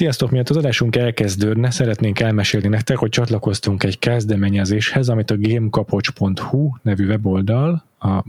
[0.00, 0.30] Sziasztok!
[0.30, 7.06] Miatt az adásunk elkezdődne, szeretnénk elmesélni nektek, hogy csatlakoztunk egy kezdeményezéshez, amit a gamekapocs.hu nevű
[7.06, 8.24] weboldal, a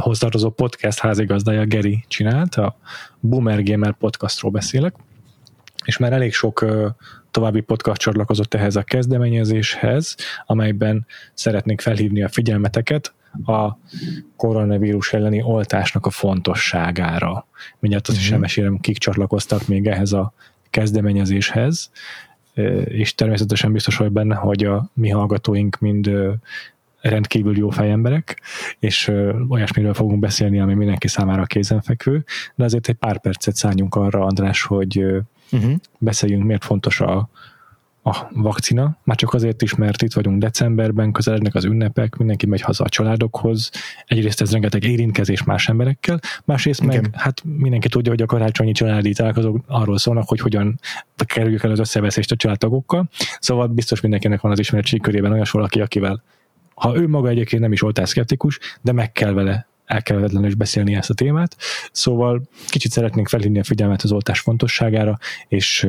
[0.00, 2.76] hoztartozó podcast házigazdája Geri csinált, a
[3.20, 4.94] Boomer Gamer podcastról beszélek,
[5.84, 6.64] és már elég sok
[7.30, 10.16] további podcast csatlakozott ehhez a kezdeményezéshez,
[10.46, 13.14] amelyben szeretnénk felhívni a figyelmeteket
[13.46, 13.78] a
[14.36, 17.46] koronavírus elleni oltásnak a fontosságára.
[17.78, 18.22] Mindjárt azt uh-huh.
[18.22, 18.34] is mhm.
[18.34, 20.32] elmesélem, kik csatlakoztak még ehhez a
[20.70, 21.90] kezdeményezéshez,
[22.84, 26.10] és természetesen biztos vagy benne, hogy a mi hallgatóink mind
[27.00, 28.40] rendkívül jó fejemberek,
[28.78, 29.12] és
[29.48, 34.62] olyasmiről fogunk beszélni, ami mindenki számára kézenfekvő, de azért egy pár percet szálljunk arra, András,
[34.62, 35.04] hogy
[35.52, 35.74] uh-huh.
[35.98, 37.28] beszéljünk, miért fontos a,
[38.06, 42.60] a vakcina, már csak azért is, mert itt vagyunk decemberben, közelednek az ünnepek, mindenki megy
[42.60, 43.70] haza a családokhoz,
[44.06, 47.00] egyrészt ez rengeteg érintkezés más emberekkel, másrészt Igen.
[47.00, 50.80] meg hát mindenki tudja, hogy a karácsonyi családi találkozók arról szólnak, hogy hogyan
[51.26, 53.08] kerüljük el az összeveszést a családtagokkal,
[53.40, 56.22] szóval biztos mindenkinek van az ismeretség körében olyan valaki, akivel
[56.74, 61.10] ha ő maga egyébként nem is oltászkeptikus, de meg kell vele elkerülhetetlenül is beszélni ezt
[61.10, 61.56] a témát.
[61.92, 65.18] Szóval kicsit szeretnénk felhívni a figyelmet az oltás fontosságára,
[65.48, 65.88] és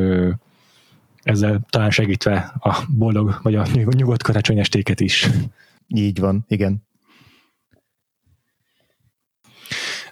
[1.25, 5.29] ezzel talán segítve a boldog, vagy a nyugodt karácsony estéket is.
[5.87, 6.83] Így van, igen.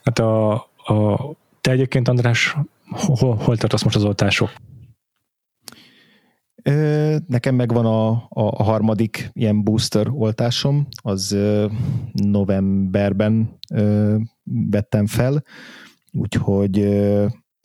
[0.04, 1.20] Hát a, a
[1.62, 2.56] te egyébként, András,
[2.90, 4.52] hol, hol tartasz most az oltások?
[7.28, 11.38] Nekem megvan a, a, a harmadik ilyen booster oltásom, az
[12.12, 13.60] novemberben
[14.44, 15.44] vettem fel,
[16.12, 16.80] úgyhogy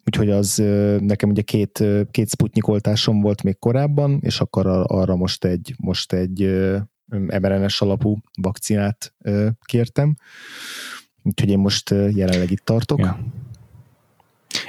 [0.08, 0.62] úgyhogy az
[0.98, 6.12] nekem ugye két, két Sputnik oltásom volt még korábban, és akkor arra most egy, most
[6.12, 6.50] egy
[7.08, 9.14] mRNS alapú vakcinát
[9.64, 10.16] kértem,
[11.22, 12.98] úgyhogy én most jelenleg itt tartok.
[12.98, 13.18] Ja.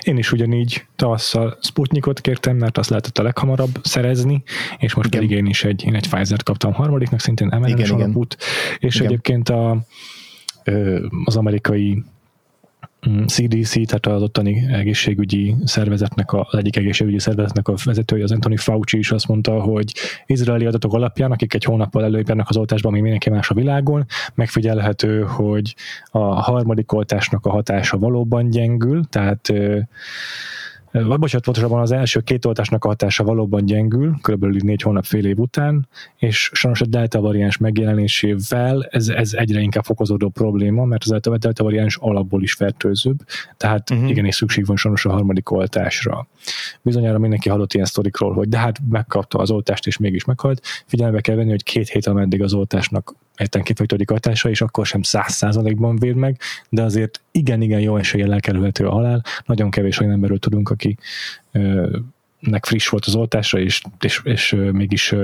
[0.01, 4.43] Én is ugyanígy tavasszal Sputnikot kértem, mert azt lehetett a leghamarabb szerezni,
[4.77, 5.21] és most igen.
[5.21, 8.37] pedig én is egy, én egy Pfizer-t kaptam harmadiknak, szintén mRNS alapút,
[8.77, 9.07] és igen.
[9.07, 9.85] egyébként a,
[11.23, 12.03] az amerikai
[13.25, 18.57] CDC, mm, tehát az ottani egészségügyi szervezetnek, az egyik egészségügyi szervezetnek a vezetője, az Anthony
[18.57, 19.93] Fauci is azt mondta, hogy
[20.25, 25.21] izraeli adatok alapján, akik egy hónappal előjönnek az oltásban, ami mindenki más a világon, megfigyelhető,
[25.21, 25.75] hogy
[26.11, 29.53] a harmadik oltásnak a hatása valóban gyengül, tehát
[30.91, 35.25] vagy bocsánat, pontosabban az első két oltásnak a hatása valóban gyengül, körülbelül négy hónap fél
[35.25, 41.03] év után, és sajnos a delta variáns megjelenésével ez, ez egyre inkább fokozódó probléma, mert
[41.03, 43.17] az a delta variáns alapból is fertőzőbb,
[43.57, 44.09] tehát uh-huh.
[44.09, 46.27] igenis szükség van sajnos a harmadik oltásra.
[46.81, 50.61] Bizonyára mindenki hallott ilyen sztorikról, hogy de hát megkapta az oltást, és mégis meghalt.
[50.85, 55.01] Figyelme kell venni, hogy két hét ameddig az oltásnak egyetlen kifejtődik hatása, és akkor sem
[55.01, 56.39] száz százalékban véd meg,
[56.69, 59.23] de azért igen-igen jó eséllyel elkerülhető a halál.
[59.45, 60.97] Nagyon kevés olyan emberről tudunk, aki
[62.39, 65.15] nek friss volt az oltásra, és, és, és mégis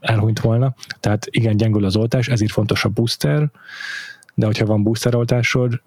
[0.00, 0.74] elhunyt volna.
[1.00, 3.50] Tehát igen, gyengül az oltás, ezért fontos a booster,
[4.34, 5.82] de hogyha van booster oltásod,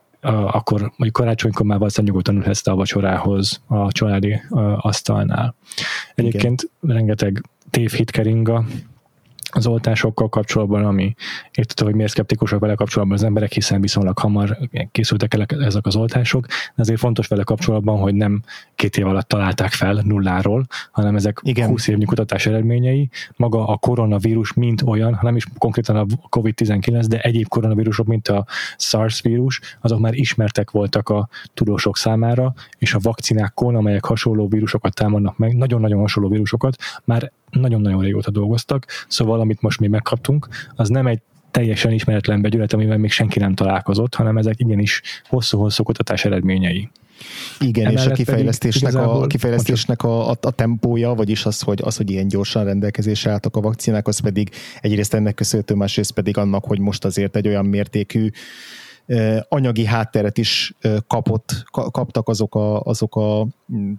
[0.51, 4.41] akkor mondjuk karácsonykor már valószínűleg nyugodtan ülhetsz a vacsorához a családi
[4.77, 5.55] asztalnál.
[6.15, 6.95] Egyébként Igen.
[6.95, 8.65] rengeteg tévhit keringa
[9.51, 11.13] az oltásokkal kapcsolatban, ami
[11.51, 14.57] értette, hogy miért szkeptikusak vele kapcsolatban az emberek, hiszen viszonylag hamar
[14.91, 18.43] készültek el ezek az oltások, de azért fontos vele kapcsolatban, hogy nem
[18.75, 21.67] két év alatt találták fel nulláról, hanem ezek Igen.
[21.67, 27.19] 20 évnyi kutatás eredményei, maga a koronavírus mint olyan, hanem is konkrétan a COVID-19, de
[27.19, 28.45] egyéb koronavírusok, mint a
[28.77, 34.93] SARS vírus, azok már ismertek voltak a tudósok számára, és a vakcinákon, amelyek hasonló vírusokat
[34.93, 40.89] támadnak meg, nagyon-nagyon hasonló vírusokat, már nagyon-nagyon régóta dolgoztak, szóval amit most mi megkaptunk, az
[40.89, 41.21] nem egy
[41.51, 46.89] teljesen ismeretlen begyület, amivel még senki nem találkozott, hanem ezek igenis hosszú-hosszú kutatás eredményei.
[47.59, 51.79] Igen, Emellett és a kifejlesztésnek, a, a, kifejlesztésnek a, a, a tempója, vagyis az hogy,
[51.83, 54.49] az, hogy ilyen gyorsan rendelkezésre álltak a vakcinák, az pedig
[54.81, 58.29] egyrészt ennek köszönhető, másrészt pedig annak, hogy most azért egy olyan mértékű
[59.49, 60.73] anyagi hátteret is
[61.07, 63.47] kapott, kaptak azok a, azok a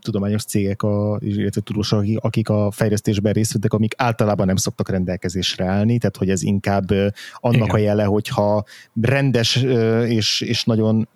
[0.01, 5.65] tudományos cégek, a, illetve tudósok, akik a fejlesztésben részt vettek, amik általában nem szoktak rendelkezésre
[5.65, 6.91] állni, tehát hogy ez inkább
[7.35, 7.71] annak Igen.
[7.75, 8.65] a jele, hogyha
[9.01, 9.57] rendes
[10.07, 11.09] és, és nagyon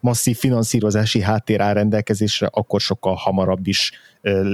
[0.00, 3.92] masszív finanszírozási háttér áll rendelkezésre, akkor sokkal hamarabb is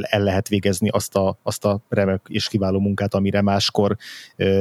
[0.03, 3.97] el lehet végezni azt a, azt a remek és kiváló munkát, amire máskor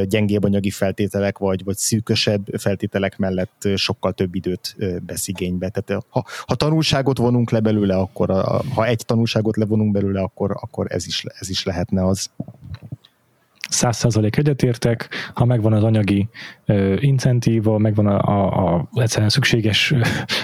[0.04, 4.76] gyengébb anyagi feltételek vagy, vagy szűkösebb feltételek mellett sokkal több időt
[5.06, 5.70] vesz igénybe.
[5.70, 10.58] Tehát ha, ha tanulságot vonunk le belőle, akkor a, ha egy tanulságot levonunk belőle, akkor,
[10.60, 12.30] akkor ez, is, ez is lehetne az.
[13.70, 16.30] Százalék egyetértek, ha megvan az anyagi
[17.00, 19.94] incentíva, megvan a, a, a egyszerűen szükséges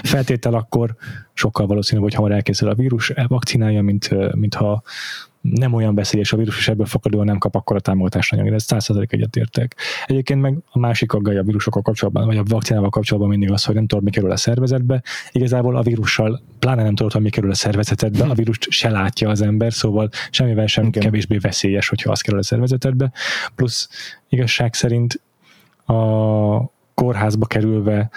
[0.02, 0.94] feltétel, akkor
[1.40, 4.82] sokkal valószínűbb, hogy hamar elkészül a vírus vakcinája, mint, mint ha
[5.40, 8.50] nem olyan veszélyes a vírus, és ebből fakadóan nem kap akkor a támogatást anyagi.
[8.50, 9.76] Ez 100% egyetértek.
[10.06, 13.74] Egyébként meg a másik aggály a vírusokkal kapcsolatban, vagy a vakcinával kapcsolatban mindig az, hogy
[13.74, 15.02] nem tudod, mi kerül a szervezetbe.
[15.30, 19.28] Igazából a vírussal, pláne nem tudod, hogy mi kerül a szervezetedbe, a vírust se látja
[19.28, 21.02] az ember, szóval semmivel sem Igen.
[21.02, 23.12] kevésbé veszélyes, hogyha az kerül a szervezetedbe.
[23.54, 23.88] Plusz
[24.28, 25.20] igazság szerint
[25.86, 25.94] a
[26.94, 28.10] kórházba kerülve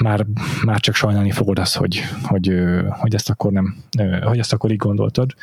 [0.00, 0.26] már,
[0.64, 2.54] már csak sajnálni fogod azt, hogy, hogy,
[2.88, 3.76] hogy ezt akkor nem,
[4.22, 5.34] hogy ezt akkor így gondoltad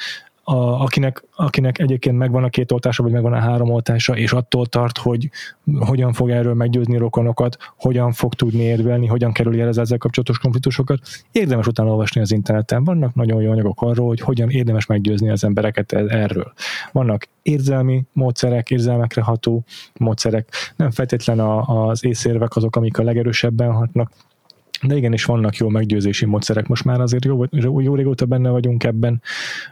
[0.44, 4.66] a, akinek, akinek egyébként megvan a két oltása, vagy megvan a három oltása, és attól
[4.66, 5.30] tart, hogy
[5.80, 11.00] hogyan fog erről meggyőzni rokonokat, hogyan fog tudni érvelni, hogyan kerül érez ezzel kapcsolatos konfliktusokat.
[11.32, 12.84] Érdemes utána olvasni az interneten.
[12.84, 16.54] Vannak nagyon jó anyagok arról, hogy hogyan érdemes meggyőzni az embereket e- erről.
[16.92, 19.64] Vannak érzelmi módszerek, érzelmekre ható
[20.00, 24.12] módszerek, nem feltétlen az észérvek azok, amik a legerősebben hatnak,
[24.82, 27.46] de igenis vannak jó meggyőzési módszerek, most már azért jó,
[27.80, 29.22] jó régóta benne vagyunk ebben.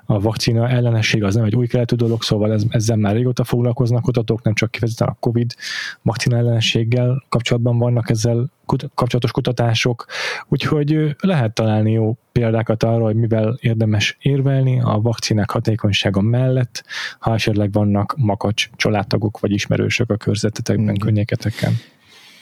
[0.06, 4.01] A vakcina ellenesség az nem egy új keletű dolog, szóval ez, ezzel már régóta foglalkoznak
[4.01, 5.56] kutatók, nem csak kifejezetten a COVID
[6.01, 8.50] vakcina ellenességgel kapcsolatban vannak ezzel
[8.95, 10.06] kapcsolatos kutatások,
[10.47, 16.83] úgyhogy lehet találni jó példákat arra, hogy mivel érdemes érvelni a vakcinák hatékonysága mellett,
[17.19, 21.03] ha esetleg vannak makacs családtagok vagy ismerősök a körzetetekben, mm.
[21.05, 21.73] könnyéketeken.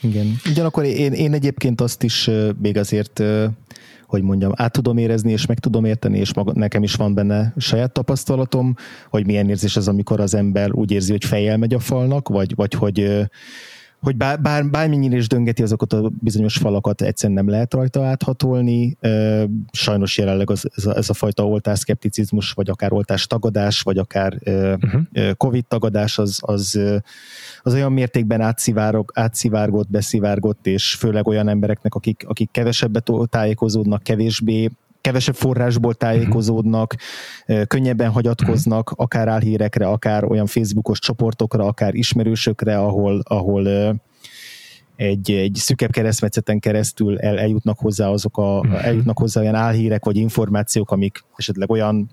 [0.00, 0.36] Igen.
[0.50, 2.30] Ugyanakkor én, én egyébként azt is
[2.60, 3.22] még azért
[4.08, 7.54] hogy mondjam, át tudom érezni, és meg tudom érteni, és maga, nekem is van benne
[7.56, 8.74] saját tapasztalatom,
[9.10, 12.54] hogy milyen érzés az, amikor az ember úgy érzi, hogy fejjel megy a falnak, vagy,
[12.54, 13.28] vagy hogy
[14.00, 18.96] hogy bár, bár, bármennyire is döngeti azokat a bizonyos falakat, egyszerűen nem lehet rajta áthatolni.
[19.70, 25.32] Sajnos jelenleg az, ez, a, ez a fajta oltásszkepticizmus, vagy akár oltástagadás, vagy akár uh-huh.
[25.36, 26.80] COVID tagadás az, az,
[27.62, 34.70] az olyan mértékben átszivárog, átszivárgott, beszivárgott, és főleg olyan embereknek, akik, akik kevesebbet tájékozódnak, kevésbé
[35.08, 36.94] kevesebb forrásból tájékozódnak,
[37.66, 43.68] könnyebben hagyatkoznak, akár álhírekre, akár olyan Facebookos csoportokra, akár ismerősökre, ahol, ahol
[44.96, 48.86] egy, egy szükebb keresztmetszeten keresztül el, eljutnak hozzá azok a, uh-huh.
[48.86, 52.10] eljutnak hozzá olyan álhírek vagy információk, amik esetleg olyan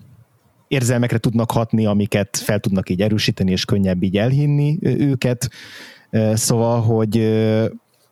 [0.68, 5.50] érzelmekre tudnak hatni, amiket fel tudnak így erősíteni, és könnyebb így elhinni őket.
[6.32, 7.16] Szóval, hogy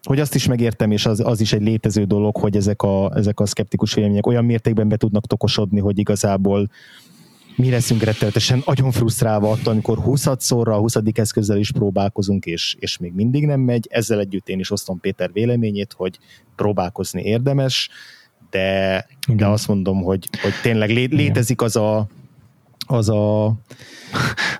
[0.04, 3.40] hogy azt is megértem, és az, az is egy létező dolog, hogy ezek a, ezek
[3.40, 6.68] a szkeptikus vélemények olyan mértékben be tudnak tokosodni, hogy igazából
[7.56, 10.94] mi leszünk rettenetesen nagyon frusztrálva attól, amikor 20 szorra, a 20.
[11.12, 13.86] eszközzel is próbálkozunk, és, és még mindig nem megy.
[13.90, 16.18] Ezzel együtt én is osztom Péter véleményét, hogy
[16.56, 17.88] próbálkozni érdemes,
[18.50, 22.06] de, de azt mondom, hogy, hogy tényleg lé, létezik az a,
[22.86, 23.54] az a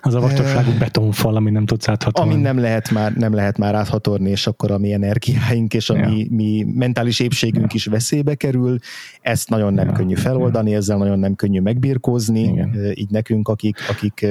[0.01, 2.33] az a vastagságú betonfal, ami nem tudsz áthatolni.
[2.33, 5.97] Ami nem lehet már, nem lehet már áthatorni, és akkor a mi energiáink és a
[5.97, 6.09] ja.
[6.09, 7.75] mi, mi mentális épségünk ja.
[7.75, 8.77] is veszélybe kerül.
[9.21, 9.93] Ezt nagyon nem ja.
[9.93, 10.77] könnyű feloldani, ja.
[10.77, 12.41] ezzel nagyon nem könnyű megbirkózni.
[12.41, 12.91] Igen.
[12.93, 14.25] Így nekünk, akik, akik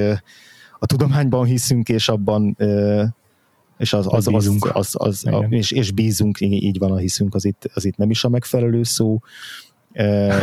[0.79, 2.57] a tudományban hiszünk, és abban
[3.77, 7.35] és az, az, az, az, az, az a, és, és bízunk, így van a hiszünk,
[7.35, 9.19] az itt, az itt nem is a megfelelő szó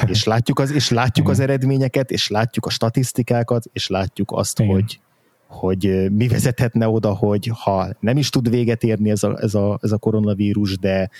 [0.07, 4.73] és látjuk az, és látjuk az eredményeket, és látjuk a statisztikákat, és látjuk azt, Igen.
[4.73, 5.01] hogy
[5.47, 9.79] hogy mi vezethetne oda, hogy ha nem is tud véget érni ez a, ez a,
[9.83, 11.11] ez a koronavírus, de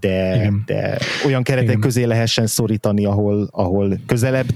[0.00, 1.80] de, de olyan keretek Igen.
[1.80, 4.46] közé lehessen szorítani, ahol, ahol közelebb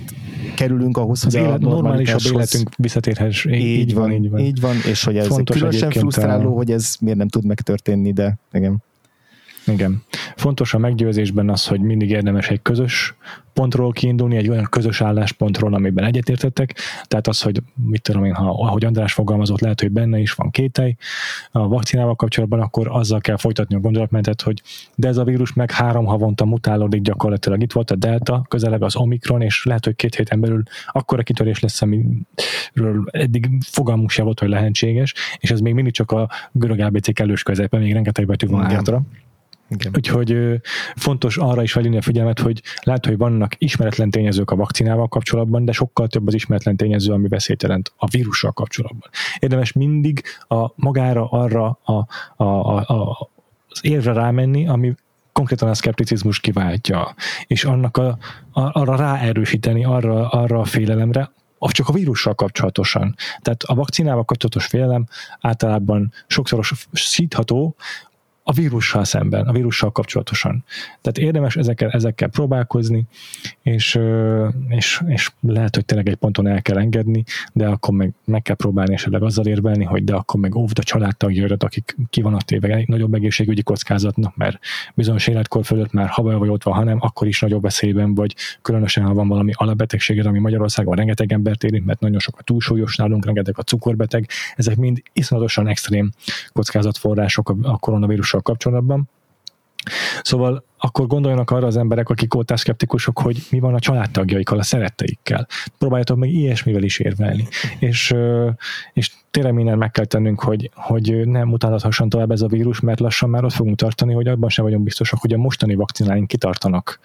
[0.55, 3.45] kerülünk ahhoz, hogy a normálisabb életünk visszatérhess.
[3.45, 4.41] Így, így, van, így van.
[4.41, 6.57] Így van, és hogy ez Fontos különösen frusztráló, a...
[6.57, 8.83] hogy ez miért nem tud megtörténni, de igen.
[9.69, 10.03] Igen.
[10.37, 13.15] Fontos a meggyőzésben az, hogy mindig érdemes egy közös
[13.59, 16.75] pontról kiindulni, egy olyan közös álláspontról, amiben egyetértettek.
[17.05, 20.51] Tehát az, hogy mit tudom én, ha, ahogy András fogalmazott, lehet, hogy benne is van
[20.51, 20.95] kételj
[21.51, 24.63] a vakcinával kapcsolatban, akkor azzal kell folytatni a gondolatmenetet, hogy
[24.95, 27.63] de ez a vírus meg három havonta mutálódik gyakorlatilag.
[27.63, 31.61] Itt volt a delta, közeleg az omikron, és lehet, hogy két héten belül akkora kitörés
[31.61, 36.81] lesz, amiről eddig fogalmunk se volt, hogy lehetséges, és ez még mindig csak a görög
[36.81, 39.03] ABC kellős közepe, még rengeteg betű van hátra.
[39.71, 39.93] Igen.
[39.97, 40.61] Úgyhogy
[40.97, 45.65] fontos arra is felhívni a figyelmet, hogy lehet, hogy vannak ismeretlen tényezők a vakcinával kapcsolatban,
[45.65, 49.11] de sokkal több az ismeretlen tényező, ami veszélyt jelent a vírussal kapcsolatban.
[49.39, 53.31] Érdemes mindig a magára arra a, a, a, a,
[53.69, 54.95] az érre rámenni, ami
[55.33, 57.15] konkrétan a szkepticizmus kiváltja,
[57.47, 58.19] és annak a,
[58.51, 63.15] a, arra ráerősíteni, arra, arra a félelemre, csak a vírussal kapcsolatosan.
[63.41, 65.07] Tehát a vakcinával kapcsolatos félelem
[65.41, 67.77] általában sokszor szítható
[68.49, 70.65] a vírussal szemben, a vírussal kapcsolatosan.
[71.01, 73.07] Tehát érdemes ezekkel, ezekkel próbálkozni,
[73.63, 73.99] és,
[74.69, 78.57] és, és lehet, hogy tényleg egy ponton el kell engedni, de akkor meg, meg kell
[78.57, 82.75] próbálni esetleg azzal érvelni, hogy de akkor meg óvd a családtagjaidat, akik ki vannak téve
[82.75, 84.59] egy nagyobb egészségügyi kockázatnak, mert
[84.95, 89.05] bizonyos életkor fölött már ha vagy ott van, hanem akkor is nagyobb veszélyben vagy, különösen
[89.05, 93.25] ha van valami alapbetegséged, ami Magyarországon rengeteg embert érint, mert nagyon sok a túlsúlyos nálunk,
[93.25, 96.11] rengeteg a cukorbeteg, ezek mind iszonyatosan extrém
[96.53, 97.79] kockázatforrások a
[98.39, 99.09] koronavírussal kapcsolatban.
[100.23, 105.47] Szóval akkor gondoljanak arra az emberek, akik oltásszkeptikusok, hogy mi van a családtagjaikkal, a szeretteikkel.
[105.79, 107.49] Próbáljatok meg ilyesmivel is érvelni.
[107.79, 108.15] És,
[108.93, 113.01] és tényleg minden meg kell tennünk, hogy, hogy nem mutálhathasson tovább ez a vírus, mert
[113.01, 116.99] lassan már ott fogunk tartani, hogy abban sem vagyunk biztosak, hogy a mostani vakcináink kitartanak.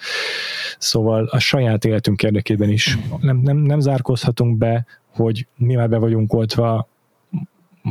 [0.77, 4.85] Szóval a saját életünk érdekében is nem, nem, nem zárkózhatunk be,
[5.15, 6.87] hogy mi már be vagyunk oltva,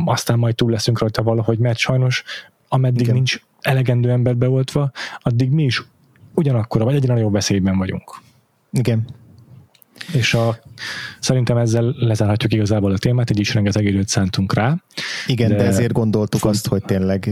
[0.05, 2.25] aztán majd túl leszünk rajta valahogy, mert sajnos
[2.73, 3.15] ameddig Igen.
[3.15, 5.83] nincs elegendő ember beoltva, addig mi is
[6.35, 8.21] ugyanakkor, vagy egyre nagyobb veszélyben vagyunk.
[8.71, 9.05] Igen.
[10.13, 10.59] És a,
[11.21, 14.77] szerintem ezzel lezárhatjuk igazából a témát, így is rengeteg időt szántunk rá.
[15.27, 16.55] Igen, de, de ezért gondoltuk font...
[16.55, 17.29] azt, hogy tényleg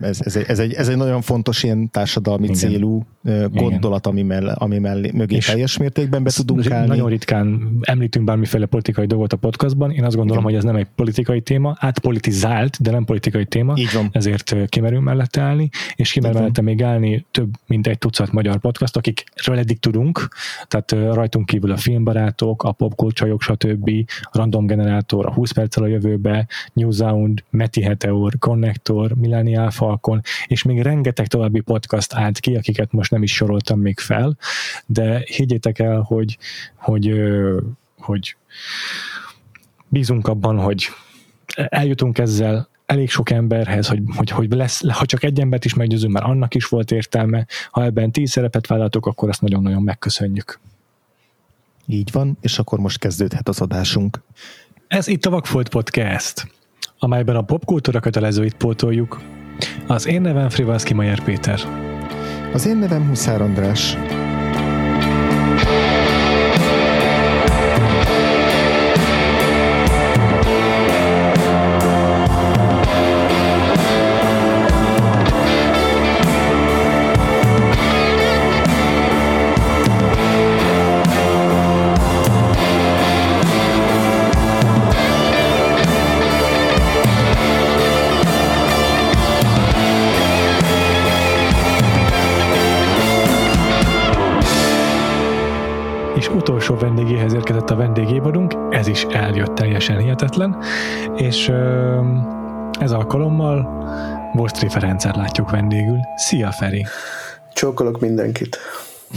[0.00, 2.56] ez, ez, ez, egy, ez egy nagyon fontos ilyen társadalmi Igen.
[2.56, 3.06] célú
[3.50, 6.86] gondolat, ami, mell, ami mellé, mögé és teljes mértékben be tudunk állni.
[6.86, 9.90] Nagyon ritkán említünk bármiféle politikai dolgot a podcastban.
[9.90, 10.54] Én azt gondolom, Igen.
[10.54, 13.74] hogy ez nem egy politikai téma, átpolitizált, de nem politikai téma.
[13.76, 14.08] Így van.
[14.12, 18.96] Ezért kimerül mellette állni, és kimer mellette még állni több mint egy tucat magyar podcast,
[18.96, 20.28] akikről eddig tudunk,
[20.68, 23.90] tehát rajtunk kívül a filmbarátok, a popkulcsajok, stb.,
[24.32, 30.62] random generátor, a 20 perccel a jövőbe, New Sound, Meti Heteor, Connector, Millennial Falcon, és
[30.62, 34.36] még rengeteg további podcast állt ki, akiket most nem is soroltam még fel,
[34.86, 36.38] de higgyétek el, hogy,
[36.76, 37.12] hogy,
[37.98, 38.36] hogy
[39.88, 40.88] bízunk abban, hogy
[41.54, 46.12] eljutunk ezzel elég sok emberhez, hogy, hogy, hogy lesz, ha csak egy embert is meggyőzünk,
[46.12, 50.60] mert annak is volt értelme, ha ebben tíz szerepet vállaltok, akkor ezt nagyon-nagyon megköszönjük.
[51.92, 54.22] Így van, és akkor most kezdődhet az adásunk.
[54.88, 56.50] Ez itt a Vakfolt Podcast,
[56.98, 59.20] amelyben a popkultúra kötelezőit pótoljuk.
[59.86, 61.60] Az én nevem Frivalszki Majer Péter.
[62.52, 63.96] Az én nevem Huszár András.
[96.70, 100.56] Utolsó vendégéhez érkezett a vendégévadunk, ez is eljött teljesen hihetetlen,
[101.16, 101.48] és
[102.80, 103.68] ez alkalommal
[104.34, 105.98] Bosztri Ferencer látjuk vendégül.
[106.16, 106.86] Szia Feri!
[107.54, 108.58] Csókolok mindenkit!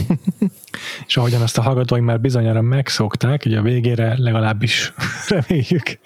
[1.06, 4.92] és ahogyan azt a hallgatóink már bizonyára megszokták, ugye a végére legalábbis
[5.28, 5.98] reméljük,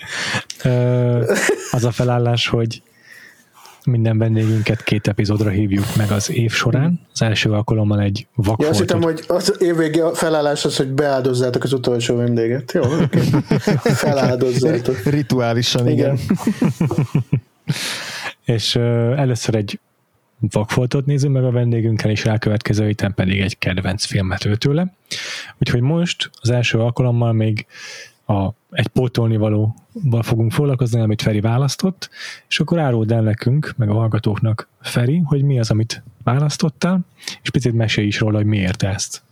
[1.70, 2.82] az a felállás, hogy
[3.88, 7.00] minden vendégünket két epizódra hívjuk meg az év során.
[7.12, 8.64] Az első alkalommal egy vakfoltot.
[8.64, 12.72] Ja, azt hittem, hogy az évvégi felállás az, hogy beáldozzátok az utolsó vendéget.
[12.72, 13.28] Jó, okay.
[14.04, 15.02] feláldozzátok.
[15.04, 16.16] Rituálisan, igen.
[16.16, 16.36] igen.
[18.56, 18.82] és uh,
[19.16, 19.80] először egy
[20.40, 24.94] vakfoltot nézünk meg a vendégünkkel, és rákövetkező héten pedig egy kedvenc filmet tőle.
[25.58, 27.66] Úgyhogy most az első alkalommal még
[28.28, 32.10] a, egy pótolni valóval fogunk foglalkozni, amit Feri választott,
[32.48, 37.00] és akkor áruld el nekünk, meg a hallgatóknak Feri, hogy mi az, amit választottál,
[37.42, 39.22] és picit mesélj is róla, hogy miért ezt.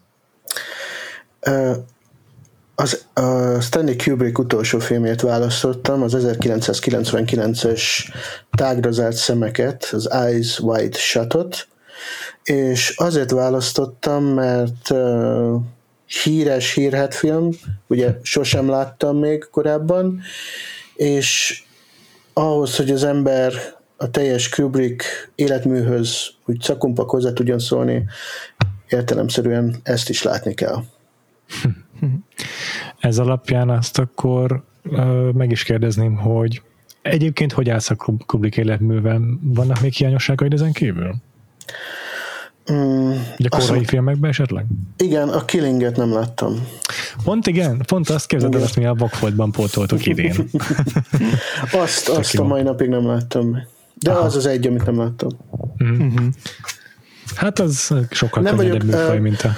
[2.75, 7.83] Az a Stanley Kubrick utolsó filmét választottam, az 1999-es
[8.51, 11.69] Tágra zárt szemeket, az Eyes Wide Shut-ot,
[12.43, 14.95] és azért választottam, mert
[16.07, 17.51] híres hírhet film,
[17.87, 20.21] ugye sosem láttam még korábban,
[20.95, 21.63] és
[22.33, 23.53] ahhoz, hogy az ember
[23.97, 28.05] a teljes Kubrick életműhöz úgy cakumpak hozzá tudjon szólni,
[28.89, 30.83] értelemszerűen ezt is látni kell.
[33.01, 34.65] Ez alapján azt akkor
[35.33, 36.63] meg is kérdezném, hogy
[37.03, 37.97] egyébként hogy állsz a
[38.27, 39.21] Kubrick életművel?
[39.43, 41.15] Vannak még hiányosságaid ezen kívül?
[42.73, 44.67] Mm, Ugye korai azt, filmekben esetleg?
[44.97, 46.69] Igen, a Killinget nem láttam.
[47.25, 50.35] Pont igen, pont azt képzeld el, azt mi a Vokfoltban pótoltuk idén.
[51.83, 53.63] azt azt a mai napig nem láttam.
[53.95, 54.21] De Aha.
[54.21, 55.29] az az egy, amit nem láttam.
[55.85, 56.29] Mm-hmm.
[57.35, 59.53] Hát az sokkal nem könnyedebb vagyok, műfaj, uh, mint a,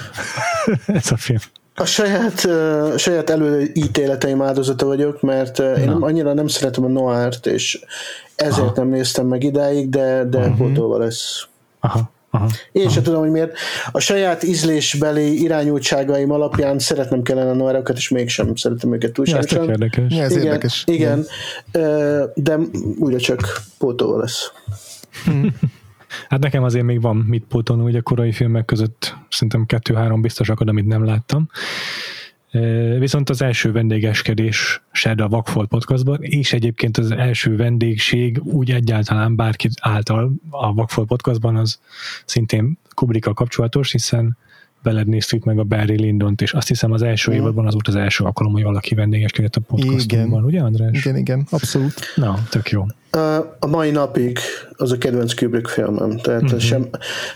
[0.99, 1.39] ez a film.
[1.75, 7.45] A saját, uh, saját előítéleteim áldozata vagyok, mert uh, én annyira nem szeretem a noárt,
[7.45, 7.79] és
[8.35, 8.73] ezért Aha.
[8.75, 10.57] nem néztem meg idáig, de, de uh-huh.
[10.57, 11.47] pótolva lesz.
[11.79, 12.11] Aha.
[12.31, 12.93] Aha, Én aha.
[12.93, 13.57] sem tudom, hogy miért.
[13.91, 19.57] A saját ízlésbeli irányultságaim alapján szeretnem kellene a noárokat, és mégsem szeretem őket túlságosan.
[19.57, 20.13] Ja, ez érdekes.
[20.13, 20.83] Ja, ez igen, érdekes.
[20.85, 21.25] Igen,
[21.71, 22.31] igen.
[22.35, 22.57] de
[22.99, 24.51] újra csak pótolva lesz.
[26.29, 30.49] Hát nekem azért még van mit pótolni, hogy a korai filmek között szerintem kettő-három biztos
[30.49, 31.49] akad, amit nem láttam.
[32.99, 39.35] Viszont az első vendégeskedés Shed a Vakfolt podcastban, és egyébként az első vendégség úgy egyáltalán
[39.35, 41.79] bárki által a Vakfolt podcastban az
[42.25, 44.37] szintén Kubrickkal kapcsolatos, hiszen
[44.83, 47.33] veled néztük meg a Barry Lindont, és azt hiszem az első mm.
[47.33, 51.05] évadban az volt az első alkalom, hogy valaki vendégeskedett a podcastunkban, ugye András?
[51.05, 51.93] Igen, igen, abszolút.
[52.15, 52.85] Na, tök jó.
[53.59, 54.39] A mai napig
[54.71, 56.57] az a kedvenc Kubrick filmem, tehát mm-hmm.
[56.57, 56.87] sem,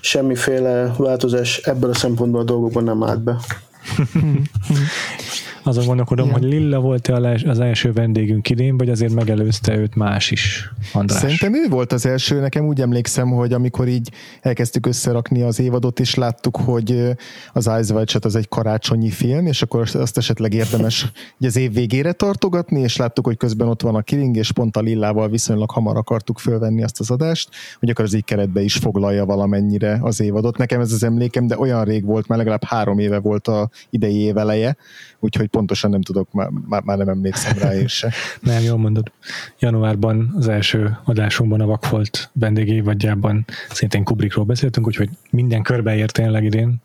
[0.01, 3.37] semmiféle változás ebből a szempontból a dolgokban nem állt be.
[3.83, 6.39] 哼哼哼 Azon gondolkodom, Igen.
[6.39, 11.19] hogy Lilla volt-e az első vendégünk idén, vagy azért megelőzte őt más is, András?
[11.19, 15.99] Szerintem ő volt az első, nekem úgy emlékszem, hogy amikor így elkezdtük összerakni az évadot,
[15.99, 17.15] és láttuk, hogy
[17.53, 21.73] az Eyes Wide az egy karácsonyi film, és akkor azt esetleg érdemes így az év
[21.73, 25.71] végére tartogatni, és láttuk, hogy közben ott van a Killing, és pont a Lillával viszonylag
[25.71, 30.21] hamar akartuk fölvenni azt az adást, hogy akkor az így keretbe is foglalja valamennyire az
[30.21, 30.57] évadot.
[30.57, 34.15] Nekem ez az emlékem, de olyan rég volt, már legalább három éve volt a idei
[34.15, 34.77] éveleje,
[35.19, 36.49] úgyhogy pontosan nem tudok, már,
[36.83, 38.11] már nem emlékszem rá én se.
[38.41, 39.11] nem, jól mondod.
[39.59, 46.75] Januárban az első adásunkban a Vakfolt vendégévadjában szintén Kubrickról beszéltünk, úgyhogy minden körbeért tényleg idén.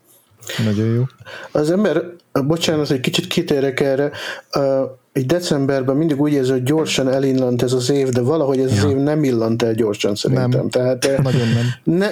[0.65, 1.03] Nagyon jó.
[1.51, 4.11] Az ember, bocsánat, egy kicsit kitérek erre,
[5.11, 8.83] egy decemberben mindig úgy érzi, hogy gyorsan elillant ez az év, de valahogy ez ja.
[8.83, 10.49] az év nem illant el gyorsan szerintem.
[10.49, 11.97] Nem, Tehát, nagyon nem.
[11.97, 12.09] Ne,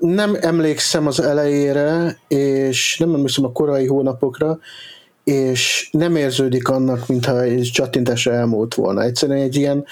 [0.00, 4.58] nem emlékszem az elejére, és nem emlékszem a korai hónapokra,
[5.26, 9.02] és nem érződik annak, mintha egy csattintásra elmúlt volna.
[9.02, 9.84] Egyszerűen egy ilyen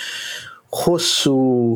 [0.68, 1.74] hosszú,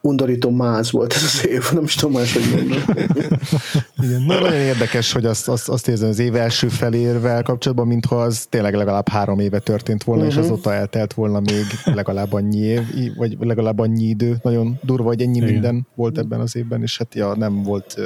[0.00, 3.04] undorító máz volt ez az év, nem is tudom más, hogy mondani.
[4.04, 8.46] Igen, nagyon érdekes, hogy azt, azt, azt érzem az év első felérvel kapcsolatban, mintha az
[8.48, 10.38] tényleg legalább három éve történt volna, uh-huh.
[10.38, 10.52] és mhm.
[10.52, 12.82] azóta eltelt volna még legalább annyi év,
[13.16, 14.36] vagy legalább annyi idő.
[14.42, 15.52] Nagyon durva, hogy ennyi Igen.
[15.52, 17.96] minden volt ebben az évben, és hát ja, nem volt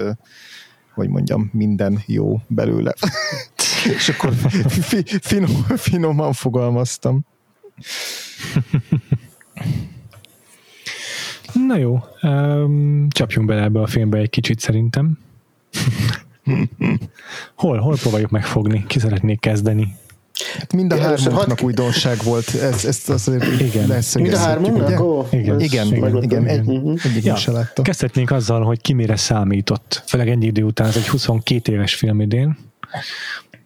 [0.95, 2.95] hogy mondjam, minden jó belőle.
[3.95, 4.33] és akkor
[4.69, 7.21] fi, finom, finoman fogalmaztam.
[11.53, 15.19] Na jó, um, csapjunk bele ebbe a filmbe egy kicsit szerintem.
[17.55, 18.85] hol, hol próbáljuk megfogni?
[18.87, 19.97] Ki szeretnék kezdeni?
[20.59, 24.03] Hát mind a hármunknak újdonság volt, ez, ezt azért igen.
[24.15, 25.33] Mind a hármunknak?
[25.33, 27.01] Igen, igen, igen, igen, egy, uh-huh.
[27.05, 27.83] egyik ja, se látta.
[27.83, 30.03] Kezdhetnénk azzal, hogy ki mire számított.
[30.07, 32.59] Főleg ennyi idő után, ez egy 22 éves film idén.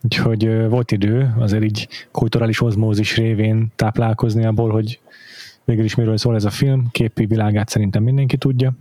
[0.03, 5.01] Úgyhogy volt idő azért így kulturális ozmózis révén táplálkozni abból, hogy
[5.65, 6.89] végül is miről szól ez a film.
[6.91, 8.73] Képi világát szerintem mindenki tudja.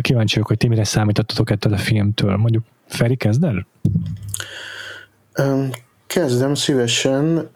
[0.00, 2.36] Kíváncsi vagyok, hogy ti mire számítottatok ettől a filmtől.
[2.36, 3.66] Mondjuk Feri, kezd el?
[6.06, 7.50] Kezdem szívesen.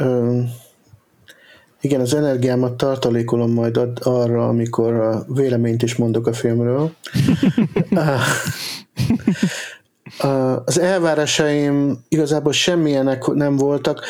[1.81, 6.95] Igen, az energiámat tartalékolom majd arra, amikor a véleményt is mondok a filmről.
[10.65, 14.05] Az elvárásaim igazából semmilyenek nem voltak.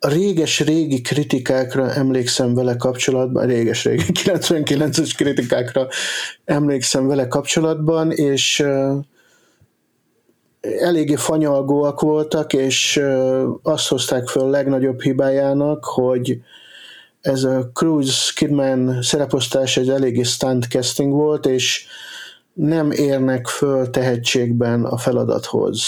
[0.00, 5.88] A réges-régi kritikákra emlékszem vele kapcsolatban, réges-régi 99-es kritikákra
[6.44, 8.64] emlékszem vele kapcsolatban, és
[10.60, 13.02] eléggé fanyalgóak voltak, és
[13.62, 16.40] azt hozták föl legnagyobb hibájának, hogy
[17.20, 21.86] ez a Cruise Kidman szereposztás egy eléggé stunt casting volt, és
[22.58, 25.82] nem érnek föl tehetségben a feladathoz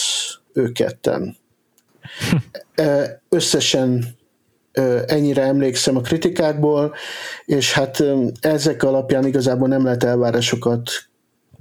[0.52, 1.36] ők ketten.
[3.28, 4.04] Összesen
[5.06, 6.94] ennyire emlékszem a kritikákból,
[7.44, 8.04] és hát
[8.40, 10.90] ezek alapján igazából nem lehet elvárásokat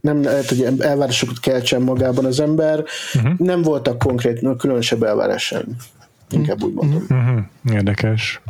[0.02, 2.84] nem lehet, hogy elvárásokat keltsen magában az ember.
[3.14, 3.38] Uh-huh.
[3.38, 5.64] Nem voltak konkrét, különösebb elvárás sem.
[6.30, 7.06] Inkább úgy mondom.
[7.10, 7.76] Uh-huh.
[7.76, 8.42] Érdekes.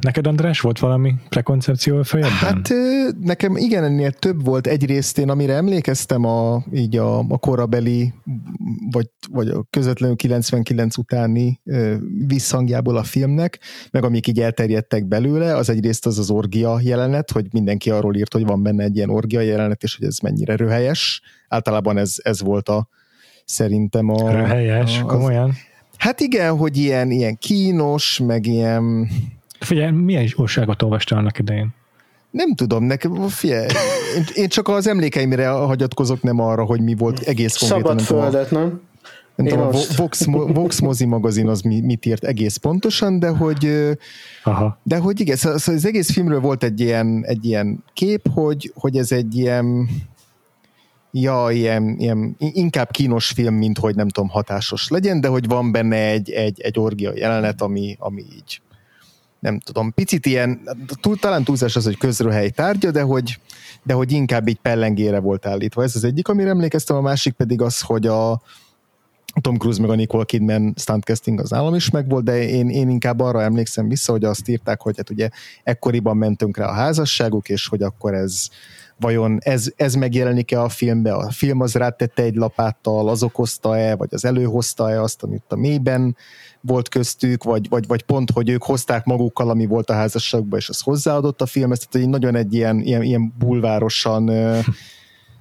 [0.00, 2.38] Neked, András, volt valami prekoncepció a fejedben?
[2.38, 2.72] Hát
[3.20, 4.66] nekem igen, ennél több volt.
[4.66, 8.14] Egyrészt én, amire emlékeztem a, így a, a korabeli,
[8.90, 11.60] vagy, vagy a közvetlenül 99 utáni
[12.26, 13.58] visszhangjából a filmnek,
[13.90, 18.32] meg amik így elterjedtek belőle, az egyrészt az az orgia jelenet, hogy mindenki arról írt,
[18.32, 21.22] hogy van benne egy ilyen orgia jelenet, és hogy ez mennyire röhelyes.
[21.48, 22.88] Általában ez, ez volt a
[23.44, 24.30] szerintem a...
[24.30, 25.54] Röhelyes, a, az, komolyan?
[25.96, 29.08] Hát igen, hogy ilyen, ilyen kínos, meg ilyen
[29.60, 31.68] Figyelj, milyen újságot olvastál annak idején?
[32.30, 33.66] Nem tudom, nekem, figyelj,
[34.16, 37.98] én, én csak az emlékeimre hagyatkozok, nem arra, hogy mi volt egész konkrétan.
[37.98, 38.80] Szabad földet, nem?
[39.36, 43.96] nem tudom, a Vox, Vox mozi magazin az mit írt egész pontosan, de hogy
[44.44, 44.78] Aha.
[44.82, 48.96] de hogy igen, szóval az egész filmről volt egy ilyen, egy ilyen kép, hogy, hogy
[48.96, 49.88] ez egy ilyen
[51.10, 55.72] ja, ilyen, ilyen, inkább kínos film, mint hogy nem tudom, hatásos legyen, de hogy van
[55.72, 58.60] benne egy, egy, egy orgia jelenet, ami, ami így
[59.40, 60.60] nem tudom, picit ilyen,
[61.00, 63.38] túl, talán túlzás az, hogy közröhely tárgya, de hogy,
[63.82, 65.82] de hogy inkább így pellengére volt állítva.
[65.82, 68.42] Ez az egyik, amire emlékeztem, a másik pedig az, hogy a
[69.40, 73.20] Tom Cruise meg a Nicole Kidman stuntcasting az állam is megvolt, de én, én inkább
[73.20, 75.28] arra emlékszem vissza, hogy azt írták, hogy hát ugye
[75.62, 78.48] ekkoriban mentünk rá a házasságuk, és hogy akkor ez
[79.00, 84.08] vajon ez, ez megjelenik-e a filmbe, a film az rátette egy lapáttal, az okozta-e, vagy
[84.10, 86.16] az előhozta-e azt, amit a mélyben
[86.68, 90.68] volt köztük, vagy, vagy, vagy pont, hogy ők hozták magukkal, ami volt a házasságban, és
[90.68, 94.30] az hozzáadott a filmhez, tehát egy nagyon egy ilyen, ilyen, ilyen bulvárosan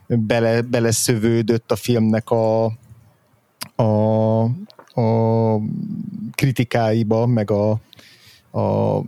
[0.08, 2.66] bele, beleszövődött a filmnek a,
[3.76, 4.42] a,
[5.02, 5.60] a
[6.32, 7.70] kritikáiba, meg a,
[8.60, 9.02] a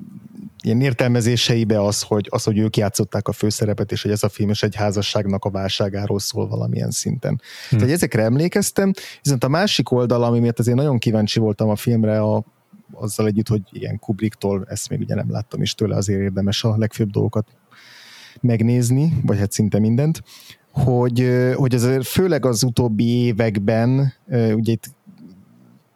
[0.64, 4.50] ilyen értelmezéseibe az hogy, az, hogy ők játszották a főszerepet, és hogy ez a film
[4.50, 7.42] is egy házasságnak a válságáról szól valamilyen szinten.
[7.70, 7.80] Hmm.
[7.80, 12.22] Tehát ezekre emlékeztem, viszont a másik oldal, ami miatt azért nagyon kíváncsi voltam a filmre,
[12.22, 12.44] a,
[12.94, 16.78] azzal együtt, hogy ilyen Kubricktól, ezt még ugye nem láttam is tőle, azért érdemes a
[16.78, 17.48] legfőbb dolgokat
[18.42, 20.24] megnézni, vagy hát szinte mindent,
[20.72, 24.14] hogy, hogy ez főleg az utóbbi években,
[24.54, 24.98] ugye itt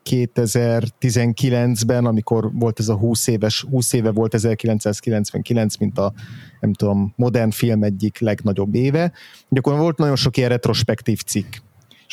[0.09, 6.13] 2019-ben, amikor volt ez a 20 éves, 20 éve volt 1999, mint a
[6.59, 9.11] nem tudom, modern film egyik legnagyobb éve,
[9.49, 11.55] hogy akkor volt nagyon sok ilyen retrospektív cikk.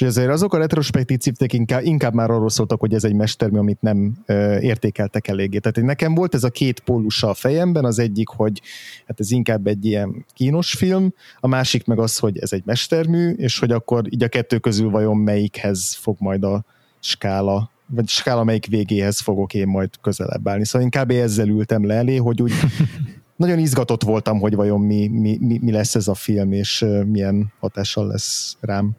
[0.00, 3.58] És azért azok a retrospektív cikkek inkább, inkább már arról szóltak, hogy ez egy mestermű,
[3.58, 5.58] amit nem ö, értékeltek eléggé.
[5.58, 8.60] Tehát nekem volt ez a két pólusa a fejemben, az egyik, hogy
[9.06, 13.30] hát ez inkább egy ilyen kínos film, a másik meg az, hogy ez egy mestermű,
[13.30, 16.64] és hogy akkor így a kettő közül vajon melyikhez fog majd a
[17.00, 20.64] skála vagy skála melyik végéhez fogok én majd közelebb állni.
[20.64, 22.52] Szóval inkább ezzel ültem le elé, hogy úgy
[23.36, 27.52] nagyon izgatott voltam, hogy vajon mi, mi, mi, mi lesz ez a film, és milyen
[27.60, 28.90] hatással lesz rám.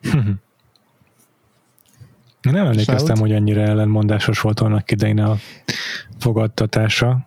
[2.42, 5.36] Nem emlékeztem, hogy ennyire ellenmondásos volt annak idején a
[6.18, 7.26] fogadtatása.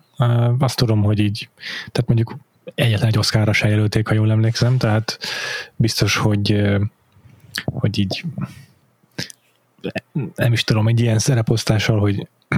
[0.60, 1.50] Azt tudom, hogy így,
[1.91, 2.38] tehát mondjuk
[2.76, 5.19] egyetlen egy oszkára se jelölték, ha jól emlékszem, tehát
[5.76, 6.65] biztos, hogy,
[7.65, 8.23] hogy így
[10.36, 12.28] nem is tudom, egy ilyen szereposztással, hogy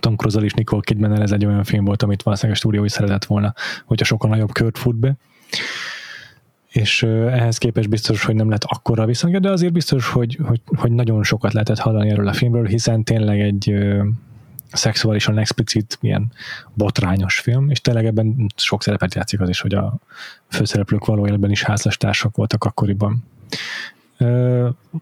[0.00, 2.92] Tom cruise és Nicole kidman ez egy olyan film volt, amit valószínűleg a stúdió is
[2.92, 5.14] szeretett volna, hogyha sokkal nagyobb kört fut be.
[6.68, 10.92] És ehhez képest biztos, hogy nem lett akkora viszont, de azért biztos, hogy, hogy, hogy
[10.92, 13.74] nagyon sokat lehetett hallani erről a filmről, hiszen tényleg egy
[14.72, 16.32] szexuálisan explicit, ilyen
[16.74, 19.98] botrányos film, és tényleg ebben sok szerepet játszik az is, hogy a
[20.48, 23.24] főszereplők való életben is házastársak voltak akkoriban.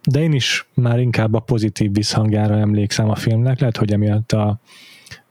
[0.04, 4.60] De én is már inkább a pozitív visszhangjára emlékszem a filmnek, lehet, hogy emiatt a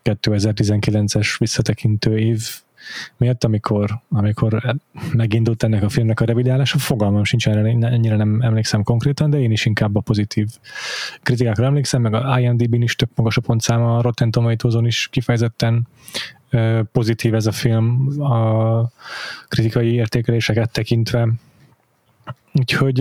[0.04, 2.50] 2019-es visszatekintő év
[3.18, 4.76] miatt, amikor, amikor
[5.14, 9.52] megindult ennek a filmnek a revidálása, fogalmam sincs erre, ennyire nem emlékszem konkrétan, de én
[9.52, 10.50] is inkább a pozitív
[11.22, 15.88] kritikákra emlékszem, meg a IMDb-n is több magas a pontszáma, a Rotten tomatoes is kifejezetten
[16.92, 18.92] pozitív ez a film a
[19.48, 21.30] kritikai értékeléseket tekintve,
[22.54, 23.00] Úgyhogy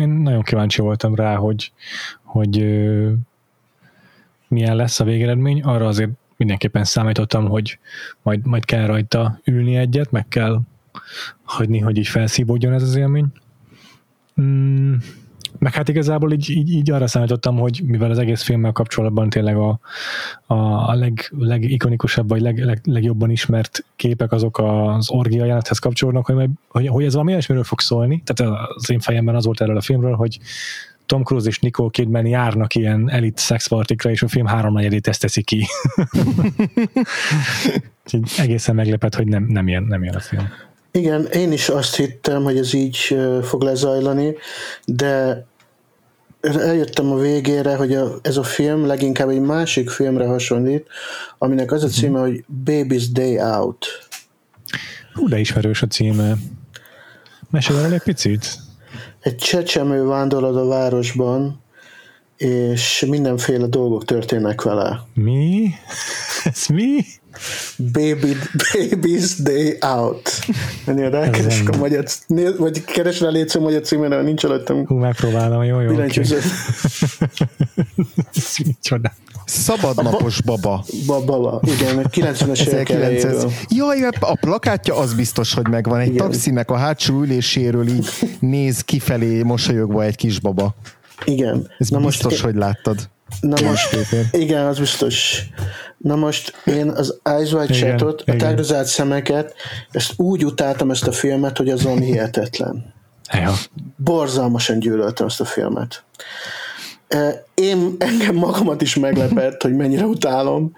[0.00, 1.72] én nagyon kíváncsi voltam rá, hogy,
[2.22, 2.56] hogy
[4.48, 5.62] milyen lesz a végeredmény.
[5.62, 7.78] Arra azért mindenképpen számítottam, hogy
[8.22, 10.60] majd, majd kell rajta ülni egyet, meg kell
[11.42, 13.26] hagyni, hogy így felszívódjon ez az élmény.
[14.40, 14.94] Mm,
[15.64, 19.56] meg hát igazából így, így, így arra számítottam, hogy mivel az egész filmmel kapcsolatban tényleg
[19.56, 19.78] a,
[20.46, 20.54] a,
[20.88, 26.48] a leg, legikonikusabb, vagy leg, leg, legjobban ismert képek azok az orgia jelenethez kapcsolódnak, hogy,
[26.68, 28.22] hogy, hogy ez valami ilyesmiről fog szólni.
[28.24, 30.38] Tehát az én fejemben az volt erről a filmről, hogy
[31.06, 35.42] Tom Cruise és Nicole Kidman járnak ilyen elit szexpartikra, és a film háromnegyedét ezt teszi
[35.42, 35.66] ki.
[38.38, 40.48] egészen meglepett, hogy nem, nem, ilyen, nem ilyen a film.
[40.96, 44.34] Igen, én is azt hittem, hogy ez így fog lezajlani,
[44.84, 45.46] de
[46.44, 50.86] eljöttem a végére, hogy a, ez a film leginkább egy másik filmre hasonlít,
[51.38, 51.94] aminek az a mhm.
[51.94, 53.86] címe, hogy Baby's Day Out.
[55.12, 56.34] Hú, de ismerős a címe.
[57.50, 58.58] Mesélj el egy picit.
[59.20, 61.62] Egy csecsemő vándorol a városban,
[62.36, 65.00] és mindenféle dolgok történnek vele.
[65.14, 65.70] Mi?
[66.44, 67.04] Ez mi?
[67.76, 68.36] Baby,
[68.72, 70.30] Baby's Day Out.
[70.86, 72.04] Menjél rá, keres a magyar,
[72.58, 74.86] vagy keres rá létsző magyar címére, nincs előttem.
[74.86, 75.88] Hú, megpróbálom, jó, jó.
[75.88, 76.38] Billentyűző.
[78.64, 79.12] Micsoda.
[79.44, 80.84] Szabadnapos baba.
[81.06, 83.52] Baba, igen, 90-es évek elejéről.
[83.68, 86.00] Jaj, a plakátja az biztos, hogy megvan.
[86.00, 86.16] Egy igen.
[86.16, 90.74] taxinek a hátsó üléséről így néz kifelé mosolyogva egy kis baba.
[91.24, 91.70] Igen.
[91.78, 93.12] Ez Na biztos, most, hogy láttad.
[93.40, 93.96] Na most,
[94.30, 95.42] igen, az biztos.
[95.96, 99.54] Na most én az Eyes Wide Shut-ot, a tágrozált szemeket,
[99.90, 102.94] ezt úgy utáltam ezt a filmet, hogy azon hihetetlen.
[103.32, 103.52] Ja.
[103.96, 106.04] Borzalmasan gyűlöltem ezt a filmet.
[107.54, 110.72] Én engem magamat is meglepett, hogy mennyire utálom.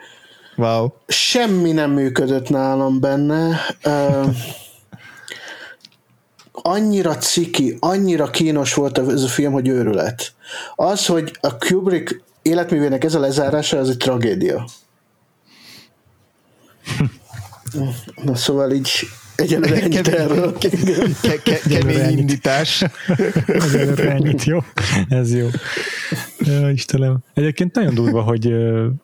[0.56, 0.88] Wow.
[1.06, 3.60] Semmi nem működött nálam benne.
[6.52, 10.32] annyira ciki, annyira kínos volt ez a film, hogy őrület.
[10.74, 14.64] Az, hogy a Kubrick életművének ez a lezárása, az egy tragédia.
[18.24, 18.90] Na szóval így
[19.36, 20.58] Egyelőre ennyit erről.
[20.58, 22.84] Ke- ke- kemény indítás.
[23.46, 24.58] Egyelőre ennyit, jó.
[25.08, 25.48] Ez jó.
[26.38, 27.18] Ja, Istenem.
[27.34, 28.44] Egyébként nagyon durva, hogy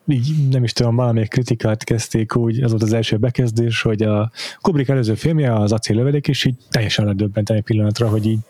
[0.06, 4.30] így nem is tudom, valamelyik kritikát kezdték úgy, az volt az első bekezdés, hogy a
[4.60, 8.40] Kubrick előző filmje, az acéllövedék, és így teljesen ledöbbent egy pillanatra, hogy így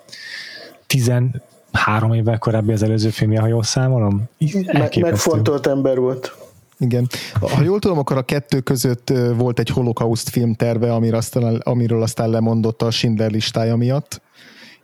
[0.87, 4.29] tizen három évvel korábbi az előző filmje, ha jól számolom.
[4.73, 6.37] Me- megfontolt ember volt.
[6.79, 7.09] Igen.
[7.41, 12.31] Ha jól tudom, akkor a kettő között volt egy holokauszt filmterve, amiről aztán, amiről aztán
[12.31, 14.21] lemondott a Schindler listája miatt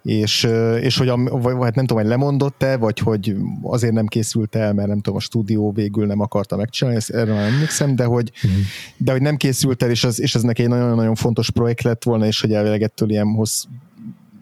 [0.02, 0.48] és,
[0.80, 4.72] és hogy, a, vagy, hát nem tudom, hogy lemondott-e, vagy hogy azért nem készült el,
[4.72, 8.32] mert nem tudom, a stúdió végül nem akarta megcsinálni, ezt erre nem emlékszem, de hogy,
[8.34, 8.60] uh-huh.
[8.96, 12.04] de hogy nem készült el, és az, és ez neki egy nagyon-nagyon fontos projekt lett
[12.04, 13.64] volna, és hogy elvileg ettől ilyen hossz,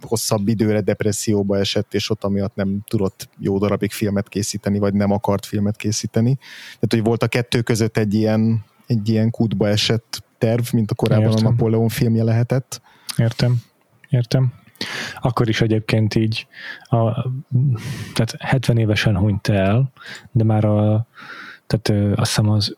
[0.07, 5.11] hosszabb időre depresszióba esett, és ott amiatt nem tudott jó darabig filmet készíteni, vagy nem
[5.11, 6.35] akart filmet készíteni.
[6.65, 10.95] Tehát, hogy volt a kettő között egy ilyen, egy ilyen kútba esett terv, mint a
[10.95, 11.47] korábban Értem.
[11.47, 12.81] a Napoleon filmje lehetett.
[13.17, 13.57] Értem.
[14.09, 14.53] Értem.
[15.21, 16.47] Akkor is egyébként így,
[16.81, 17.29] a,
[18.15, 19.93] tehát 70 évesen hunyt el,
[20.33, 21.07] de már a,
[21.67, 22.77] tehát azt hiszem az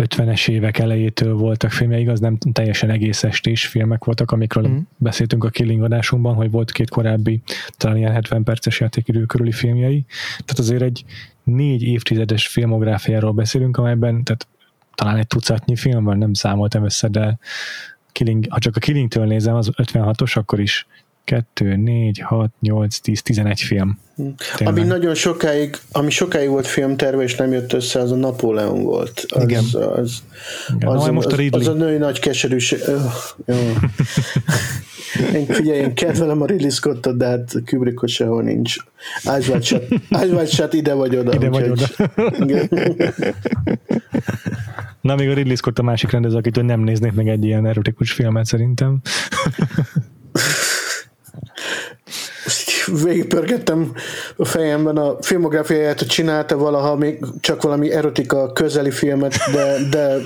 [0.00, 4.78] 50-es évek elejétől voltak filmje, igaz, nem teljesen egész estés filmek voltak, amikről mm.
[4.96, 7.40] beszéltünk a Killing adásunkban, hogy volt két korábbi,
[7.76, 10.04] talán ilyen 70 perces játékidő körüli filmjei.
[10.28, 11.04] Tehát azért egy
[11.42, 14.46] négy évtizedes filmográfiáról beszélünk, amelyben tehát
[14.94, 17.38] talán egy tucatnyi film van, nem számoltam össze, de
[18.12, 20.86] Killing, ha csak a Killingtől nézem, az 56-os, akkor is
[21.24, 23.98] 2, 4, 6, 8, 10, 11 film.
[24.16, 24.78] Tényleg.
[24.78, 29.24] Ami nagyon sokáig, ami sokáig volt filmterve, és nem jött össze, az a Napóleon volt.
[29.28, 29.64] Az, Igen.
[29.64, 30.22] Az, az,
[30.74, 31.60] Igen, az, az, most a Ridley.
[31.60, 32.78] az a női nagy keserűség.
[33.46, 33.56] Jó.
[35.34, 38.76] Én figyelj, én kedvelem a Ridley Scottot, de hát Kubrickot sehol nincs.
[40.10, 41.34] Wide Shut ide vagy oda.
[41.34, 41.86] Ide vagy oda.
[45.00, 48.12] Na, még a Ridley Scott a másik rendező, akitől nem néznék meg egy ilyen erotikus
[48.12, 49.00] filmet szerintem.
[53.02, 53.92] végigpörgettem
[54.36, 60.16] a fejemben a filmográfiáját, csinálta valaha még csak valami erotika közeli filmet, de, de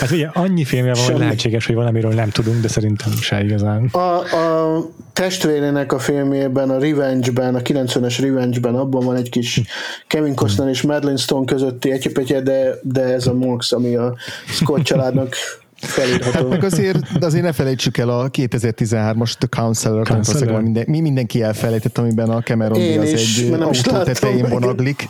[0.00, 3.86] Hát ugye annyi filmje van, hogy lehetséges, hogy valamiről nem tudunk, de szerintem se igazán.
[3.86, 4.80] A, a
[5.12, 9.60] testvérének a filmjében, a Revenge-ben, a 90-es Revenge-ben, abban van egy kis
[10.06, 14.82] Kevin Costner és Madeline Stone közötti egyipetje, de, de ez a Monks, ami a Scott
[14.82, 15.36] családnak
[15.76, 16.30] felírható.
[16.30, 20.62] Hát meg azért, azért ne felejtsük el a 2013-as The Counselor, Counselor.
[20.62, 25.08] Minden, mi mindenki elfelejtett, amiben a Cameron Diaz egy autó tetején vonaglik.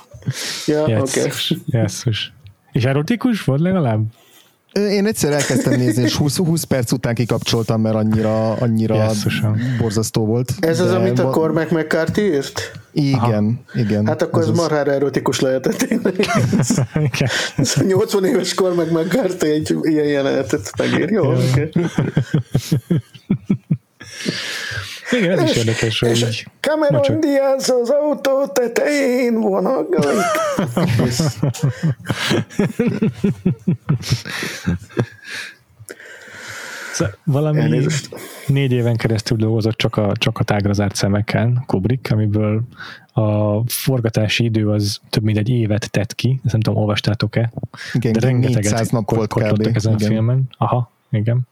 [0.66, 1.00] Ja, yes.
[1.00, 1.20] oké.
[1.20, 1.32] Okay.
[1.66, 2.04] Yes.
[2.72, 4.04] És erotikus volt legalább?
[4.76, 9.10] Én egyszer elkezdtem nézni, és 20, 20 perc után kikapcsoltam, mert annyira, annyira
[9.78, 10.52] borzasztó volt.
[10.60, 12.72] Ez az, amit a Cormac McCarthy írt?
[12.92, 13.80] Igen, Aha.
[13.80, 14.06] igen.
[14.06, 15.86] Hát akkor ez, ez marhára erotikus lehetett.
[17.56, 21.10] ez a 80 éves Cormac McCarthy egy ilyen jelenetet megír.
[21.10, 21.70] Jó, oké.
[21.74, 21.90] Okay.
[25.10, 27.18] Igen, ez és, is érdekes, hogy és Cameron csak...
[27.18, 30.00] Diaz az autó tetején vonaglik.
[36.92, 38.08] Szóval valami Elnézést.
[38.46, 42.62] négy éven keresztül dolgozott csak a, csak a tágra zárt szemeken Kubrick, amiből
[43.12, 47.52] a forgatási idő az több mint egy évet tett ki, ezt nem tudom, olvastátok-e?
[47.92, 49.66] Igen, de rengeteget 400 nap volt kb.
[49.74, 50.08] ezen igen.
[50.08, 50.48] a filmen.
[50.58, 51.46] Aha, igen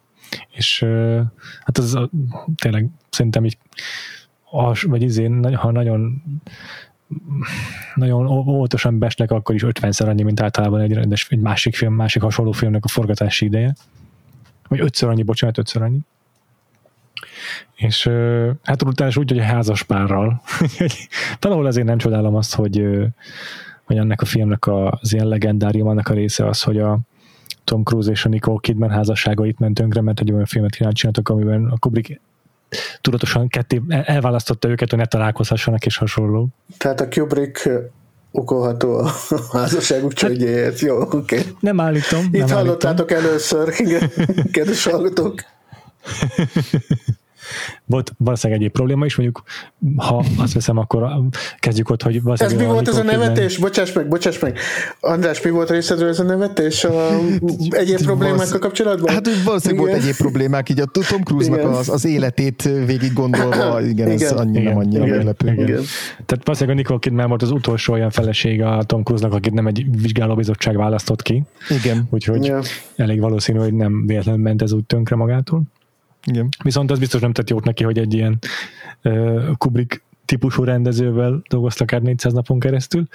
[0.51, 0.87] és
[1.61, 1.99] hát az
[2.57, 3.59] tényleg szerintem így
[4.51, 6.23] as, vagy izén, ha nagyon
[7.94, 12.53] nagyon óvatosan besnek, akkor is 50-szer annyi, mint általában egy egy másik film, másik hasonló
[12.53, 13.75] filmnek a forgatási ideje.
[14.68, 15.99] Vagy ötször annyi, bocsánat, ötször annyi.
[17.75, 18.11] És
[18.62, 20.42] hát utána is úgy, hogy a házas párral.
[21.40, 22.87] Valahol azért nem csodálom azt, hogy,
[23.85, 26.99] hogy ennek a filmnek az ilyen legendárium, annak a része az, hogy a,
[27.64, 31.64] Tom Cruise és a Nicole Kidman házasságait ment tönkre, mert egy olyan filmet csináltak, amiben
[31.64, 32.20] a Kubrick
[33.00, 36.48] tudatosan ketté elválasztotta őket, hogy ne találkozhassanak és hasonló.
[36.79, 37.68] Tehát a Kubrick
[38.31, 39.11] okolható a
[39.59, 40.81] házasságuk csődjéért.
[40.81, 41.16] Jó, oké.
[41.16, 41.42] Okay.
[41.61, 42.29] Nem állítom.
[42.33, 43.29] Itt nem hallottátok állítom.
[43.29, 44.11] először, igen,
[44.50, 45.42] kedves hallgatók.
[47.85, 49.42] volt valószínűleg egyéb probléma is, mondjuk
[49.96, 51.12] ha azt veszem, akkor
[51.59, 53.57] kezdjük ott, hogy Ez mi volt ez a nevetés?
[53.57, 54.59] Bocsáss meg, bocsáss meg.
[55.00, 57.18] András, mi volt részedről ez a nevetés a
[57.68, 59.14] egyéb problémákkal kapcsolatban?
[59.14, 64.11] Hát valószínűleg volt egyéb problémák, így a Tom Cruise-nak az, az életét végig gondolva, igen,
[64.11, 65.52] igen, ez annyira igen, annyira igen, meglepő.
[65.52, 65.68] Igen.
[65.68, 65.83] igen.
[66.26, 69.66] Tehát valószínűleg a Nicole Kidman volt az utolsó olyan felesége a Tom Cruise-nak, akit nem
[69.66, 71.42] egy vizsgálóbizottság választott ki.
[71.70, 72.09] Igen.
[72.11, 72.52] Úgyhogy
[72.96, 75.62] elég valószínű, hogy nem véletlenül ment ez úgy tönkre magától.
[76.24, 76.48] Igen.
[76.62, 78.38] Viszont az biztos nem tett jót neki, hogy egy ilyen
[79.04, 83.06] uh, Kubrick típusú rendezővel dolgoztak akár 400 napon keresztül.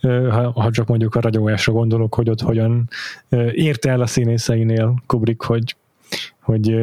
[0.00, 2.88] Ha, ha csak mondjuk a ragyogásra gondolok, hogy ott hogyan
[3.52, 5.76] érte el a színészeinél Kubrick, hogy,
[6.40, 6.76] hogy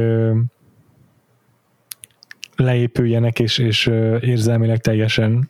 [2.56, 5.50] leépüljenek és, és érzelmileg teljesen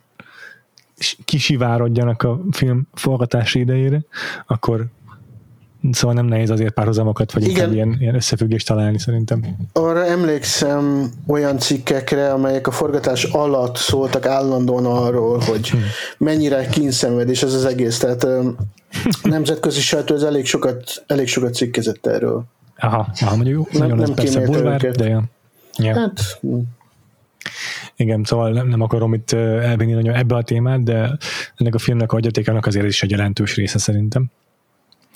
[1.24, 4.00] kisivárodjanak a film forgatási idejére,
[4.46, 4.86] akkor
[5.90, 7.72] Szóval nem nehéz azért párhuzamokat, vagy Igen.
[7.72, 9.44] ilyen, ilyen összefüggést találni szerintem.
[9.72, 15.76] Arra emlékszem olyan cikkekre, amelyek a forgatás alatt szóltak állandóan arról, hogy hm.
[16.18, 17.98] mennyire kínszenvedés ez az egész.
[17.98, 18.54] Tehát a
[19.22, 22.44] nemzetközi sajtó ez elég sokat, elég sokat cikkezett erről.
[22.76, 24.96] Aha, aha mondjuk nem, nagyon nem persze bulvár, őket.
[24.96, 25.24] de ja.
[25.78, 25.94] ja.
[25.94, 26.58] Hát, hm.
[27.96, 31.16] igen, szóval nem, nem akarom itt elvinni nagyon ebbe a témát, de
[31.56, 34.30] ennek a filmnek a hagyatékának azért is egy jelentős része szerintem.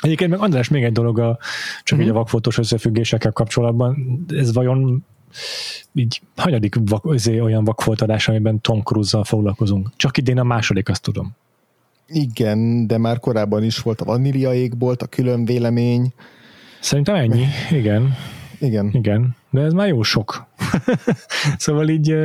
[0.01, 1.39] Egyébként meg András, még egy dolog a,
[1.83, 2.07] csak mm-hmm.
[2.07, 5.05] így a vakfotós összefüggésekkel kapcsolatban, ez vajon
[5.95, 9.89] így hanyadik vak, azért olyan vakfoltadás, amiben Tom Cruise-zal foglalkozunk?
[9.97, 11.37] Csak idén a második, azt tudom.
[12.07, 16.13] Igen, de már korábban is volt a Vanilla égbolt, a külön vélemény.
[16.81, 18.15] Szerintem ennyi, igen.
[18.59, 18.91] Igen.
[18.93, 20.47] Igen, de ez már jó sok.
[21.59, 22.17] szóval így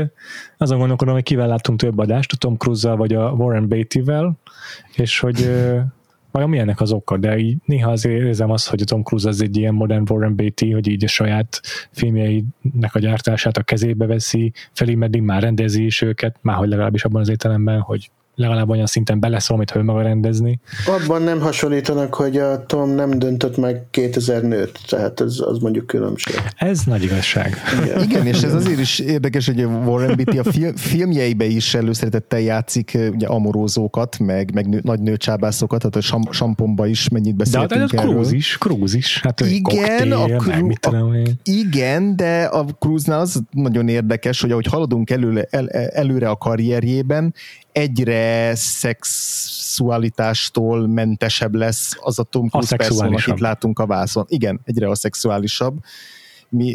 [0.58, 4.38] azon gondolkodom, hogy kivel láttunk több adást, a Tom Cruise-zal vagy a Warren Beatty-vel,
[4.96, 5.50] és hogy
[6.36, 9.42] vajon milyennek az oka, de így néha azért érzem azt, hogy a Tom Cruise az
[9.42, 14.54] egy ilyen modern Warren Beatty, hogy így a saját filmjeinek a gyártását a kezébe veszi,
[14.74, 18.86] felé meddig már rendezi is őket, már hogy legalábbis abban az értelemben, hogy legalább olyan
[18.86, 20.60] szinten beleszól, amit ő maga rendezni.
[21.02, 25.88] Abban nem hasonlítanak, hogy a Tom nem döntött meg 2000 nőt, tehát ez az mondjuk
[25.88, 26.36] különbség.
[26.56, 27.56] Ez nagy igazság.
[27.84, 32.40] Igen, Igen és ez azért is érdekes, hogy Warren Beatty a fil- filmjeibe is előszeretettel
[32.40, 37.70] játszik ugye amorózókat, meg, meg nő, nagy nőcsábászokat, tehát a sam- samponba is mennyit beszéltünk
[37.70, 38.14] de hát erről.
[38.14, 39.22] Cruise is, Cruise is.
[39.22, 44.66] Hát igen, koktél, a, cru- a, igen, de a Cruise-nál az nagyon érdekes, hogy ahogy
[44.66, 47.34] haladunk előle, el, előre a karrierjében,
[47.76, 54.26] egyre szexualitástól mentesebb lesz az a Tom Cruise person, akit látunk a vászon.
[54.28, 55.78] Igen, egyre a szexuálisabb.
[56.50, 56.66] Mi,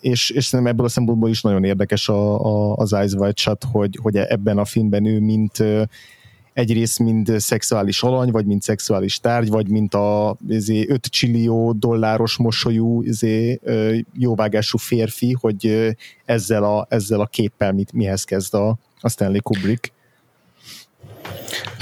[0.00, 3.64] és, és szerintem ebből a szempontból is nagyon érdekes a, a, az Eyes Wide Shut,
[3.72, 5.64] hogy, hogy ebben a filmben ő mint
[6.52, 13.02] egyrészt mind szexuális alany, vagy mint szexuális tárgy, vagy mint a 5 csillió dolláros mosolyú
[13.02, 13.60] izé,
[14.12, 19.92] jóvágású férfi, hogy ezzel a, ezzel a képpel mit, mihez kezd a, a Stanley Kubrick.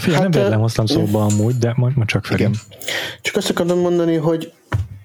[0.02, 2.52] Fia, hát, nem véletlen hoztam szóba amúgy, de majd, majd csak felém.
[3.20, 4.52] Csak azt akarom mondani, hogy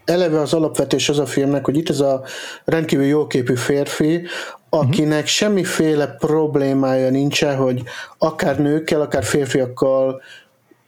[0.05, 2.23] eleve az alapvetés az a filmnek, hogy itt ez a
[2.65, 4.27] rendkívül jóképű férfi,
[4.69, 5.25] akinek uh-huh.
[5.25, 7.83] semmiféle problémája nincsen, hogy
[8.17, 10.21] akár nőkkel, akár férfiakkal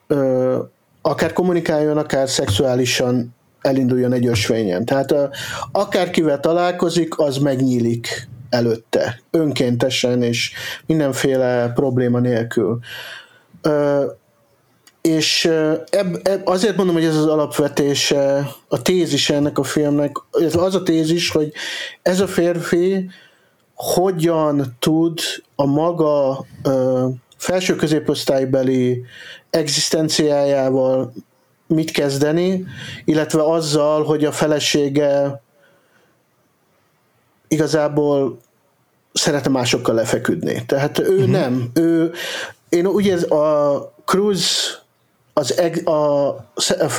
[0.08, 0.58] ö,
[1.02, 4.86] akár kommunikáljon, akár szexuálisan elinduljon egy ösvényen.
[4.86, 5.24] Tehát ö,
[5.72, 10.52] akárkivel találkozik, az megnyílik előtte, önkéntesen és
[10.86, 12.80] mindenféle probléma nélkül
[15.02, 15.45] és
[15.89, 20.76] eb, eb, azért mondom, hogy ez az alapvetése, a tézis ennek a filmnek, ez az
[20.76, 21.54] a tézis, hogy
[22.02, 23.10] ez a férfi
[23.76, 25.19] hogyan tud
[25.56, 29.04] a maga ö, felső középosztálybeli
[29.50, 31.13] egzisztenciájával
[31.67, 32.65] mit kezdeni,
[33.06, 35.41] illetve azzal, hogy a felesége
[37.48, 38.39] igazából
[39.13, 40.65] szeretne másokkal lefeküdni.
[40.65, 41.30] Tehát ő uh-huh.
[41.30, 42.12] nem, ő
[42.70, 44.78] én ugye a Cruz
[45.34, 46.28] az eg, a,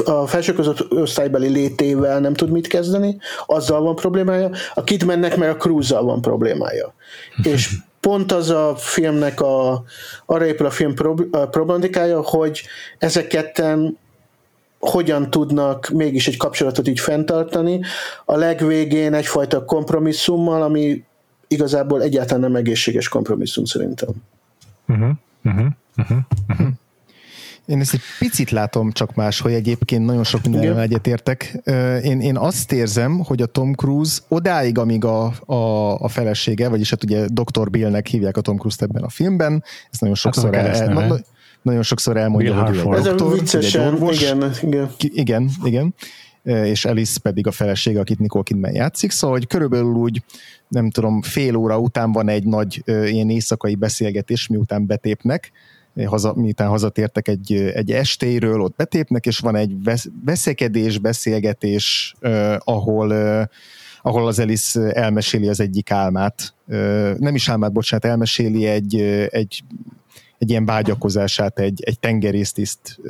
[0.04, 0.54] a felső
[0.90, 6.20] osztálybeli létével nem tud mit kezdeni, azzal van problémája, a Kidmannek meg a cruise van
[6.20, 6.94] problémája.
[7.52, 9.82] És pont az a filmnek a,
[10.26, 10.94] arra épül a film
[11.30, 12.62] problematikája, hogy
[12.98, 13.98] ezek ketten
[14.78, 17.80] hogyan tudnak mégis egy kapcsolatot így fenntartani,
[18.24, 21.04] a legvégén egyfajta kompromisszummal, ami
[21.48, 24.08] igazából egyáltalán nem egészséges kompromisszum szerintem.
[24.88, 25.10] Uh-huh.
[25.44, 26.68] Uh-huh, uh-huh, uh-huh.
[27.66, 31.60] Én ezt egy picit látom csak más, hogy egyébként nagyon sok mindenben egyetértek.
[32.02, 35.54] Én, én azt érzem, hogy a Tom Cruise odáig, amíg a, a,
[35.94, 37.70] a felesége, vagyis hát ugye Dr.
[37.70, 41.24] Billnek hívják a Tom Cruise-t ebben a filmben, ezt nagyon hát sokszor hát el,
[41.62, 44.90] nagyon sokszor elmondja, Bill hogy ő egy doktor, viccesen, igen, igen.
[44.98, 45.94] igen, igen.
[46.42, 50.22] És Alice pedig a felesége, akit Nicole Kidman játszik, szóval hogy körülbelül úgy
[50.68, 55.52] nem tudom, fél óra után van egy nagy ilyen éjszakai beszélgetés, miután betépnek,
[56.04, 59.76] haza, miután hazatértek egy, egy estéről, ott betépnek, és van egy
[60.24, 63.44] veszekedés, beszélgetés, eh, ahol eh,
[64.02, 66.54] ahol az Alice elmeséli az egyik álmát,
[67.18, 69.62] nem is álmát, bocsánat, elmeséli egy, egy,
[70.38, 73.00] egy ilyen vágyakozását egy, egy tengerésztiszt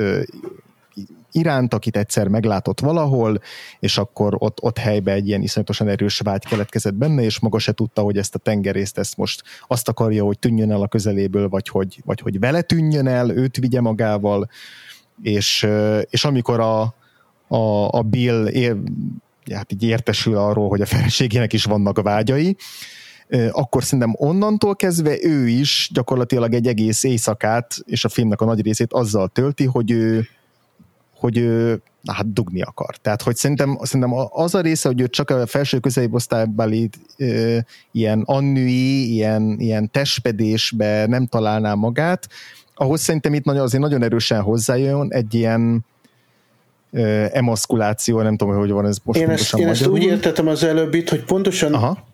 [1.33, 3.41] iránt, akit egyszer meglátott valahol,
[3.81, 7.73] és akkor ott, ott helyben egy ilyen iszonyatosan erős vágy keletkezett benne, és maga se
[7.73, 11.69] tudta, hogy ezt a tengerészt ezt most azt akarja, hogy tűnjön el a közeléből, vagy
[11.69, 14.49] hogy, vagy hogy vele tűnjön el, őt vigye magával,
[15.23, 15.67] és,
[16.11, 16.81] és amikor a,
[17.49, 18.77] a, a Bill ér,
[19.53, 22.57] hát így értesül arról, hogy a feleségének is vannak vágyai,
[23.51, 28.63] akkor szerintem onnantól kezdve ő is gyakorlatilag egy egész éjszakát, és a filmnek a nagy
[28.63, 30.29] részét azzal tölti, hogy ő,
[31.21, 32.97] hogy ő hát dugni akar.
[32.97, 36.91] Tehát, hogy szerintem, szerintem az a része, hogy ő csak a felső középosztálybeli
[37.93, 42.29] ilyen annui, ilyen, ilyen testpedésbe nem találná magát,
[42.75, 45.85] ahhoz szerintem itt nagyon, azért nagyon erősen hozzájön egy ilyen
[46.93, 50.65] ö, emaszkuláció, nem tudom, hogy van ez most Én ezt, én ezt úgy értettem az
[50.65, 52.09] előbbit, hogy pontosan Aha.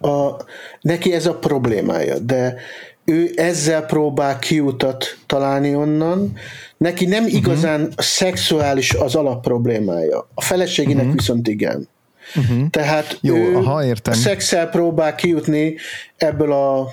[0.00, 0.44] A,
[0.80, 2.56] neki ez a problémája, de
[3.04, 6.32] ő ezzel próbál kiutat találni onnan,
[6.78, 7.38] neki nem uh-huh.
[7.38, 10.28] igazán szexuális az alapproblémája.
[10.34, 11.18] A feleségének uh-huh.
[11.18, 11.88] viszont igen.
[12.36, 12.70] Uh-huh.
[12.70, 14.12] Tehát Jó, ő aha, értem.
[14.12, 15.76] a szexel próbál kijutni
[16.16, 16.92] ebből a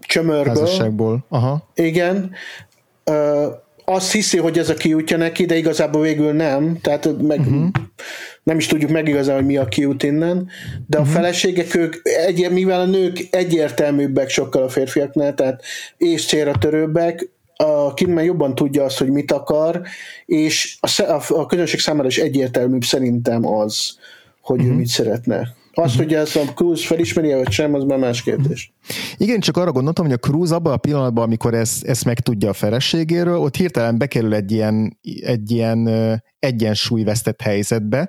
[0.00, 1.24] csömörből.
[1.28, 1.68] Aha.
[1.74, 2.30] Igen.
[3.04, 3.46] Ö,
[3.84, 6.78] azt hiszi, hogy ez a kiútja neki, de igazából végül nem.
[6.80, 7.68] Tehát meg, uh-huh
[8.42, 10.48] nem is tudjuk meg igazán, hogy mi a kiút innen,
[10.86, 11.14] de a uh-huh.
[11.16, 15.62] feleségek ők, egy, mivel a nők egyértelműbbek sokkal a férfiaknál, tehát
[15.96, 17.28] és célra törőbbek,
[17.62, 19.82] a Kidman jobban tudja azt, hogy mit akar,
[20.26, 23.96] és a, a, a közönség számára is egyértelműbb szerintem az,
[24.40, 24.70] hogy uh-huh.
[24.70, 24.80] ő mhm.
[24.80, 25.54] mit szeretne.
[25.74, 28.72] Azt, hogy ezt a Cruz felismeri, vagy sem, az már más kérdés.
[29.16, 32.52] Igen, csak arra gondoltam, hogy a Cruz abban a pillanatban, amikor ezt, ezt megtudja a
[32.52, 35.88] feleségéről, ott hirtelen bekerül egy ilyen, egy ilyen
[36.38, 38.08] egyensúlyvesztett helyzetbe,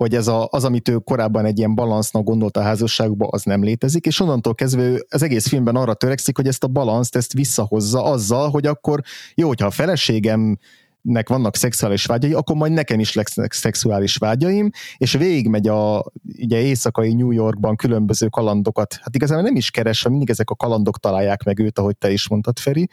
[0.00, 3.62] hogy ez a, az, amit ő korábban egy ilyen balansznak gondolt a házasságban, az nem
[3.62, 8.04] létezik, és onnantól kezdve az egész filmben arra törekszik, hogy ezt a balanszt, ezt visszahozza
[8.04, 9.00] azzal, hogy akkor
[9.34, 10.58] jó, hogyha a feleségem
[11.00, 16.04] nek vannak szexuális vágyai, akkor majd nekem is lesznek szexuális vágyaim, és végigmegy a
[16.38, 20.98] ugye éjszakai New Yorkban különböző kalandokat, hát igazából nem is keresve, mindig ezek a kalandok
[20.98, 22.88] találják meg őt, ahogy te is mondtad, Feri,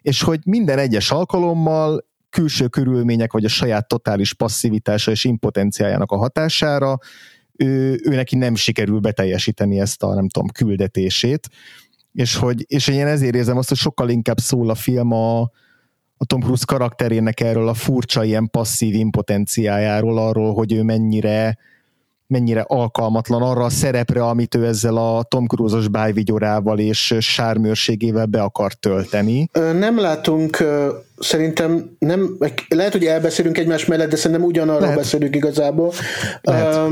[0.00, 6.16] és hogy minden egyes alkalommal külső körülmények, vagy a saját totális passzivitása és impotenciájának a
[6.16, 6.98] hatására
[7.56, 11.48] ő, ő neki nem sikerül beteljesíteni ezt a, nem tudom, küldetését,
[12.12, 15.40] és hogy és én ezért érzem azt, hogy sokkal inkább szól a film a,
[16.16, 21.58] a Tom Cruise karakterének erről a furcsa ilyen passzív impotenciájáról, arról, hogy ő mennyire
[22.26, 28.42] mennyire alkalmatlan arra a szerepre, amit ő ezzel a Tom Cruise-os bájvigyorával és sármőrségével be
[28.42, 29.48] akar tölteni.
[29.52, 30.64] Nem látunk,
[31.18, 32.36] szerintem nem,
[32.68, 34.96] lehet, hogy elbeszélünk egymás mellett, de szerintem ugyanarról lehet.
[34.96, 35.92] beszélünk igazából.
[36.40, 36.90] Lehet.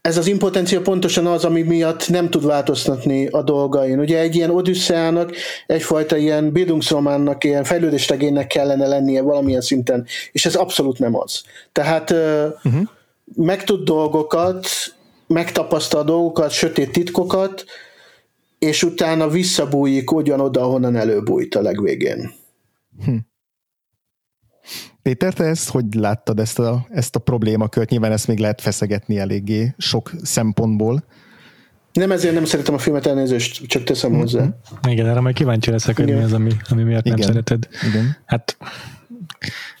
[0.00, 3.98] Ez az impotencia pontosan az, ami miatt nem tud változtatni a dolgain.
[3.98, 5.32] Ugye egy ilyen odüsszeának,
[5.66, 11.42] egyfajta ilyen bildungsrománnak, ilyen fejlődéstegénynek kellene lennie valamilyen szinten, és ez abszolút nem az.
[11.72, 12.88] Tehát uh-huh
[13.24, 14.66] megtud dolgokat,
[15.26, 17.64] megtapasztal dolgokat, sötét titkokat,
[18.58, 22.32] és utána visszabújik ugyanoda, ahonnan előbújt a legvégén.
[23.04, 23.16] Hm.
[25.02, 27.90] Péter, te ezt hogy láttad ezt a, ezt a problémakört?
[27.90, 31.04] Nyilván ezt még lehet feszegetni eléggé sok szempontból.
[31.92, 34.20] Nem ezért nem szeretem a filmet, elnézést, csak teszem mm-hmm.
[34.20, 34.48] hozzá.
[34.88, 37.18] Igen, erre majd kíváncsi leszek, hogy mi az, ami, ami miatt Igen.
[37.18, 37.68] nem szereted.
[37.88, 38.16] Igen.
[38.24, 38.56] Hát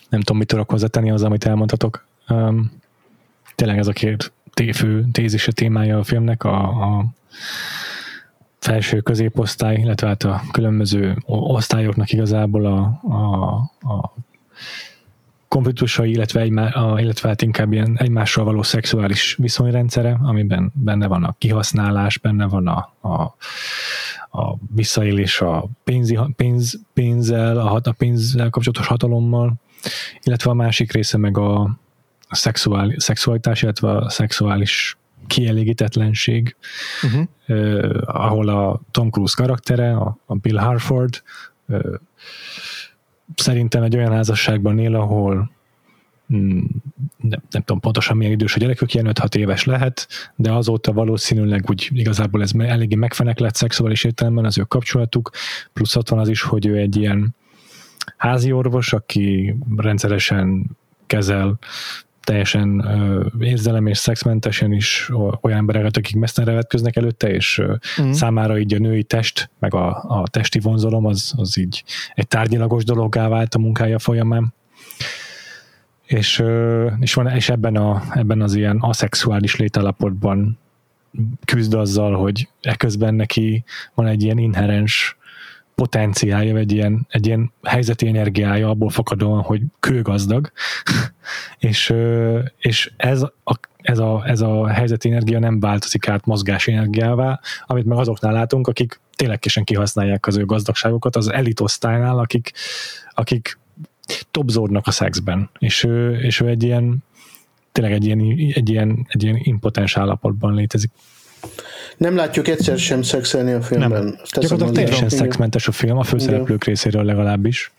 [0.08, 2.06] nem tudom, mit tudok hozzátenni az, amit elmondhatok.
[2.28, 2.72] Um,
[3.62, 4.32] tényleg ez a két
[4.72, 7.04] fő tézise témája a filmnek, a, a
[8.58, 13.54] felső középosztály, illetve hát a különböző osztályoknak igazából a, a,
[13.92, 14.14] a
[15.48, 21.34] konfliktusai, illetve, egymá, illetve hát inkább ilyen egymással való szexuális viszonyrendszere, amiben benne van a
[21.38, 23.22] kihasználás, benne van a, a,
[24.38, 29.54] a visszaélés a pénzi, pénz, pénzzel, a, a pénzzel kapcsolatos hatalommal,
[30.22, 31.80] illetve a másik része meg a,
[32.32, 36.56] a szexuál, szexualitás, illetve a szexuális kielégítetlenség,
[37.02, 37.26] uh-huh.
[37.46, 41.22] eh, ahol a Tom Cruise karaktere, a, a Bill Harford
[41.68, 41.80] eh,
[43.34, 45.50] szerintem egy olyan házasságban él, ahol
[46.34, 46.64] mm,
[47.16, 51.64] nem, nem tudom pontosan milyen idős a gyerekük, ilyen 5-6 éves lehet, de azóta valószínűleg
[51.70, 55.30] úgy igazából ez eléggé megfeneklett szexuális értelemben az ő kapcsolatuk,
[55.72, 57.34] plusz ott van az is, hogy ő egy ilyen
[58.16, 60.76] házi orvos, aki rendszeresen
[61.06, 61.58] kezel
[62.32, 62.84] teljesen
[63.40, 65.10] érzelem és szexmentesen is
[65.40, 67.62] olyan embereket, akik mesztenre vetköznek előtte, és
[68.02, 68.10] mm.
[68.10, 72.84] számára így a női test, meg a, a testi vonzalom az, az így egy tárgyilagos
[72.84, 74.54] dologgá vált a munkája folyamán.
[76.04, 76.42] És,
[77.00, 80.58] és, van, és ebben, a, ebben az ilyen aszexuális létállapotban
[81.44, 83.64] küzd azzal, hogy eközben neki
[83.94, 85.16] van egy ilyen inherens
[85.74, 90.52] potenciálja, egy ilyen, egy ilyen helyzeti energiája abból fakadóan, hogy kőgazdag,
[91.58, 91.94] és,
[92.58, 97.84] és ez a, ez, a, ez a helyzeti energia nem változik át mozgás energiává, amit
[97.84, 102.52] meg azoknál látunk, akik ténylegesen kihasználják az ő gazdagságokat, az elitosztálynál, akik,
[103.10, 103.58] akik
[104.30, 105.88] topzódnak a szexben, és
[106.20, 107.04] és ő egy ilyen
[107.72, 108.20] tényleg egy ilyen,
[108.54, 110.90] egy ilyen, egy ilyen impotens állapotban létezik.
[111.96, 114.04] Nem látjuk egyszer sem szexelni a filmben.
[114.04, 114.18] Nem.
[114.32, 117.72] Gyakorlatilag teljesen szexmentes a film, a főszereplők részéről legalábbis.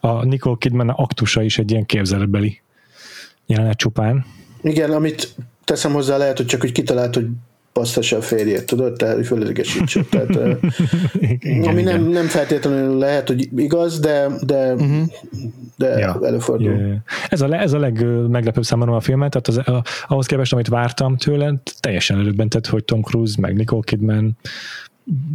[0.00, 2.60] A Nicole Kidman aktusa is egy ilyen képzeletbeli
[3.46, 4.24] jelenet csupán.
[4.62, 5.34] Igen, amit
[5.64, 7.26] teszem hozzá, lehet, hogy csak hogy kitalált, hogy
[7.72, 10.04] basztassa a férjét, tudod, tehát fölidegesítse.
[10.10, 10.38] Tehát,
[11.20, 15.06] igen, ami nem, nem feltétlenül lehet, hogy igaz, de, de, uh-huh.
[15.76, 16.18] de ja.
[16.22, 16.72] előfordul.
[16.72, 16.96] Yeah.
[17.28, 21.16] Ez a, ez a legmeglepőbb számomra a filmet, tehát az, a, ahhoz képest, amit vártam
[21.16, 24.36] tőle, teljesen előbbentett, hogy Tom Cruise, meg Nicole Kidman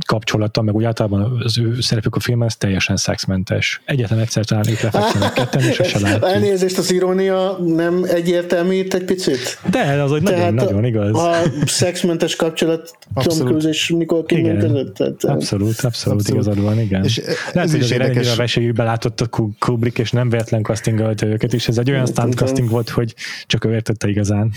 [0.06, 3.82] kapcsolata, meg úgy általában az ő szerepük a filmben, ez teljesen szexmentes.
[3.86, 6.24] Egyetlen egyszer talán itt lefekszenek ketten, és se látjuk.
[6.24, 9.60] Elnézést, az irónia nem egyértelmű itt egy picit?
[9.70, 11.16] De, az hogy nagyon, nagyon igaz.
[11.16, 12.98] A szexmentes kapcsolat.
[13.14, 14.96] Tom Cruise és Nicole Kidman között.
[14.96, 17.04] Tehát, abszolút, abszolút, abszolút, igazad van, igen.
[17.04, 17.22] És
[17.54, 21.78] Lehet, hogy azért ennyire vesélyű belátott a Kubrick, és nem véletlen castingolta őket, és ez
[21.78, 23.14] egy olyan stunt casting volt, hogy
[23.46, 24.52] csak ő értette igazán.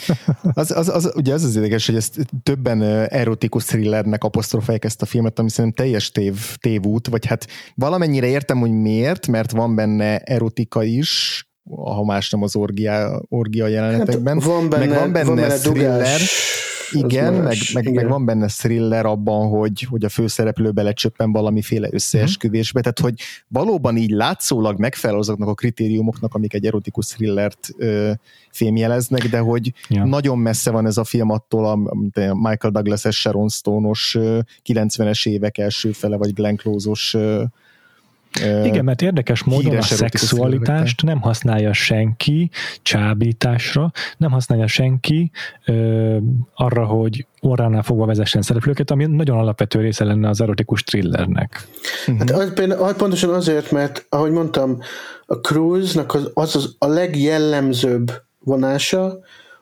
[0.52, 5.06] az, az, az, ugye az az érdekes, hogy ezt többen erotikus thrillernek apostrofálják ezt a
[5.06, 10.18] filmet, ami szerintem teljes tév, tévút, vagy hát valamennyire értem, hogy miért, mert van benne
[10.18, 11.42] erotika is,
[11.74, 14.34] ha más nem az orgia, orgia jelenetekben.
[14.34, 16.56] Hát van benne, meg van benne, van benne thriller, dugás
[16.92, 17.94] igen, meg, meg, igen.
[17.94, 23.14] meg van benne thriller abban, hogy, hogy a főszereplő belecsöppen valamiféle összeesküvésbe, tehát hogy
[23.48, 28.12] valóban így látszólag megfelel azoknak a kritériumoknak, amik egy erotikus thrillert ö,
[28.50, 30.04] fémjeleznek, de hogy ja.
[30.04, 31.72] nagyon messze van ez a film attól a,
[32.20, 34.16] a Michael Douglas-es Sharon Stone-os
[34.66, 37.16] 90-es évek első fele, vagy Glenn Close-os
[38.64, 42.50] igen, mert érdekes módon a szexualitást nem használja senki
[42.82, 45.30] csábításra, nem használja senki
[45.64, 46.16] ö,
[46.54, 51.68] arra, hogy orránál fogva vezessen szereplőket, ami nagyon alapvető része lenne az erotikus thrillernek.
[52.18, 54.78] Hát az, például, pontosan azért, mert ahogy mondtam,
[55.26, 59.18] a Cruise-nak az, az, az a legjellemzőbb vonása,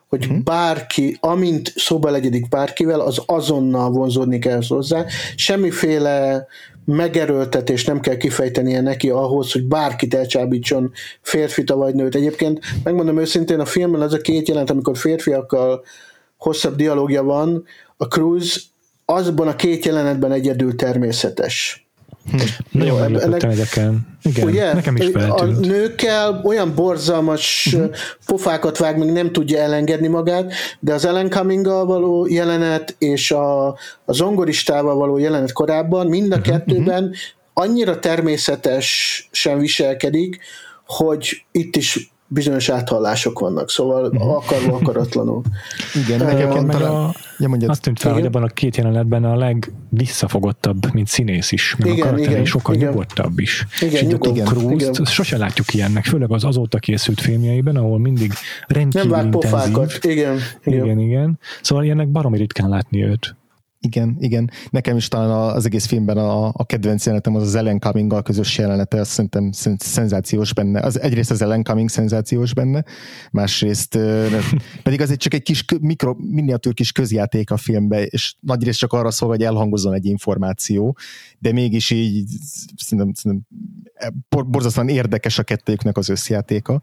[0.07, 0.43] hogy uh-huh.
[0.43, 5.05] bárki, amint szóba legyedik bárkivel, az azonnal vonzódni kell hozzá.
[5.35, 6.47] Semmiféle
[6.95, 12.15] megerőltetés nem kell kifejtenie neki ahhoz, hogy bárkit elcsábítson, férfit vagy nőt.
[12.15, 15.83] Egyébként megmondom őszintén, a filmben az a két jelent, amikor férfiakkal
[16.37, 17.63] hosszabb dialógia van,
[17.97, 18.59] a Cruise
[19.05, 21.86] azban a két jelenetben egyedül természetes.
[22.31, 22.37] Hm.
[22.71, 24.07] Nagyon meglepődtem ezeken.
[24.23, 24.73] Igen, ugye?
[24.73, 25.57] nekem is feltűnt.
[25.57, 27.95] A nőkkel olyan borzalmas uh-huh.
[28.25, 33.67] pofákat vág, még nem tudja elengedni magát, de az Ellen cumming való jelenet és a,
[34.05, 36.53] a zongoristával való jelenet korábban mind a uh-huh.
[36.53, 37.13] kettőben
[37.53, 40.39] annyira természetesen viselkedik,
[40.85, 44.35] hogy itt is bizonyos áthallások vannak, szóval uh-huh.
[44.35, 45.41] akarva akaratlanul.
[46.05, 48.23] Igen, uh, nekem meg a, ja, mondjad, azt tűnt fel, igen.
[48.23, 52.45] hogy abban a két jelenetben a legvisszafogottabb, mint színész is, meg igen, a karakter igen,
[52.45, 52.89] sokkal igen.
[52.89, 53.65] nyugodtabb is.
[53.81, 55.05] Igen, és nyugod, igen, Cruise-t igen.
[55.05, 58.33] sose látjuk ilyennek, főleg az azóta készült filmjeiben, ahol mindig
[58.67, 59.51] rendkívül Nem intenzív.
[59.51, 60.05] Pofákat.
[60.05, 60.83] Igen, igen.
[60.83, 61.39] igen, igen.
[61.61, 63.35] Szóval ilyennek baromi ritkán látni őt.
[63.79, 64.51] Igen, igen.
[64.69, 68.57] Nekem is talán az egész filmben a, a kedvenc jelenetem az az Ellen cumming közös
[68.57, 70.79] jelenete, azt szerintem szenzációs benne.
[70.79, 72.83] Az, egyrészt az Ellen Cumming szenzációs benne,
[73.31, 73.99] másrészt
[74.83, 78.93] pedig az egy csak egy kis mikro, miniatűr kis közjáték a filmbe, és nagyrészt csak
[78.93, 80.97] arra szól, hogy elhangozzon egy információ,
[81.39, 82.29] de mégis így
[82.75, 83.47] szerintem, szerintem
[84.47, 86.81] borzasztóan érdekes a kettőjüknek az összjátéka.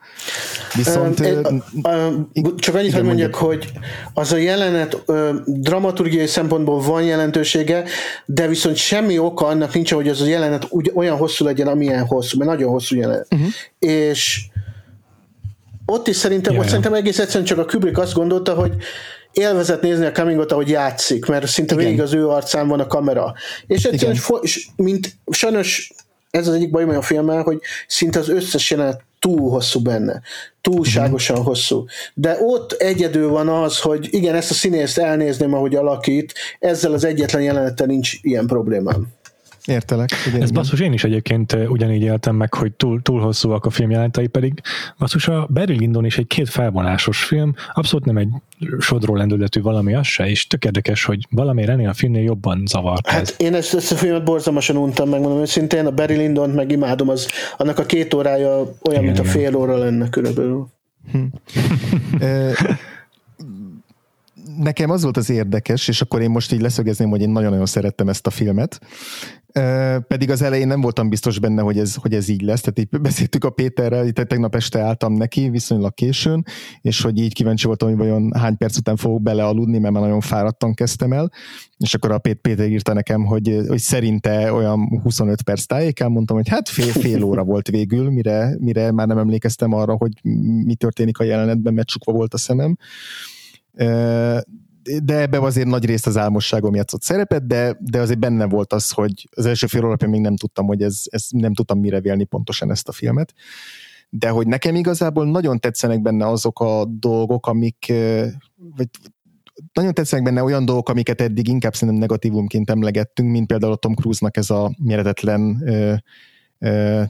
[0.75, 1.21] Viszont...
[1.21, 3.73] Um, uh, csak annyit, hogy mondjak, hogy
[4.15, 7.85] az a jelenet uh, dramaturgiai szempontból van jelentősége,
[8.25, 12.07] de viszont semmi oka annak nincs, hogy az a jelenet úgy, olyan hosszú legyen, amilyen
[12.07, 13.27] hosszú, mert nagyon hosszú jelenet.
[13.31, 13.49] Uh-huh.
[13.79, 14.47] És
[15.87, 16.65] ott is szerintem, yeah.
[16.65, 18.73] ott szerintem egész egyszerűen csak a Kubrick azt gondolta, hogy
[19.33, 21.87] élvezett nézni a Cummingot, ahogy játszik, mert szinte Igen.
[21.87, 23.35] végig az ő arcán van a kamera.
[23.67, 25.93] És egyszerűen, és mint sajnos
[26.35, 30.21] ez az egyik bajom a filmmel, hogy szinte az összes jelenet túl hosszú benne.
[30.61, 31.53] Túlságosan uh-huh.
[31.53, 31.85] hosszú.
[32.15, 37.05] De ott egyedül van az, hogy igen, ezt a színészt elnézném, ahogy alakít, ezzel az
[37.05, 39.07] egyetlen jelenettel nincs ilyen problémám.
[39.67, 40.11] Értelek.
[40.27, 44.27] Igen, Ez basszus, én is egyébként ugyanígy éltem meg, hogy túl, túl hosszúak a filmjelentei,
[44.27, 44.61] pedig
[44.99, 48.29] basszus a Barry Lyndon is egy két felvonásos film, abszolút nem egy
[48.79, 53.07] sodró lendületű valami az se, és tök érdekes, hogy valami ennél a filmnél jobban zavart.
[53.09, 53.35] Hát ez.
[53.39, 57.29] én ezt, ezt a filmet borzalmasan untam, megmondom őszintén, a Barry Lyndon meg imádom, az,
[57.57, 59.29] annak a két órája olyan, igen, mint igen.
[59.29, 60.67] a fél óra lenne körülbelül.
[61.13, 61.25] Hm.
[64.59, 68.09] nekem az volt az érdekes, és akkor én most így leszögezném, hogy én nagyon-nagyon szerettem
[68.09, 68.81] ezt a filmet,
[70.07, 72.61] pedig az elején nem voltam biztos benne, hogy ez, hogy ez így lesz.
[72.61, 76.45] Tehát így beszéltük a Péterrel, itt tegnap este álltam neki viszonylag későn,
[76.81, 80.21] és hogy így kíváncsi voltam, hogy vajon hány perc után fogok belealudni, mert már nagyon
[80.21, 81.31] fáradtan kezdtem el.
[81.77, 86.49] És akkor a Péter írta nekem, hogy, hogy szerinte olyan 25 perc tájékán, mondtam, hogy
[86.49, 90.13] hát fél, fél óra volt végül, mire, mire már nem emlékeztem arra, hogy
[90.65, 92.77] mi történik a jelenetben, mert csukva volt a szemem
[95.03, 98.91] de ebbe azért nagy részt az álmosságom játszott szerepet, de, de azért benne volt az,
[98.91, 102.25] hogy az első fél alapján még nem tudtam, hogy ez, ez nem tudtam mire vélni
[102.25, 103.35] pontosan ezt a filmet.
[104.09, 107.93] De hogy nekem igazából nagyon tetszenek benne azok a dolgok, amik,
[108.77, 108.89] vagy
[109.73, 113.95] nagyon tetszenek benne olyan dolgok, amiket eddig inkább szerintem negatívumként emlegettünk, mint például a Tom
[113.95, 115.63] Cruise-nak ez a méretetlen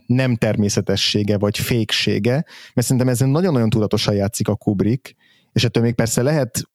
[0.07, 2.45] nem természetessége, vagy féksége,
[2.75, 5.15] mert szerintem ezen nagyon-nagyon tudatosan játszik a Kubrick,
[5.55, 6.69] és ettől még persze lehet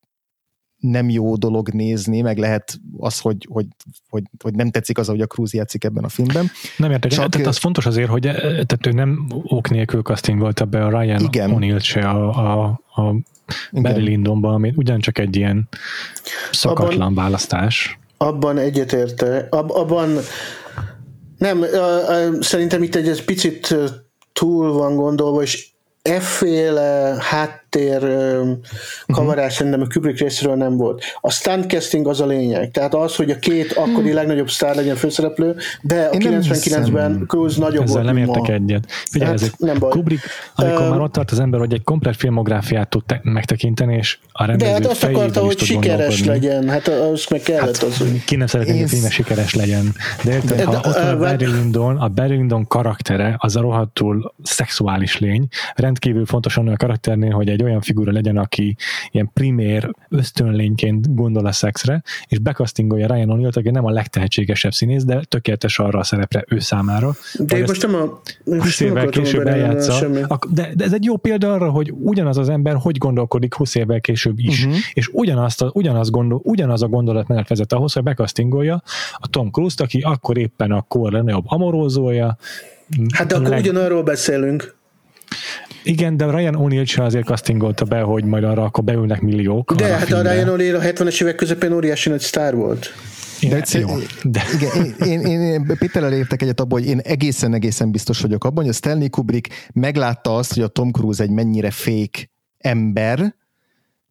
[0.77, 3.65] nem jó dolog nézni, meg lehet az, hogy, hogy,
[4.09, 6.49] hogy, hogy nem tetszik az, hogy a Cruz játszik ebben a filmben.
[6.77, 7.29] Nem értek, Csak...
[7.29, 11.51] tehát az fontos azért, hogy tehát ő nem ok nélkül castingolta be a Ryan Igen.
[11.53, 12.29] O'Neill se a,
[12.63, 13.15] a, a
[13.71, 15.67] Barry Lyndonba, ami ugyancsak egy ilyen
[16.51, 17.99] szakatlan abban, választás.
[18.17, 20.17] Abban egyetérte, ab, abban
[21.37, 21.65] nem,
[22.39, 23.75] szerintem itt egy, egy picit
[24.33, 25.69] túl van gondolva, és
[26.01, 27.17] efféle
[27.69, 27.99] háttér
[29.07, 29.49] kavarás uh-huh.
[29.49, 31.03] szerintem a Kubrick részéről nem volt.
[31.21, 34.13] A stuntcasting az a lényeg, tehát az, hogy a két akkori hmm.
[34.13, 38.53] legnagyobb sztár legyen főszereplő, de a 99-ben Cruise nagyobb Ezzel volt, nem értek ma.
[38.53, 38.85] egyet.
[38.89, 39.89] Figyelj, hát, ez nem baj.
[39.89, 40.23] Kubrick,
[40.55, 44.17] amikor uh, már ott tart az ember, hogy egy komplet filmográfiát tud te- megtekinteni, és
[44.31, 48.03] a rendező De hát azt akarta, hogy sikeres legyen, hát az meg kellett hát, az.
[48.25, 49.95] Ki nem szeretné, hogy a filmes sikeres legyen.
[50.23, 53.55] De érted, de, ha de, ott van a Barry Lyndon, a Barry Lyndon karaktere, az
[53.55, 58.75] a rohadtul szexuális lény, rendkívül fontos a karakternél, hogy egy olyan figura legyen, aki
[59.11, 65.03] ilyen primér ösztönlényként gondol a szexre, és bekasztingolja Ryan O'Neill, aki nem a legtehetségesebb színész,
[65.03, 67.15] de tökéletes arra a szerepre ő számára.
[67.39, 68.21] De én most nem a...
[68.43, 70.07] 20 évvel később eljátsza.
[70.49, 74.01] De, de ez egy jó példa arra, hogy ugyanaz az ember hogy gondolkodik 20 évvel
[74.01, 74.79] később is, uh-huh.
[74.93, 78.83] és ugyanazt a, ugyanaz, gondol, ugyanaz a gondolatmenet vezet ahhoz, hogy bekasztingolja
[79.13, 82.37] a Tom Cruise-t, aki akkor éppen a kor legnagyobb amorózója,
[83.13, 83.59] Hát de akkor leg...
[83.59, 84.75] ugyanarról beszélünk.
[85.83, 89.73] Igen, de Ryan O'Neill sem azért castingolta be, hogy majd arra akkor beülnek milliók.
[89.73, 92.93] De hát a, a Ryan O'Neill a 70-es évek közepén óriási nagy sztár volt.
[93.41, 93.87] De, egyszer, jó,
[94.23, 94.41] de.
[94.55, 98.73] Igen, én, én, én Péterrel értek egyet abban, hogy én egészen-egészen biztos vagyok abban, hogy
[98.73, 103.35] a Stanley Kubrick meglátta azt, hogy a Tom Cruise egy mennyire fék ember,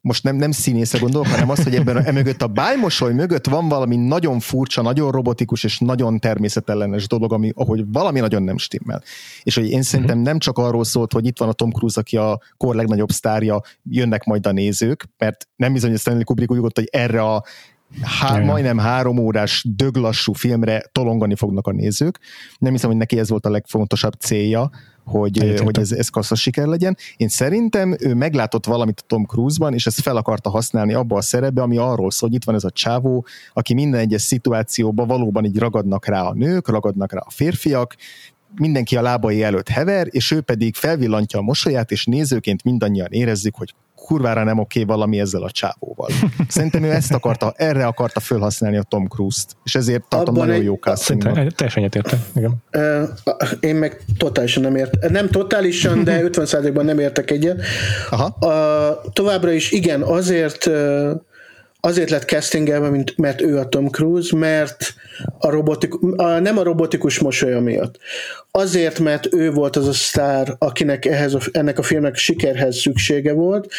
[0.01, 3.67] most nem, nem színésze gondolok, hanem azt, hogy ebben a, emögött a bájmosoly mögött van
[3.67, 9.03] valami nagyon furcsa, nagyon robotikus és nagyon természetellenes dolog, ami, ahogy valami nagyon nem stimmel.
[9.43, 10.25] És hogy én szerintem mhm.
[10.25, 13.61] nem csak arról szólt, hogy itt van a Tom Cruise, aki a kor legnagyobb sztárja,
[13.83, 17.43] jönnek majd a nézők, mert nem bizony, hogy Stanley Kubrick úgy gondolta, hogy erre a
[18.01, 22.19] há, majdnem három órás döglassú filmre tolongani fognak a nézők.
[22.57, 24.69] Nem hiszem, hogy neki ez volt a legfontosabb célja,
[25.09, 26.97] hogy, hogy ez, ez kassza siker legyen.
[27.17, 31.21] Én szerintem ő meglátott valamit a Tom Cruise-ban, és ezt fel akarta használni abba a
[31.21, 35.45] szerepbe, ami arról szól, hogy itt van ez a csávó, aki minden egyes szituációban valóban
[35.45, 37.95] így ragadnak rá a nők, ragadnak rá a férfiak,
[38.55, 43.55] mindenki a lábai előtt hever, és ő pedig felvillantja a mosolyát, és nézőként mindannyian érezzük,
[43.55, 43.73] hogy
[44.09, 46.09] kurvára nem oké okay valami ezzel a csávóval.
[46.47, 50.61] Szerintem ő ezt akarta, erre akarta felhasználni a Tom Cruise-t, és ezért tartom Abban nagyon
[50.61, 50.67] egy...
[50.67, 51.33] jó castingban.
[51.33, 52.55] Teljesen egyetértek, igen.
[53.59, 57.61] Én meg totálisan nem ért, nem totálisan, de 50%-ban nem értek egyet.
[58.09, 58.37] Aha.
[59.13, 60.69] továbbra is igen, azért
[61.79, 64.93] azért lett castingelve, mint, mert ő a Tom Cruise, mert
[65.37, 67.97] a robotik, a, nem a robotikus mosolya miatt.
[68.51, 73.33] Azért, mert ő volt az a sztár, akinek ehhez a, ennek a filmnek sikerhez szüksége
[73.33, 73.71] volt,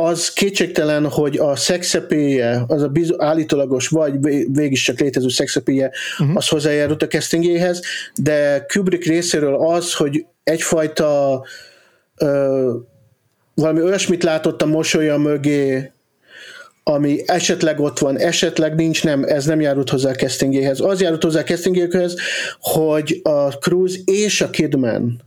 [0.00, 4.20] az kétségtelen, hogy a szexepéje, az a biz- állítólagos, vagy
[4.52, 6.36] végig csak létező szexepéje, uh-huh.
[6.36, 7.82] az hozzájárult a castingéhez,
[8.14, 11.42] de Kubrick részéről az, hogy egyfajta
[12.16, 12.72] ö,
[13.54, 15.92] valami olyasmit látott a mosolya mögé,
[16.88, 20.80] ami esetleg ott van, esetleg nincs, nem, ez nem járult hozzá a castingéhez.
[20.80, 22.16] Az járult hozzá a castingéhez,
[22.60, 25.20] hogy a Cruz és a Kidman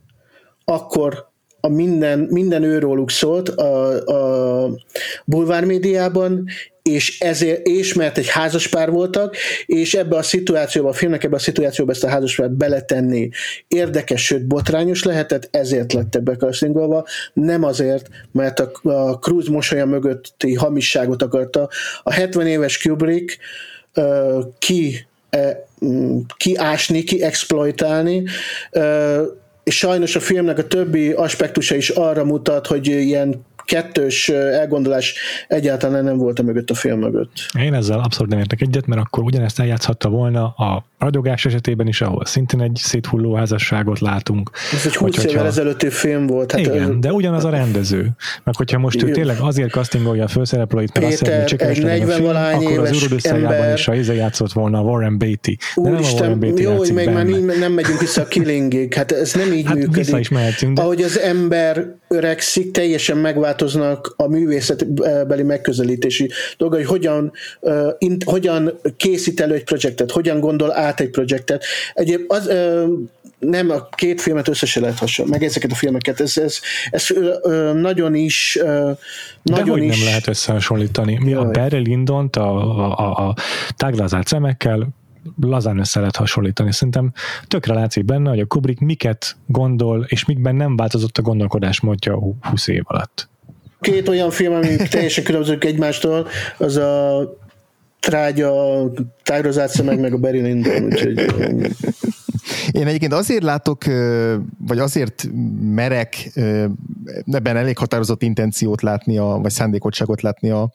[0.65, 1.30] akkor
[1.61, 4.69] a minden, minden őróluk szólt a, a
[5.25, 6.49] bulvár médiában,
[6.81, 9.35] és, ezért, és mert egy házaspár voltak,
[9.65, 13.29] és ebbe a szituációba, a filmnek ebbe a szituációba ezt a házaspárt beletenni
[13.67, 19.85] érdekes, sőt botrányos lehetett, ezért lett ebbe castingolva, nem azért, mert a, a Cruise mosolya
[19.85, 21.69] mögötti hamisságot akarta.
[22.03, 23.37] A 70 éves Kubrick
[23.95, 25.51] uh, ki uh,
[26.37, 28.23] kiásni, kiexploitálni,
[29.63, 35.15] és sajnos a filmnek a többi aspektusa is arra mutat, hogy ilyen kettős elgondolás
[35.47, 37.31] egyáltalán nem volt a mögött a film mögött.
[37.59, 42.01] Én ezzel abszolút nem értek egyet, mert akkor ugyanezt eljátszhatta volna a ragyogás esetében is,
[42.01, 44.51] ahol szintén egy széthulló házasságot látunk.
[44.73, 46.51] Ez egy 20 évvel ezelőtti film volt.
[46.51, 48.09] Hát igen, de ugyanaz a rendező.
[48.43, 52.23] Meg hogyha most ő tényleg azért castingolja a főszereplőit, mert Péter, azt szeretné, hogy 40
[52.23, 53.19] valány akkor az Urod
[53.75, 55.57] is a Ize játszott volna a Warren Beatty.
[55.75, 57.25] De nem Isten, a Warren Beatty jó, hogy még már
[57.59, 58.93] nem megyünk vissza a Killingig.
[58.93, 59.95] Hát ez nem így hát működik.
[59.95, 60.75] Vissza is mehetünk.
[60.75, 60.81] De...
[60.81, 68.79] Ahogy az ember öregszik, teljesen megváltoznak a művészetbeli megközelítési dolgai, hogy hogyan, uh, in, hogyan
[68.97, 71.63] készít elő egy projektet, hogyan gondol át egy projektet.
[71.93, 72.89] Egyéb az, uh,
[73.41, 76.59] nem, a két filmet össze lehet hasonlítani, meg ezeket a filmeket, ez, ez,
[76.89, 77.07] ez
[77.43, 78.91] ö, nagyon is ö,
[79.43, 79.97] nagyon De is...
[79.97, 81.19] nem lehet összehasonlítani.
[81.23, 83.35] Mi a Barry Lindont a, a, a, a
[83.75, 84.87] táglázált szemekkel
[85.41, 86.73] lazán össze lehet hasonlítani.
[86.73, 87.11] Szerintem
[87.47, 92.67] tökre látszik benne, hogy a Kubrick miket gondol, és mikben nem változott a gondolkodásmódja 20
[92.67, 93.29] év alatt.
[93.79, 97.19] Két olyan film, ami teljesen különbözők egymástól, az a
[97.99, 98.53] trágya,
[99.23, 101.19] tájrozált szemek, meg a Barry Lyndon, úgyhogy...
[102.71, 103.83] Én egyébként azért látok,
[104.57, 105.27] vagy azért
[105.61, 106.31] merek
[107.31, 110.71] ebben elég határozott intenciót látni, a, vagy szándékotságot látni a,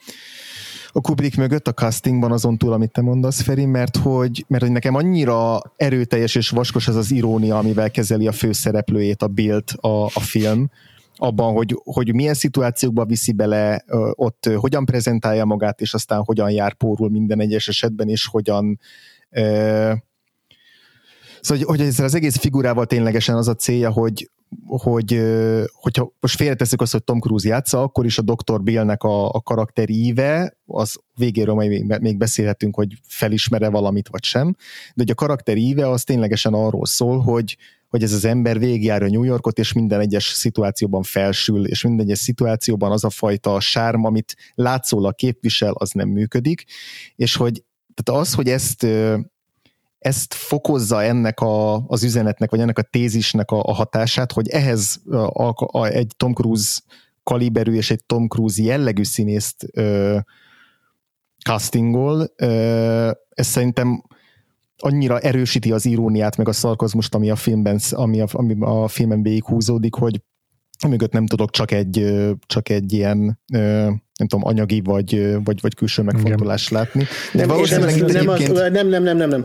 [0.97, 4.73] a Kubrick mögött a castingban azon túl, amit te mondasz, Feri, mert hogy, mert hogy
[4.73, 10.05] nekem annyira erőteljes és vaskos az az irónia, amivel kezeli a főszereplőjét a Bill a,
[10.05, 10.71] a film,
[11.17, 16.75] abban, hogy, hogy milyen szituációkba viszi bele, ott hogyan prezentálja magát, és aztán hogyan jár
[16.75, 18.81] pórul minden egyes esetben, és hogyan
[21.41, 24.31] Szóval, hogy, hogy ezzel az egész figurával ténylegesen az a célja, hogy,
[24.67, 25.23] hogy
[25.73, 28.63] hogyha most félretesszük azt, hogy Tom Cruise játsza, akkor is a Dr.
[28.63, 34.25] Billnek a, a karakter íve, az végéről majd még, még beszélhetünk, hogy felismere valamit vagy
[34.25, 34.57] sem,
[34.95, 37.57] de hogy a karakter íve az ténylegesen arról szól, hogy,
[37.89, 42.19] hogy ez az ember végigjárja New Yorkot, és minden egyes szituációban felsül, és minden egyes
[42.19, 46.65] szituációban az a fajta sárm, amit látszólag képvisel, az nem működik,
[47.17, 48.87] és hogy tehát az, hogy ezt
[50.07, 55.01] ezt fokozza ennek a, az üzenetnek, vagy ennek a tézisnek a, a hatását, hogy ehhez
[55.11, 56.81] a, a, egy Tom Cruise
[57.23, 60.19] kaliberű és egy Tom Cruise jellegű színészt ö,
[61.45, 64.05] castingol, ö, ez szerintem
[64.79, 69.23] annyira erősíti az iróniát, meg a szarkozmust, ami a filmben, ami a, ami a filmen
[69.23, 70.21] végig húzódik, hogy
[70.89, 72.15] mögött nem tudok csak egy,
[72.47, 73.39] csak egy ilyen
[74.17, 77.07] nem tudom, anyagi vagy, vagy, vagy külső megfontolást látni.
[77.33, 79.45] De nem, nem, nem, nem, az, nem, nem, nem, nem, nem,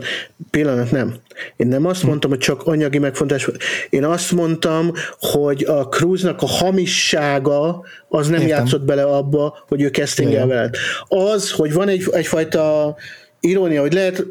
[0.50, 1.16] pillanat, nem.
[1.56, 2.08] Én nem azt hm.
[2.08, 3.50] mondtam, hogy csak anyagi megfontolás.
[3.90, 8.58] Én azt mondtam, hogy a Cruise-nak a hamissága az nem Értem.
[8.58, 10.76] játszott bele abba, hogy ő castingel veled.
[11.08, 12.96] Az, hogy van egy, egyfajta
[13.40, 14.26] irónia, hogy lehet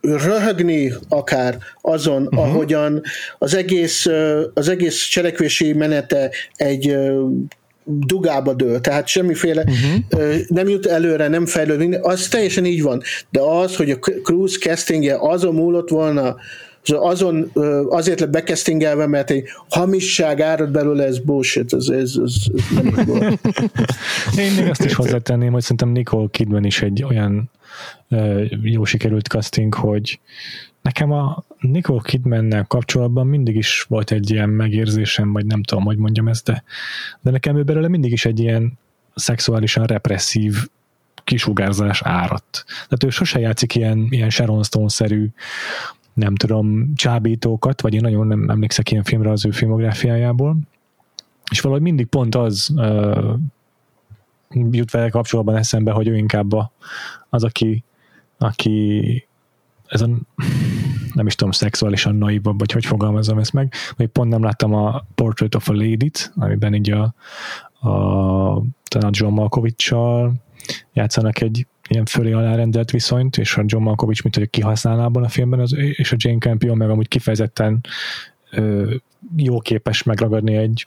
[0.00, 2.38] röhögni akár azon, uh-huh.
[2.38, 3.02] ahogyan
[3.38, 4.06] az egész,
[4.54, 6.96] az egész cselekvési menete egy
[7.84, 10.34] dugába dől, tehát semmiféle uh-huh.
[10.48, 15.16] nem jut előre, nem fejlődik, az teljesen így van, de az, hogy a Cruise castingje
[15.20, 16.36] azon múlott volna,
[16.84, 17.50] azon
[17.88, 22.86] azért lett bekesztingelve, mert egy hamisság árad belőle, ez bullshit, ez, ez, ez, ez nem
[24.44, 27.50] Én még azt is hozzátenném, hogy szerintem Nicole Kidman is egy olyan
[28.62, 30.20] jó sikerült casting, hogy
[30.82, 35.96] nekem a Nicole Kidmannel kapcsolatban mindig is volt egy ilyen megérzésem, vagy nem tudom, hogy
[35.96, 36.64] mondjam ezt, de,
[37.20, 38.78] de nekem ő belőle mindig is egy ilyen
[39.14, 40.68] szexuálisan represszív
[41.24, 42.64] kisugárzás áradt.
[42.66, 45.28] Tehát ő sose játszik ilyen, ilyen Sharon Stone-szerű
[46.12, 50.56] nem tudom, csábítókat, vagy én nagyon nem emlékszek ilyen filmre az ő filmográfiájából,
[51.50, 53.34] és valahogy mindig pont az uh,
[54.54, 56.72] jut vele kapcsolatban eszembe, hogy ő inkább a,
[57.28, 57.84] az, aki,
[58.38, 59.28] aki
[59.86, 60.08] ez a,
[61.12, 65.04] nem is tudom, szexuálisan naivabb, vagy hogy fogalmazom ezt meg, vagy pont nem láttam a
[65.14, 67.14] Portrait of a Lady-t, amiben így a,
[67.88, 70.32] a talán John Malkovich-sal
[70.92, 75.28] játszanak egy ilyen fölé alárendelt viszonyt, és a John Malkovich, mint hogy kihasználná abban a
[75.28, 77.80] filmben, az, és a Jane Campion meg amúgy kifejezetten
[78.50, 78.94] ö,
[79.36, 80.86] jó képes megragadni egy,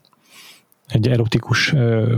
[0.87, 2.17] egy erotikus ö,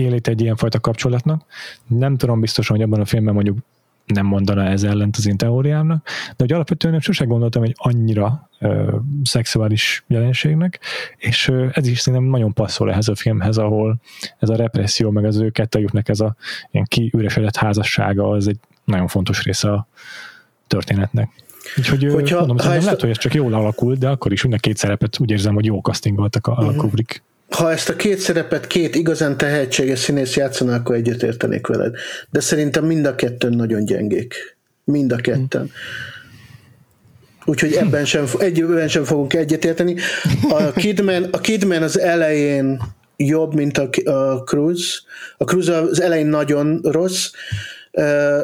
[0.00, 1.44] élét egy ilyenfajta kapcsolatnak.
[1.86, 3.58] Nem tudom biztosan, hogy abban a filmben mondjuk
[4.06, 8.96] nem mondana ez ellent az én teóriámnak, de hogy alapvetően sosem gondoltam egy annyira ö,
[9.22, 10.80] szexuális jelenségnek,
[11.16, 13.96] és ö, ez is szerintem nagyon passzol ehhez a filmhez, ahol
[14.38, 16.36] ez a represszió, meg az ő kettőjüknek ez a
[16.70, 19.86] ilyen kiüresedett házassága, az egy nagyon fontos része a
[20.66, 21.30] történetnek.
[21.76, 24.60] Úgyhogy Hogyha, mondom, ha ezt lehet, hogy ez csak jól alakult, de akkor is mind
[24.60, 26.76] két szerepet úgy érzem, hogy jó castingoltak a, uh-huh.
[26.76, 31.94] Kubrick ha ezt a két szerepet két igazán tehetséges színész játszaná, akkor egyetértenék veled.
[32.30, 34.56] De szerintem mind a kettőn nagyon gyengék.
[34.84, 35.70] Mind a ketten.
[37.44, 39.96] Úgyhogy ebben sem, egyben sem fogunk egyetérteni.
[40.48, 42.80] A Kidman, a Kidman az elején
[43.16, 45.02] jobb, mint a, a Cruz.
[45.36, 47.30] A Cruz az elején nagyon rossz,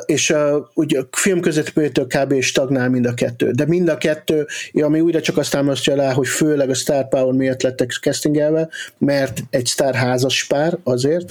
[0.07, 2.41] és a, ugye a film közepétől kb.
[2.41, 3.51] stagnál mind a kettő.
[3.51, 7.35] De mind a kettő, ami újra csak azt támasztja alá, hogy főleg a Star Power
[7.35, 8.69] miatt lettek castingelve,
[8.99, 11.25] mert egy Star házas pár azért,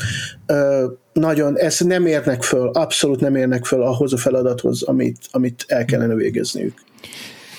[1.13, 5.85] nagyon, ezt nem érnek föl, abszolút nem érnek föl ahhoz a feladathoz, amit, amit el
[5.85, 6.83] kellene végezniük.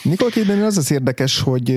[0.03, 1.77] Nikol Kidman az az érdekes, hogy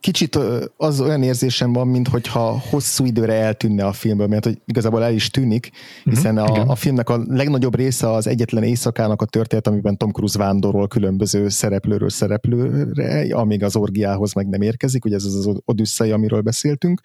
[0.00, 0.38] kicsit
[0.76, 5.30] az olyan érzésem van, mintha hosszú időre eltűnne a filmből, mert hogy igazából el is
[5.30, 5.70] tűnik,
[6.04, 9.96] mhm, hiszen uh-huh, a, a filmnek a legnagyobb része az egyetlen éjszakának a történet, amiben
[9.96, 15.46] Tom Cruise vándorol különböző szereplőről szereplőre, amíg az orgiához meg nem érkezik, ugye ez az
[15.46, 17.00] az Odyssey, amiről beszéltünk.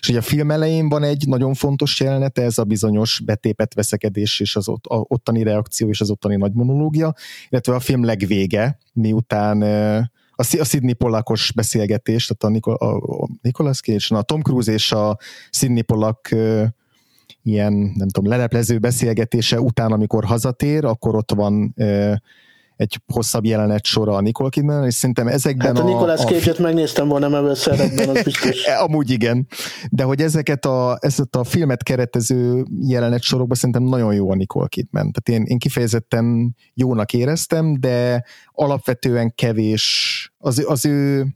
[0.00, 4.40] És ugye a film elején van egy nagyon fontos jelenete, ez a bizonyos betépet veszekedés
[4.40, 7.14] és az ott, a, ottani reakció és az ottani nagy monológia,
[7.48, 9.62] illetve a film legvége, miután
[10.34, 14.72] a, a Sidney Pollakos beszélgetés, tehát a, Nikol, a, a Nicolas Cage, a Tom Cruise
[14.72, 15.18] és a
[15.50, 16.34] Sidney Pollack
[17.42, 21.74] ilyen, nem tudom, leleplező beszélgetése után, amikor hazatér, akkor ott van
[22.82, 25.86] egy hosszabb jelenet sora a Nicole Kidman, és szerintem ezekben hát a...
[25.86, 26.62] Nicolas a, Cage-et a...
[26.62, 28.64] megnéztem volna szerepben, az biztos.
[28.86, 29.46] Amúgy igen.
[29.90, 34.68] De hogy ezeket a, ezt a filmet keretező jelenet sorokban szerintem nagyon jó a Nicole
[34.68, 35.12] Kidman.
[35.12, 41.26] Tehát én, én kifejezetten jónak éreztem, de alapvetően kevés az, az ő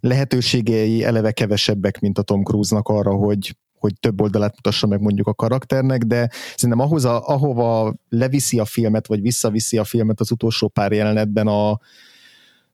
[0.00, 5.26] lehetőségei eleve kevesebbek, mint a Tom Cruise-nak arra, hogy, hogy több oldalát mutassa meg mondjuk
[5.26, 10.30] a karakternek, de szerintem ahhoz, a, ahova leviszi a filmet, vagy visszaviszi a filmet az
[10.30, 11.78] utolsó pár jelenetben a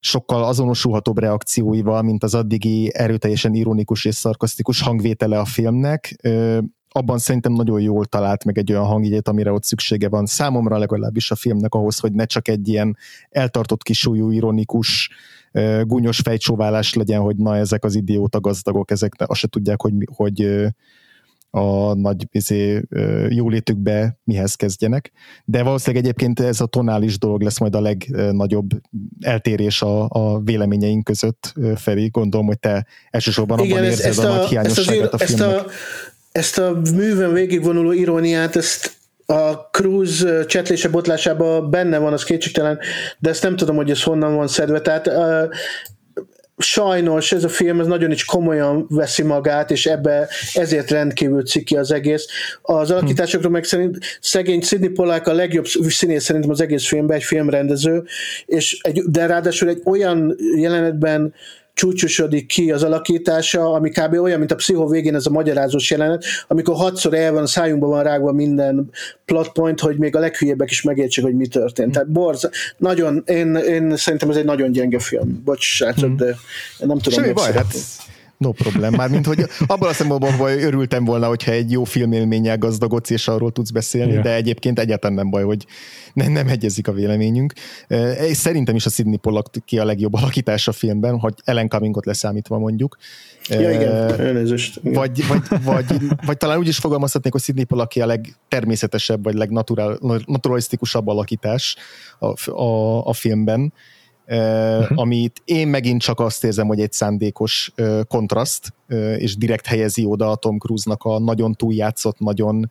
[0.01, 6.17] sokkal azonosulhatóbb reakcióival, mint az addigi erőteljesen ironikus és szarkasztikus hangvétele a filmnek,
[6.89, 11.31] abban szerintem nagyon jól talált meg egy olyan hangjegyet, amire ott szüksége van számomra legalábbis
[11.31, 12.97] a filmnek ahhoz, hogy ne csak egy ilyen
[13.31, 15.11] eltartott kisúlyú, ironikus,
[15.83, 20.67] gúnyos fejcsóválás legyen, hogy na ezek az idióta gazdagok, ezek azt se tudják, hogy, hogy
[21.51, 22.83] a nagy izé,
[23.29, 25.13] jólétükbe mihez kezdjenek.
[25.45, 28.69] De valószínűleg egyébként ez a tonális dolog lesz majd a legnagyobb
[29.21, 32.09] eltérés a, a véleményeink között, Feri.
[32.09, 35.49] Gondolom, hogy te elsősorban Igen, abban ez, érzed a, a nagy hiányosságát a filmnek.
[35.49, 35.71] Ezt a,
[36.33, 38.98] ezt a művön végigvonuló iróniát, ezt
[39.33, 42.79] a Cruz csetlése botlásában benne van, az kétségtelen,
[43.19, 44.81] de ezt nem tudom, hogy ez honnan van szedve.
[44.81, 45.55] Tehát uh,
[46.59, 51.77] sajnos ez a film ez nagyon is komolyan veszi magát, és ebbe ezért rendkívül ciki
[51.77, 52.27] az egész.
[52.63, 57.25] Az alakításokról meg szerint szegény Sidney Pollack a legjobb színész szerintem az egész filmben, egy
[57.25, 58.05] filmrendező,
[58.47, 61.35] és egy, de ráadásul egy olyan jelenetben
[61.79, 64.13] csúcsosodik ki az alakítása, ami kb.
[64.13, 67.91] olyan, mint a pszichó végén ez a magyarázós jelenet, amikor hatszor el van, a szájunkban
[67.91, 68.91] van rágva minden
[69.25, 71.93] plot point, hogy még a leghülyébbek is megértsék, hogy mi történt.
[71.93, 75.43] Tehát borz, nagyon, én, én szerintem ez egy nagyon gyenge film.
[75.45, 76.37] Bocs, srácok, de
[76.79, 77.23] nem tudom.
[77.23, 77.75] Semmi baj, hát
[78.39, 78.95] No problem.
[78.95, 83.53] Mármint, hogy abban a szempontból hogy örültem volna, hogyha egy jó filmélménnyel gazdagodsz, és arról
[83.53, 84.25] tudsz beszélni, yeah.
[84.25, 85.67] de egyébként egyáltalán nem baj, hogy
[86.13, 87.53] nem, nem egyezik a véleményünk.
[88.29, 92.07] És szerintem is a Sidney Pollack ki a legjobb alakítás a filmben, hogy Ellen Cummingot
[92.07, 92.97] leszámítva mondjuk.
[93.49, 94.81] Ja, igen, elnézést.
[94.83, 94.93] Igen.
[94.93, 95.85] Vagy, vagy, vagy,
[96.27, 101.77] vagy, talán úgy is fogalmazhatnék, hogy Sidney Pollack a legtermészetesebb, vagy legnaturalisztikusabb alakítás
[102.19, 103.73] a, a, a filmben
[104.29, 104.99] uh-huh.
[104.99, 107.73] amit én megint csak azt érzem, hogy egy szándékos
[108.09, 108.73] kontraszt,
[109.17, 112.71] és direkt helyezi oda a Tom Cruise-nak a nagyon túljátszott, nagyon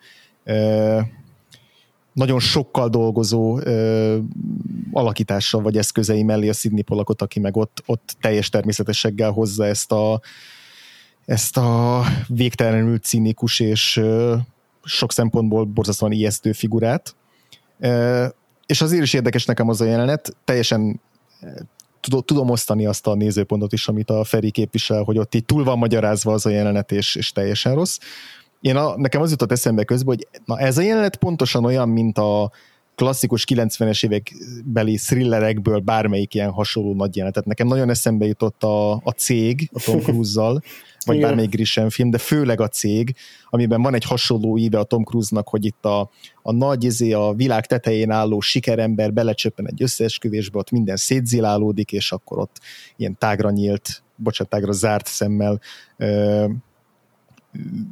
[2.18, 4.18] nagyon sokkal dolgozó ö,
[4.92, 9.92] alakítással vagy eszközei mellé a Sidney Pollackot, aki meg ott, ott teljes természetességgel hozza ezt
[9.92, 10.22] a
[11.26, 14.36] ezt a végtelenül cínikus és ö,
[14.84, 17.16] sok szempontból borzasztóan ijesztő figurát.
[17.80, 18.26] Ö,
[18.66, 21.02] és azért is érdekes nekem az a jelenet, teljesen
[22.26, 25.78] tudom osztani azt a nézőpontot is, amit a Feri képvisel, hogy ott így túl van
[25.78, 27.98] magyarázva az a jelenet, és, és teljesen rossz.
[28.62, 32.18] Én a, nekem az jutott eszembe közben, hogy na ez a jelenet pontosan olyan, mint
[32.18, 32.52] a
[32.98, 34.34] klasszikus 90-es évek
[34.66, 37.46] beli thrillerekből bármelyik ilyen hasonló nagy jelenetet.
[37.46, 40.62] Nekem nagyon eszembe jutott a, a cég, a Tom Cruise-zal,
[41.06, 41.28] vagy Igen.
[41.28, 43.16] bármelyik Grisham film, de főleg a cég,
[43.50, 46.10] amiben van egy hasonló íve a Tom Cruise-nak, hogy itt a,
[46.42, 52.12] a nagy, izé, a világ tetején álló sikerember belecsöppen egy összeesküvésbe, ott minden szétzilálódik, és
[52.12, 52.60] akkor ott
[52.96, 55.60] ilyen tágra nyílt, bocsánat, tágra zárt szemmel
[55.98, 56.46] ö,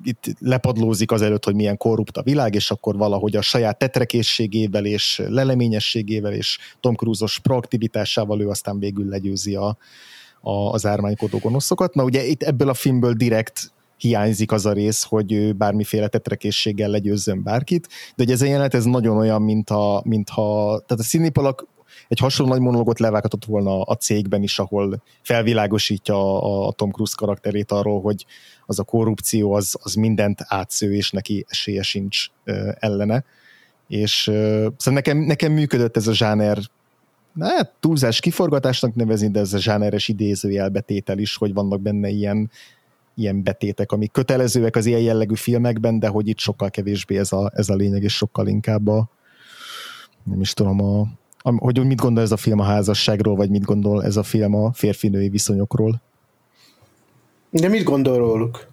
[0.04, 5.22] itt lepadlózik azelőtt, hogy milyen korrupt a világ, és akkor valahogy a saját tetrekészségével és
[5.28, 9.78] leleményességével és Tom Cruise-os proaktivitásával ő aztán végül legyőzi a,
[10.42, 11.94] a, az ármánykodó gonoszokat.
[11.94, 16.90] Na ugye itt ebből a filmből direkt hiányzik az a rész, hogy ő bármiféle tetrekészséggel
[16.90, 21.04] legyőzzön bárkit, de ugye ez a jelenet ez nagyon olyan, mint, a, mint ha, tehát
[21.04, 21.68] a színipalak
[22.08, 27.14] egy hasonló nagy monológot levághatott volna a cégben is, ahol felvilágosítja a, a Tom Cruise
[27.18, 28.26] karakterét arról, hogy
[28.66, 33.24] az a korrupció az, az mindent átsző, és neki esélye sincs uh, ellene.
[33.88, 34.36] És uh,
[34.78, 36.58] szóval nekem, nekem működött ez a zsáner
[37.40, 42.52] hát túlzás kiforgatásnak nevezni, de ez a zsáneres idézőjelbetétel is, hogy vannak benne ilyen,
[43.16, 47.52] ilyen betétek, amik kötelezőek az ilyen jellegű filmekben, de hogy itt sokkal kevésbé ez a,
[47.56, 49.10] ez a lényeg, és sokkal inkább a
[50.24, 51.08] nem is tudom, a,
[51.42, 54.74] hogy mit gondol ez a film a házasságról, vagy mit gondol ez a film a
[54.74, 56.02] férfinői viszonyokról.
[57.50, 58.68] De mit gondol róluk?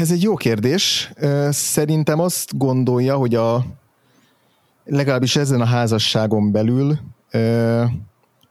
[0.00, 1.10] Ez egy jó kérdés.
[1.50, 3.64] Szerintem azt gondolja, hogy a
[4.84, 6.98] legalábbis ezen a házasságon belül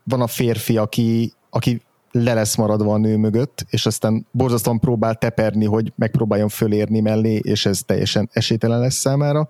[0.03, 1.81] van a férfi, aki, aki
[2.11, 7.39] le lesz maradva a nő mögött, és aztán borzasztóan próbál teperni, hogy megpróbáljon fölérni mellé,
[7.43, 9.47] és ez teljesen esélytelen lesz számára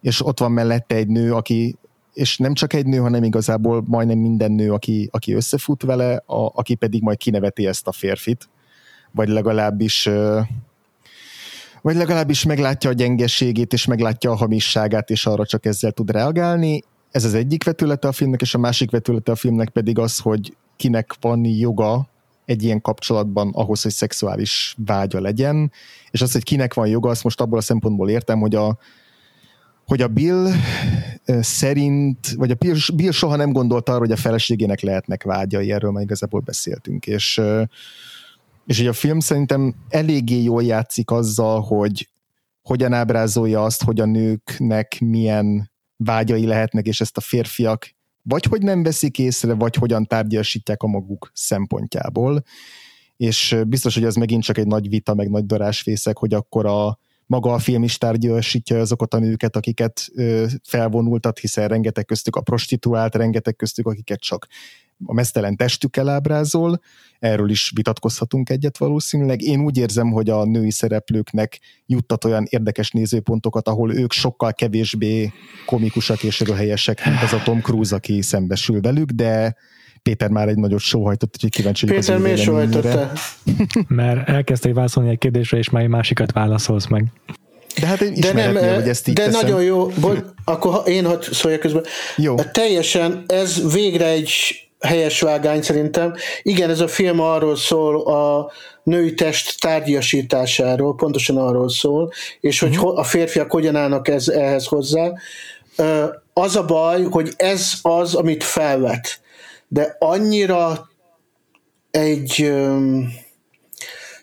[0.00, 1.76] és ott van mellette egy nő, aki
[2.18, 6.50] és nem csak egy nő, hanem igazából majdnem minden nő, aki, aki összefut vele, a,
[6.54, 8.48] aki pedig majd kineveti ezt a férfit,
[9.10, 10.08] vagy legalábbis
[11.82, 16.82] vagy legalábbis meglátja a gyengeségét, és meglátja a hamisságát, és arra csak ezzel tud reagálni.
[17.10, 20.56] Ez az egyik vetülete a filmnek, és a másik vetülete a filmnek pedig az, hogy
[20.76, 22.08] kinek van joga
[22.44, 25.72] egy ilyen kapcsolatban ahhoz, hogy szexuális vágya legyen,
[26.10, 28.78] és az, hogy kinek van joga, azt most abból a szempontból értem, hogy a,
[29.88, 30.48] hogy a Bill
[31.40, 35.90] szerint, vagy a Bill, Bill soha nem gondolta arra, hogy a feleségének lehetnek vágyai, erről
[35.90, 37.40] már igazából beszéltünk, és,
[38.66, 42.08] és hogy a film szerintem eléggé jól játszik azzal, hogy
[42.62, 48.62] hogyan ábrázolja azt, hogy a nőknek milyen vágyai lehetnek, és ezt a férfiak vagy hogy
[48.62, 52.42] nem veszik észre, vagy hogyan tárgyasítják a maguk szempontjából.
[53.16, 56.98] És biztos, hogy ez megint csak egy nagy vita, meg nagy darásfészek, hogy akkor a,
[57.28, 60.06] maga a film is tárgyasítja azokat a nőket, akiket
[60.62, 64.46] felvonultat, hiszen rengeteg köztük a prostituált, rengeteg köztük, akiket csak
[65.04, 66.80] a mesztelen testükkel ábrázol,
[67.18, 69.42] erről is vitatkozhatunk egyet valószínűleg.
[69.42, 75.32] Én úgy érzem, hogy a női szereplőknek juttat olyan érdekes nézőpontokat, ahol ők sokkal kevésbé
[75.66, 79.56] komikusak és röhelyesek, mint az a Tom Cruise, aki szembesül velük, de
[80.08, 83.12] Péter már egy nagyot sóhajtott, úgyhogy kíváncsi vagyok Péter miért sóhajtotta?
[83.88, 87.04] Mert elkezdte válaszolni egy kérdésre, és már egy másikat válaszolsz meg.
[87.80, 89.40] De hát én de nem, hogy ezt így De teszem.
[89.40, 91.84] nagyon jó, Bocs, akkor én hadd szóljak közben.
[92.16, 92.34] Jó.
[92.34, 94.30] Teljesen, ez végre egy
[94.80, 96.14] helyes vágány szerintem.
[96.42, 98.50] Igen, ez a film arról szól a
[98.82, 102.98] női test tárgyasításáról, pontosan arról szól, és hogy uh-huh.
[102.98, 105.12] a férfiak hogyan állnak ez, ehhez hozzá.
[106.32, 109.20] Az a baj, hogy ez az, amit felvet
[109.68, 110.88] de annyira
[111.90, 113.12] egy um,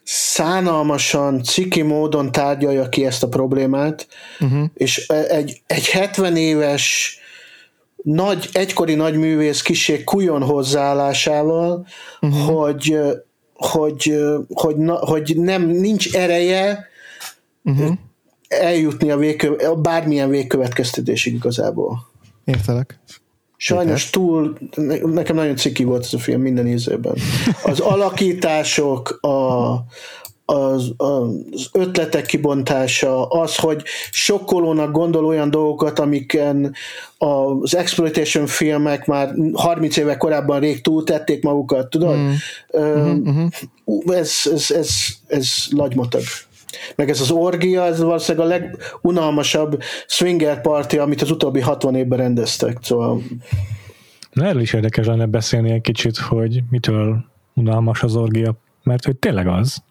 [0.03, 4.07] szánalmasan, ciki módon tárgyalja ki ezt a problémát,
[4.39, 4.69] uh-huh.
[4.73, 7.17] és egy, egy 70 éves
[8.03, 11.87] nagy, egykori nagy művész kiség kujon hozzáállásával,
[12.21, 12.39] uh-huh.
[12.39, 12.99] hogy,
[13.53, 14.17] hogy,
[14.53, 16.87] hogy, na, hogy nem, nincs ereje
[17.63, 17.91] uh-huh.
[18.47, 22.07] eljutni a, végkö, a bármilyen végkövetkeztetésig igazából.
[22.43, 22.99] Értelek.
[23.65, 24.57] Sajnos túl,
[25.03, 27.15] nekem nagyon ciki volt ez a film minden ízében.
[27.63, 29.73] Az alakítások, a,
[30.45, 36.73] az, az ötletek kibontása, az, hogy sokkolónak gondol olyan dolgokat, amiken
[37.17, 42.17] az exploitation filmek már 30 éve korábban rég túltették magukat, tudod?
[42.17, 42.31] Mm.
[42.79, 43.45] Mm-hmm.
[44.07, 44.89] Ez, ez, ez,
[45.27, 46.21] ez lagymatag.
[46.95, 52.17] Meg ez az orgia, ez valószínűleg a legunalmasabb swinger party, amit az utóbbi 60 évben
[52.19, 52.77] rendeztek.
[52.81, 53.21] Szóval...
[54.31, 58.53] Na, erről is érdekes lenne beszélni egy kicsit, hogy mitől unalmas az orgia,
[58.83, 59.83] mert hogy tényleg az.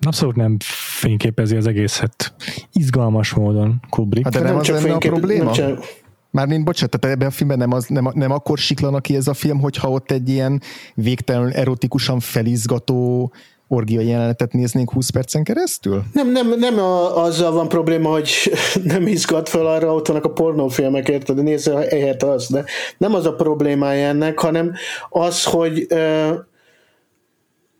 [0.00, 0.56] Abszolút nem
[1.00, 2.34] fényképezi az egészet
[2.72, 4.24] izgalmas módon Kubrick.
[4.24, 5.12] Hát de nem, nem az lenne fénykép...
[5.12, 5.52] a probléma?
[5.52, 5.84] Csak...
[6.30, 9.34] Mármint, bocsánat, tehát ebben a filmben nem, az, nem, nem akkor siklanak ki ez a
[9.34, 10.60] film, hogyha ott egy ilyen
[10.94, 13.32] végtelenül erotikusan felizgató
[13.72, 16.02] orgia jelenetet néznénk 20 percen keresztül?
[16.12, 18.30] Nem, nem, nem a, azzal van probléma, hogy
[18.82, 22.64] nem izgat fel arra, ott vannak a pornófilmek, érted, de nézze ehhez az, de
[22.98, 24.72] nem az a problémája ennek, hanem
[25.08, 26.32] az, hogy ö,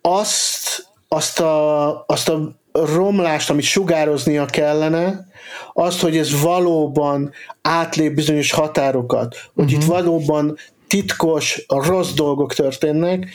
[0.01, 5.26] azt, azt, a, azt a romlást, amit sugároznia kellene,
[5.72, 7.32] azt, hogy ez valóban
[7.62, 9.80] átlép bizonyos határokat, hogy uh-huh.
[9.80, 9.97] itt mhm.
[9.97, 13.26] valóban titkos, rossz dolgok történnek,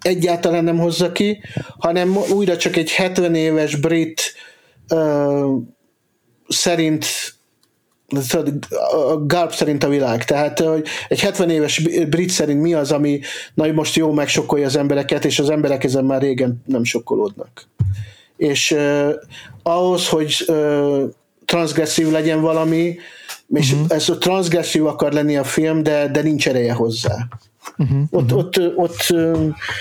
[0.00, 1.40] egyáltalán nem hozza ki,
[1.78, 4.34] hanem újra csak egy 70 éves brit
[4.88, 5.62] uh,
[6.48, 7.06] szerint
[8.08, 10.24] a Garp szerint a világ.
[10.24, 13.20] Tehát hogy egy 70 éves brit szerint mi az, ami
[13.54, 17.68] na, most jó megsokkolja az embereket, és az emberek ezen már régen nem sokkolódnak.
[18.36, 19.10] És uh,
[19.62, 21.02] ahhoz, hogy uh,
[21.44, 22.96] transgresszív legyen valami,
[23.48, 23.86] és uh-huh.
[23.88, 27.28] ez a transgresszív akar lenni a film, de, de nincs ereje hozzá.
[27.78, 28.38] Uh-huh, ott, uh-huh.
[28.38, 29.14] ott, ott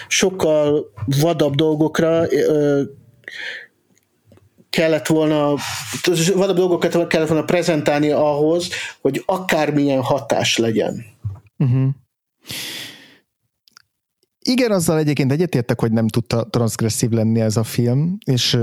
[0.08, 2.28] sokkal vadabb dolgokra
[4.70, 5.56] kellett volna,
[6.34, 8.70] vadabb dolgokat kellett volna prezentálni ahhoz,
[9.02, 11.06] hogy akármilyen hatás legyen.
[11.58, 11.90] Uh-huh.
[14.40, 18.58] Igen, azzal egyébként egyetértek, hogy nem tudta transgresszív lenni ez a film, és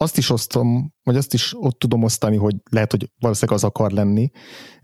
[0.00, 3.90] azt is osztom, vagy azt is ott tudom osztani, hogy lehet, hogy valószínűleg az akar
[3.90, 4.30] lenni.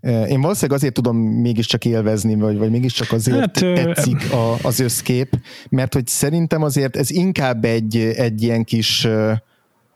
[0.01, 5.39] Én valószínűleg azért tudom mégiscsak élvezni, vagy, vagy mégiscsak azért hát, tetszik a, az összkép,
[5.69, 9.07] mert hogy szerintem azért ez inkább egy, egy ilyen kis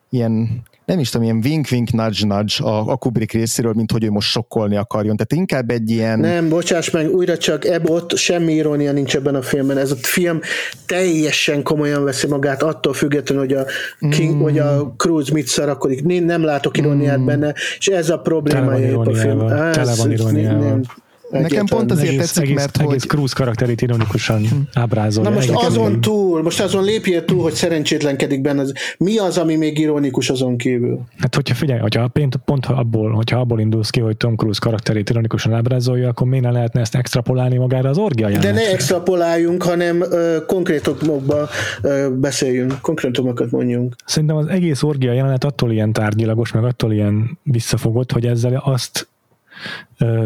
[0.10, 4.30] ilyen nem is tudom, ilyen wink-wink nudge-nudge a, a Kubrick részéről, mint hogy ő most
[4.30, 5.16] sokkolni akarjon.
[5.16, 6.20] Tehát inkább egy ilyen...
[6.20, 9.78] Nem, bocsáss meg, újra csak ebb ott semmi irónia nincs ebben a filmben.
[9.78, 10.40] Ez a film
[10.86, 13.66] teljesen komolyan veszi magát, attól függetlenül, hogy a,
[14.10, 14.42] King, mm.
[14.42, 16.00] hogy a Cruise mit szarakodik.
[16.08, 17.26] Én nem látok iróniát mm.
[17.26, 19.48] benne, és ez a problémája a film.
[19.48, 20.82] Tele van iróniával.
[21.30, 23.08] Nekem pont azért egész, tetszik, egész, mert egész hogy...
[23.08, 24.56] Cruise karakterét ironikusan hm.
[24.74, 25.30] ábrázolja.
[25.30, 26.00] Na most egész azon egész.
[26.02, 28.64] túl, most azon lépjél túl, hogy szerencsétlenkedik benne.
[28.98, 31.00] Mi az, ami még ironikus azon kívül?
[31.18, 35.10] Hát hogyha figyelj, hogyha pont, pont abból, hogyha abból indulsz ki, hogy Tom Cruise karakterét
[35.10, 38.54] ironikusan ábrázolja, akkor miért ne lehetne ezt extrapolálni magára az orgia jelenetre?
[38.54, 41.48] De ne extrapoláljunk, hanem uh, konkrétumokba
[41.84, 43.96] uh, beszéljünk, konkrétumokat mondjunk.
[44.06, 49.08] Szerintem az egész orgia jelenet attól ilyen tárgyilagos, meg attól ilyen visszafogott, hogy ezzel azt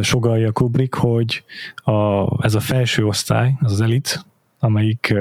[0.01, 1.43] sugalja Kubrick, hogy
[1.75, 4.25] a, ez a felső osztály, az az elit,
[4.59, 5.13] amelyik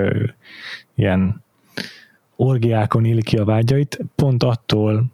[0.94, 1.42] ilyen
[2.36, 5.04] orgiákon éli ki a vágyait, pont attól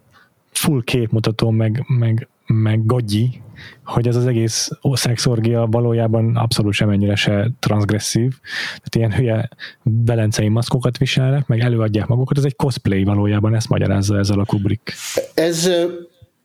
[0.51, 3.41] full képmutató, meg, meg, meg gagyi,
[3.83, 8.33] hogy ez az egész szexorgia valójában abszolút semennyire se transgresszív.
[8.75, 9.49] Tehát ilyen hülye
[9.83, 14.93] belencei maszkokat viselnek, meg előadják magukat, ez egy cosplay valójában, ezt magyarázza ezzel a Kubrick.
[15.33, 15.69] Ez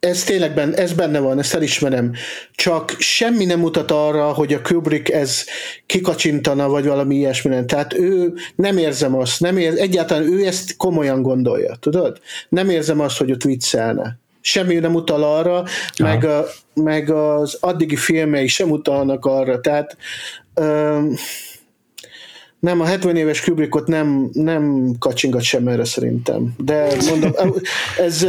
[0.05, 2.13] ez tényleg benne, ez benne van, ezt elismerem.
[2.55, 5.45] Csak semmi nem mutat arra, hogy a Kubrick ez
[5.87, 7.65] kikacsintana, vagy valami ilyesmi.
[7.65, 12.21] Tehát ő nem érzem azt, nem ér, egyáltalán ő ezt komolyan gondolja, tudod?
[12.49, 14.19] Nem érzem azt, hogy ott viccelne.
[14.41, 15.65] Semmi nem utal arra,
[15.99, 19.61] meg, a, meg az addigi filmei sem utalnak arra.
[19.61, 19.97] Tehát
[20.55, 21.15] um,
[22.65, 26.55] nem, a 70 éves Kubrickot nem, nem kacsingat sem erre szerintem.
[26.57, 27.33] De mondom,
[28.07, 28.27] ez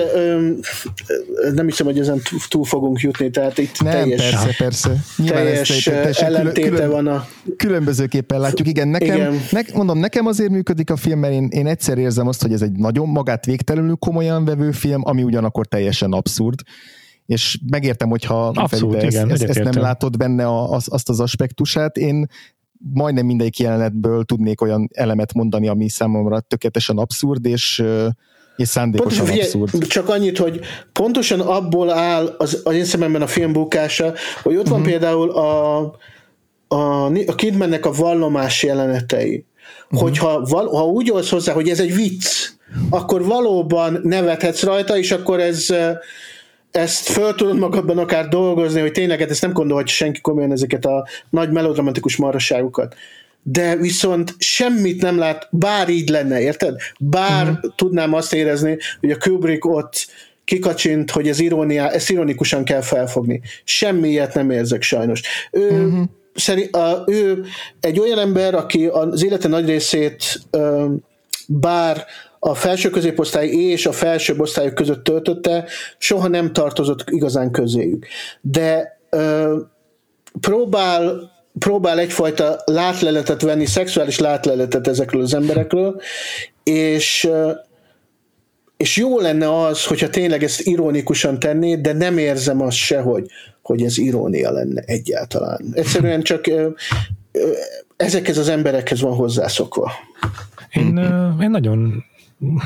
[1.53, 4.95] nem hiszem, hogy ezen túl fogunk jutni, tehát itt nem, teljes, persze, persze.
[5.17, 7.27] Nyilván teljes ellentéte külön, van a...
[7.57, 8.87] Különbözőképpen látjuk, igen.
[8.87, 9.39] Nekem, igen.
[9.51, 12.61] Ne, mondom, nekem azért működik a film, mert én, én egyszer érzem azt, hogy ez
[12.61, 16.59] egy nagyon magát végtelenül komolyan vevő film, ami ugyanakkor teljesen abszurd
[17.25, 21.19] és megértem, hogyha Abszolút, Feri, igen, ezt, ezt nem látod benne a, az, azt az
[21.19, 21.97] aspektusát.
[21.97, 22.27] Én
[22.93, 27.83] majdnem mindegyik jelenetből tudnék olyan elemet mondani, ami számomra tökéletesen abszurd, és
[28.55, 29.87] és szándékosan Pont, abszurd.
[29.87, 30.59] Csak annyit, hogy
[30.93, 34.13] pontosan abból áll az, az én szememben a film bukása,
[34.43, 34.91] hogy ott van uh-huh.
[34.91, 35.79] például a,
[36.67, 39.45] a, a Kidmannek a vallomás jelenetei.
[39.85, 39.99] Uh-huh.
[39.99, 42.49] Hogyha val, ha úgy olsz hozzá, hogy ez egy vicc,
[42.89, 45.67] akkor valóban nevethetsz rajta, és akkor ez
[46.75, 50.51] ezt föl tudod magadban akár dolgozni, hogy tényleg hát ezt nem gondol, hogy senki komolyan
[50.51, 52.95] ezeket a nagy melodramatikus marasságokat.
[53.43, 56.75] De viszont semmit nem lát, bár így lenne, érted?
[56.99, 57.71] Bár uh-huh.
[57.75, 60.07] tudnám azt érezni, hogy a Kubrick ott
[60.43, 63.41] kikacsint, hogy ez irónia, ezt ironikusan kell felfogni.
[63.63, 65.21] Semmi ilyet nem érzek sajnos.
[65.51, 66.05] Ő, uh-huh.
[66.35, 67.45] szerint, a, ő
[67.79, 70.39] egy olyan ember, aki az élete nagy részét
[71.47, 72.05] bár
[72.47, 75.65] a felső középosztály és a felsőbb osztályok között töltötte,
[75.97, 78.07] soha nem tartozott igazán közéjük.
[78.41, 79.57] De ö,
[80.39, 86.01] próbál próbál egyfajta látleletet venni, szexuális látleletet ezekről az emberekről,
[86.63, 87.29] és
[88.77, 93.25] és jó lenne az, hogyha tényleg ezt ironikusan tenné, de nem érzem azt se, hogy,
[93.61, 95.65] hogy ez irónia lenne egyáltalán.
[95.71, 96.45] Egyszerűen csak
[97.97, 99.91] ezekhez az emberekhez van hozzászokva.
[100.71, 100.97] Én,
[101.41, 102.03] én nagyon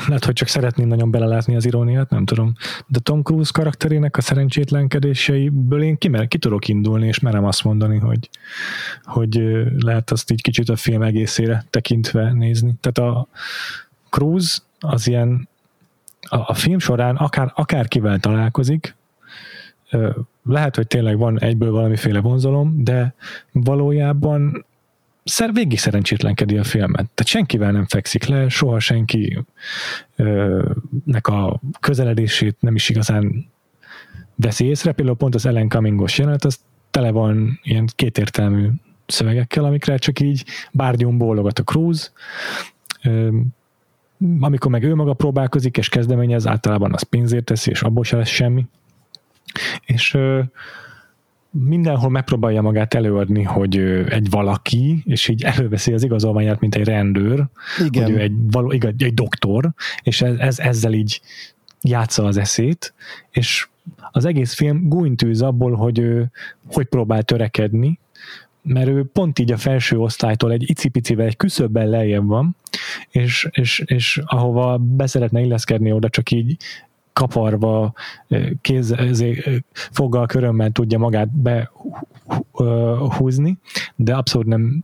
[0.07, 2.53] lehet, hogy csak szeretném nagyon belelátni az iróniát, nem tudom.
[2.87, 7.97] De Tom Cruise karakterének a szerencsétlenkedéseiből én ki, ki tudok indulni, és merem azt mondani,
[7.97, 8.29] hogy,
[9.03, 9.41] hogy
[9.79, 12.73] lehet azt így kicsit a film egészére tekintve nézni.
[12.81, 13.27] Tehát a
[14.09, 15.47] Cruise az ilyen
[16.21, 18.95] a, a film során akár, akárkivel találkozik,
[20.43, 23.13] lehet, hogy tényleg van egyből valamiféle vonzalom, de
[23.51, 24.65] valójában
[25.29, 26.95] szer, végig szerencsétlenkedi a filmet.
[26.95, 29.45] Tehát senkivel nem fekszik le, soha senki
[31.05, 33.49] nek a közeledését nem is igazán
[34.35, 34.91] veszi észre.
[34.91, 36.59] Például pont az Ellen Cummingos jelenet, az
[36.91, 38.69] tele van ilyen kétértelmű
[39.05, 42.07] szövegekkel, amikre csak így bárgyón bólogat a Cruise.
[44.39, 48.29] Amikor meg ő maga próbálkozik és kezdeményez, általában az pénzért teszi, és abból se lesz
[48.29, 48.65] semmi.
[49.85, 50.17] És
[51.51, 53.77] mindenhol megpróbálja magát előadni, hogy
[54.09, 57.45] egy valaki, és így előveszi az igazolványát, mint egy rendőr,
[57.85, 58.03] Igen.
[58.03, 59.69] hogy ő egy, való, igaz, egy doktor,
[60.03, 61.21] és ez, ez, ezzel így
[61.81, 62.93] játsza az eszét,
[63.31, 63.67] és
[64.11, 66.31] az egész film gúnytűz abból, hogy ő
[66.67, 67.99] hogy próbál törekedni,
[68.61, 72.55] mert ő pont így a felső osztálytól egy icipicivel, egy küszöbben lejjebb van,
[73.09, 76.57] és, és, és ahova beszeretne illeszkedni, oda csak így
[77.19, 77.93] kaparva,
[78.61, 78.95] kéz,
[79.71, 81.29] foggal, körömmel tudja magát
[82.51, 83.57] behúzni,
[83.95, 84.83] de abszolút nem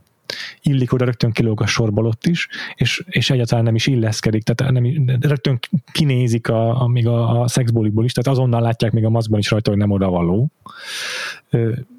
[0.62, 4.72] illik oda, rögtön kilóg a sorból ott is, és, és egyáltalán nem is illeszkedik, tehát
[4.72, 5.58] nem, rögtön
[5.92, 9.50] kinézik a, a, még a, a szexbólikból is, tehát azonnal látják még a maszkban is
[9.50, 10.48] rajta, hogy nem oda való.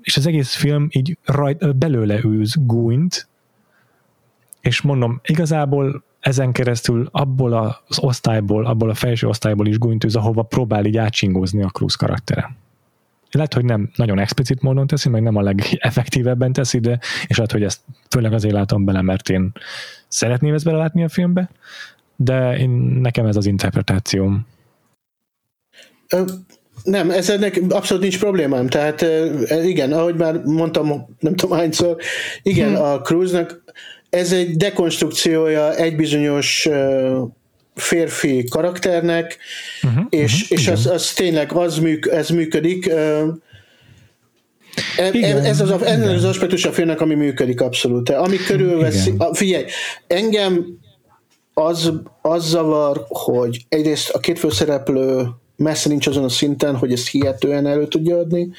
[0.01, 3.27] És az egész film így rajt, belőle űz gúnyt,
[4.61, 7.53] és mondom, igazából ezen keresztül abból
[7.87, 12.55] az osztályból, abból a felső osztályból is gúnytűz, ahova próbál így átsingózni a Cruz karaktere.
[13.31, 17.51] Lehet, hogy nem nagyon explicit módon teszi, meg nem a legeffektívebben teszi, de és lehet,
[17.51, 19.51] hogy ezt főleg azért látom bele, mert én
[20.07, 21.49] szeretném ezt belelátni a filmbe,
[22.15, 22.69] de én,
[23.01, 24.47] nekem ez az interpretációm.
[26.09, 26.23] Ö,
[26.83, 28.67] nem, ezzel abszolút nincs problémám.
[28.67, 29.05] Tehát
[29.63, 31.97] igen, ahogy már mondtam, nem tudom hányszor,
[32.41, 32.83] igen, hmm.
[32.83, 33.63] a Cruise-nak
[34.09, 36.69] ez egy dekonstrukciója egy bizonyos
[37.75, 39.37] férfi karakternek,
[39.83, 42.87] uh-huh, és, uh-huh, és az, az tényleg az műk, ez működik.
[44.97, 48.09] E, igen, ez az, ez az aspektus a filmnek, ami működik abszolút.
[48.09, 49.33] Ami körülveszi, igen.
[49.33, 49.65] figyelj,
[50.07, 50.65] engem
[51.53, 57.09] az, az zavar, hogy egyrészt a két főszereplő messze nincs azon a szinten, hogy ezt
[57.09, 58.49] hihetően elő tudja adni.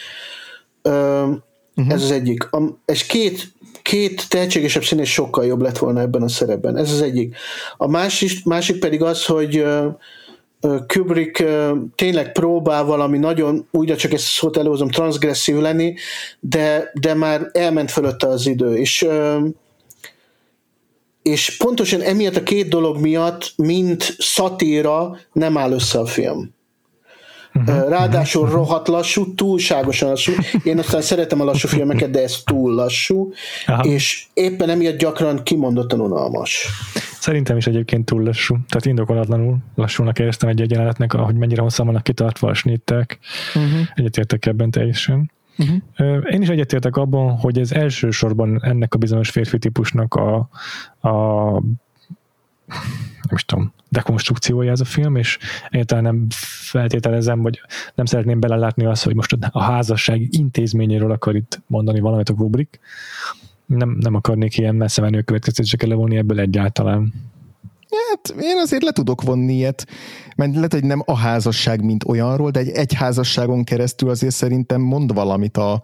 [0.83, 1.93] Uh-huh.
[1.93, 2.49] Ez az egyik.
[2.87, 3.53] És két
[3.89, 6.77] két tehetségesebb színész sokkal jobb lett volna ebben a szerepben.
[6.77, 7.37] Ez az egyik.
[7.77, 9.65] A másik, másik pedig az, hogy
[10.87, 11.45] Kubrick
[11.95, 15.95] tényleg próbál valami nagyon, újra csak ezt szót előhozom, transgresszív lenni,
[16.41, 19.07] de, de már elment fölötte az idő, és
[21.23, 26.55] és pontosan emiatt a két dolog miatt, mint szatíra nem áll össze a film.
[27.55, 28.57] Uh-huh, Ráadásul uh-huh.
[28.57, 30.33] rohadt lassú, túlságosan lassú.
[30.65, 33.33] Én aztán szeretem a lassú filmeket, de ez túl lassú,
[33.67, 33.83] Aha.
[33.83, 36.69] és éppen emiatt gyakran kimondottan unalmas.
[37.21, 38.55] Szerintem is egyébként túl lassú.
[38.69, 43.19] Tehát indokolatlanul lassúnak éreztem egy egyenletnek, ahogy mennyire hosszan vannak kitartva a snittek.
[43.55, 43.81] Uh-huh.
[43.95, 45.31] Egyetértek ebben teljesen.
[45.59, 46.33] Uh-huh.
[46.33, 50.49] Én is egyetértek abban, hogy ez elsősorban ennek a bizonyos férfi típusnak a,
[51.09, 51.63] a
[52.69, 55.39] nem is tudom, dekonstrukciója ez a film, és
[55.71, 56.27] egyáltalán nem
[56.71, 57.61] feltételezem, vagy
[57.95, 62.79] nem szeretném belelátni azt, hogy most a házasság intézményéről akar itt mondani valamit a Kubrick.
[63.67, 67.13] Nem, nem akarnék ilyen messze menő következtetéseket levonni ebből egyáltalán.
[68.09, 69.87] Hát én azért le tudok vonni ilyet,
[70.37, 74.81] mert lehet, hogy nem a házasság, mint olyanról, de egy, egy házasságon keresztül azért szerintem
[74.81, 75.83] mond valamit a,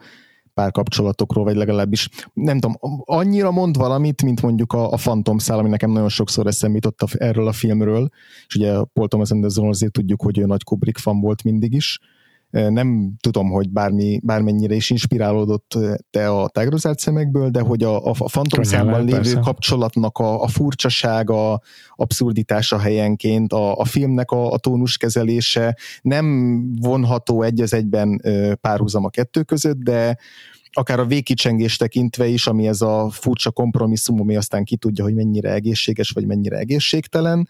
[0.55, 5.68] párkapcsolatokról, vagy legalábbis nem tudom, annyira mond valamit, mint mondjuk a, a Phantom szál, ami
[5.68, 8.09] nekem nagyon sokszor eszembe jutott a, erről a filmről,
[8.47, 12.01] és ugye Paul Thomas Anderson azért tudjuk, hogy ő nagy Kubrick fan volt mindig is,
[12.55, 15.78] nem tudom, hogy bármi, bármennyire is inspirálódott
[16.10, 19.39] te a tágrozált szemekből, de hogy a, a fantomszámban lévő persze.
[19.39, 21.60] kapcsolatnak a, a furcsasága,
[21.94, 28.22] abszurditása helyenként, a, a filmnek a, a tónuskezelése nem vonható egy az egyben
[28.60, 30.16] párhuzam a kettő között, de
[30.72, 35.14] akár a végkicsengést tekintve is, ami ez a furcsa kompromisszum, ami aztán ki tudja, hogy
[35.14, 37.48] mennyire egészséges, vagy mennyire egészségtelen,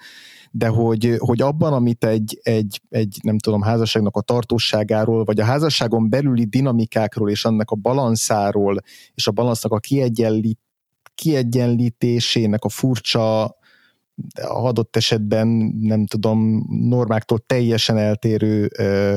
[0.57, 5.45] de hogy, hogy abban, amit egy, egy, egy, nem tudom, házasságnak a tartóságáról, vagy a
[5.45, 8.77] házasságon belüli dinamikákról, és annak a balanszáról,
[9.15, 10.59] és a balansznak a kiegyenlít,
[11.15, 13.57] kiegyenlítésének a furcsa
[14.43, 15.49] adott esetben,
[15.81, 19.15] nem tudom, normáktól teljesen eltérő ö,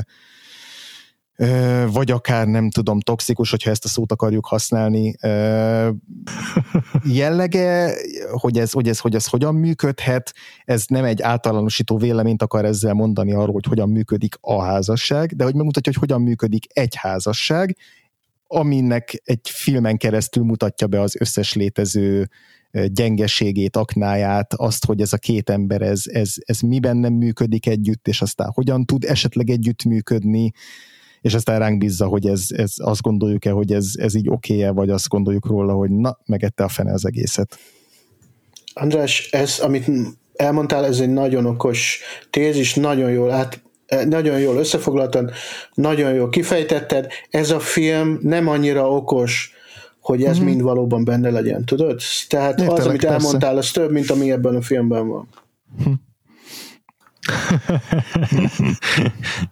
[1.91, 5.15] vagy akár nem tudom, toxikus, hogyha ezt a szót akarjuk használni.
[7.03, 7.93] Jellege,
[8.31, 10.33] hogy ez, hogy ez, hogy ez hogyan működhet,
[10.65, 15.43] ez nem egy általánosító véleményt akar ezzel mondani arról, hogy hogyan működik a házasság, de
[15.43, 17.77] hogy megmutatja, hogy hogyan működik egy házasság,
[18.47, 22.29] aminek egy filmen keresztül mutatja be az összes létező
[22.85, 28.07] gyengeségét, aknáját, azt, hogy ez a két ember, ez, ez, ez miben nem működik együtt,
[28.07, 30.51] és aztán hogyan tud esetleg együtt működni,
[31.21, 34.89] és aztán ránk bízza, hogy ez, ez azt gondoljuk-e, hogy ez, ez így oké-e, vagy
[34.89, 37.59] azt gondoljuk róla, hogy na, megette a fene az egészet.
[38.73, 39.85] András, ez, amit
[40.35, 41.99] elmondtál, ez egy nagyon okos
[42.29, 43.61] tézis, nagyon jól át,
[44.07, 45.31] nagyon jól összefoglaltad,
[45.73, 47.07] nagyon jól kifejtetted.
[47.29, 49.51] Ez a film nem annyira okos,
[49.99, 50.45] hogy ez mm-hmm.
[50.45, 52.01] mind valóban benne legyen, tudod?
[52.27, 53.15] Tehát Értelek, az, amit persze.
[53.15, 55.27] elmondtál, az több, mint ami ebben a filmben van.
[55.83, 55.91] Hm.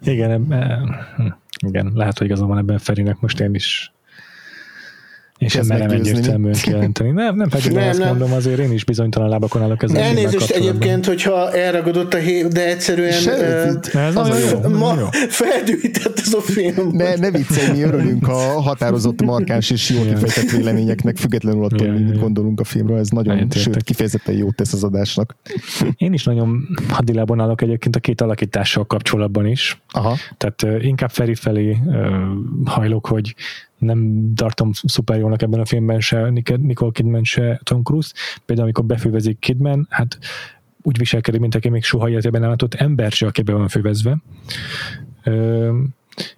[0.00, 0.54] igen,
[1.66, 3.92] igen, lehet, hogy igaza van ebben Ferinek, most én is
[5.38, 7.10] és sem merem egyértelműen kijelenteni.
[7.10, 8.08] Nem, nem pedig nem, azt nem.
[8.08, 10.02] mondom, azért én is bizonytalan lábakon állok ezzel.
[10.02, 15.06] Elnézést egyébként, hogyha elragadott a hív, de egyszerűen uh, ez nagyon jó, ma jó.
[15.28, 16.90] feldűített ez a film.
[16.92, 22.04] Ne, ne viccelj, mi örülünk a határozott, markáns és jól kifejtett véleményeknek, függetlenül attól, hogy
[22.04, 22.98] mit gondolunk a filmről.
[22.98, 23.72] Ez nagyon, Egyetértek.
[23.74, 25.36] sőt, kifejezetten jót tesz az adásnak.
[25.96, 29.82] Én is nagyon hadilában állok egyébként a két alakítással kapcsolatban is.
[29.90, 30.16] Aha.
[30.36, 32.06] Tehát uh, inkább Feri felé uh,
[32.64, 33.34] hajlok, hogy
[33.78, 38.12] nem tartom szuper jónak ebben a filmben se Nicole Kidman, se Tom Cruise.
[38.44, 40.18] Például amikor befővezik Kidman, hát
[40.82, 44.18] úgy viselkedik, mint aki még soha életében nem látott ember se, aki be van fővezve.
[45.22, 45.78] Ö,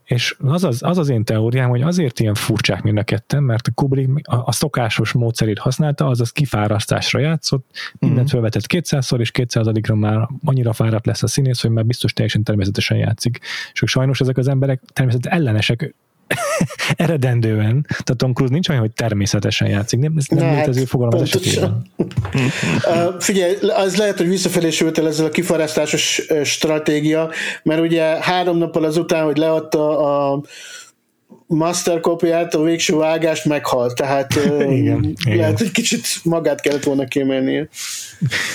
[0.05, 3.75] és az az, az az én teóriám, hogy azért ilyen furcsák mind a ketten, mert
[3.75, 7.67] Kubrick a, a szokásos módszerét használta, azaz kifárasztásra játszott,
[7.99, 8.31] mindent mm-hmm.
[8.31, 12.97] felvetett 200-szor, és 200-ra már annyira fáradt lesz a színész, hogy már biztos teljesen természetesen
[12.97, 13.39] játszik.
[13.73, 15.95] És sajnos ezek az emberek természetesen ellenesek
[16.97, 20.89] eredendően, tehát Tom Cruise nincs olyan, hogy természetesen játszik, nem, ez nem ne, létező hát,
[20.89, 21.83] fogalom az esetében.
[21.97, 27.31] uh, figyelj, az lehet, hogy visszafelé sült el ezzel a kiforrasztásos stratégia,
[27.63, 30.43] mert ugye három nappal azután, hogy leadta a
[31.47, 34.35] master kopiát, a végső vágást meghalt, tehát
[34.81, 35.57] igen, lehet, igen.
[35.57, 37.69] hogy kicsit magát kellett volna kémelnie.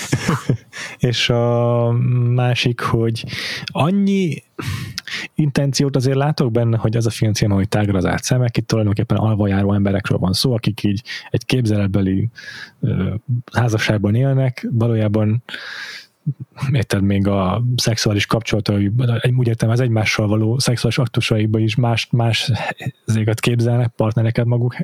[0.98, 1.90] És a
[2.34, 3.24] másik, hogy
[3.64, 4.42] annyi
[5.34, 9.16] intenciót azért látok benne, hogy az a film címe, hogy tágra az szemek, itt tulajdonképpen
[9.16, 12.28] alvajáró emberekről van szó, akik így egy képzeletbeli
[13.52, 15.42] házasságban élnek, valójában
[16.72, 18.90] érted még a szexuális kapcsolatai,
[19.36, 22.50] úgy értem, az egymással való szexuális aktusaiban is más, más
[23.06, 24.76] ezeket képzelnek, partnereket maguk,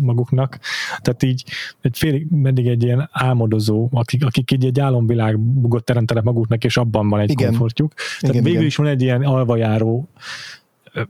[0.00, 0.58] maguknak.
[1.00, 1.44] Tehát így
[1.80, 7.08] egy félig meddig egy ilyen álmodozó, akik, akik így egy álomvilágot teremtenek maguknak, és abban
[7.08, 7.48] van egy igen.
[7.48, 7.92] komfortjuk.
[7.94, 8.66] Tehát igen, végül igen.
[8.66, 10.08] is van egy ilyen alvajáró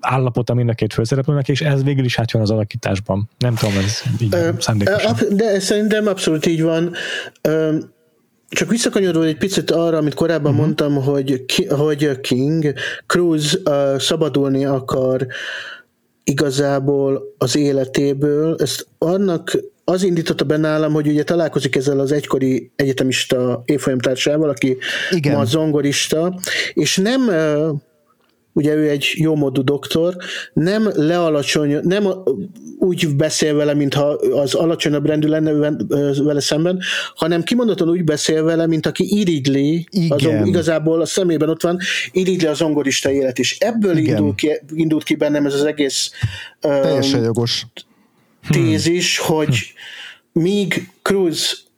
[0.01, 3.29] állapota mind a két főszereplőnek, és ez végül is átjön az alakításban.
[3.39, 5.17] Nem tudom, ez így szándékosan.
[5.31, 6.93] De szerintem abszolút így van
[8.51, 10.65] csak visszakanyarul egy picit arra, amit korábban uh-huh.
[10.65, 12.73] mondtam, hogy, hogy King,
[13.07, 15.27] Cruz uh, szabadulni akar
[16.25, 18.57] igazából az életéből.
[18.59, 24.77] Ezt annak az indította benne nálam, hogy ugye találkozik ezzel az egykori egyetemista évfolyamtársával, aki
[25.11, 25.37] Igen.
[25.37, 26.39] ma zongorista,
[26.73, 27.81] és nem uh,
[28.61, 30.17] ugye ő egy jómódú doktor,
[30.53, 32.09] nem lealacsony, nem
[32.79, 35.53] úgy beszél vele, mintha az alacsonyabb rendű lenne
[36.23, 36.81] vele szemben,
[37.15, 41.79] hanem kimondottan úgy beszél vele, mint aki irigyli, azon, igazából a szemében ott van,
[42.13, 43.57] irigyli az zongorista élet is.
[43.59, 46.11] Ebből indul ki, indult ki bennem ez az egész
[46.61, 47.67] Teljesen jogos.
[48.51, 49.37] tézis, hmm.
[49.37, 49.73] hogy
[50.33, 51.69] míg Cruz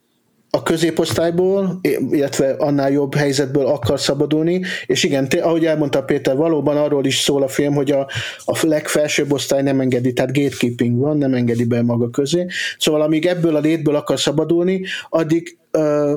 [0.55, 1.79] a középosztályból,
[2.11, 7.19] illetve annál jobb helyzetből akar szabadulni, és igen, te, ahogy elmondta Péter, valóban arról is
[7.19, 8.07] szól a film, hogy a,
[8.45, 12.45] a legfelsőbb osztály nem engedi, tehát gatekeeping van, nem engedi be maga közé.
[12.77, 16.11] Szóval amíg ebből a létből akar szabadulni, addig uh,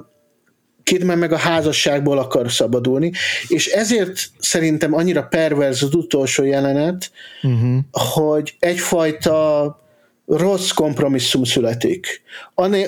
[0.82, 3.12] Kidman meg a házasságból akar szabadulni,
[3.48, 7.10] és ezért szerintem annyira perverz az utolsó jelenet,
[7.42, 7.78] uh-huh.
[7.90, 9.85] hogy egyfajta
[10.26, 12.22] rossz kompromisszum születik.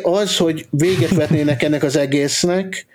[0.03, 2.87] Az, hogy véget vetnének ennek az egésznek,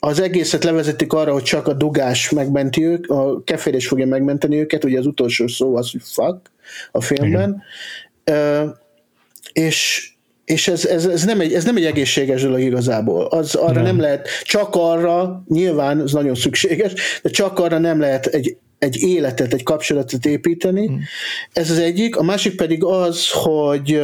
[0.00, 4.84] az egészet levezetik arra, hogy csak a dugás megmenti ők, a keférés fogja megmenteni őket,
[4.84, 6.50] ugye az utolsó szó az, hogy fuck
[6.92, 7.62] a filmben,
[8.30, 8.68] uh,
[9.52, 10.10] és
[10.44, 13.26] és ez, ez, ez, nem egy, ez nem egy egészséges dolog igazából.
[13.26, 13.82] Az arra nem.
[13.82, 19.02] nem lehet, csak arra, nyilván ez nagyon szükséges, de csak arra nem lehet egy egy
[19.02, 20.90] életet, egy kapcsolatot építeni.
[20.90, 20.96] Mm.
[21.52, 22.16] Ez az egyik.
[22.16, 24.02] A másik pedig az, hogy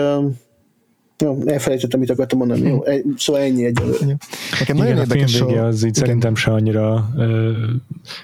[1.23, 2.69] Jó, elfelejtettem, mit akartam mondani.
[2.69, 2.83] Jó,
[3.17, 4.17] szóval ennyi egyelőre.
[4.59, 5.93] Nekem nagyon Igen, érdekes a vége az így Igen.
[5.95, 7.51] szerintem se annyira ö,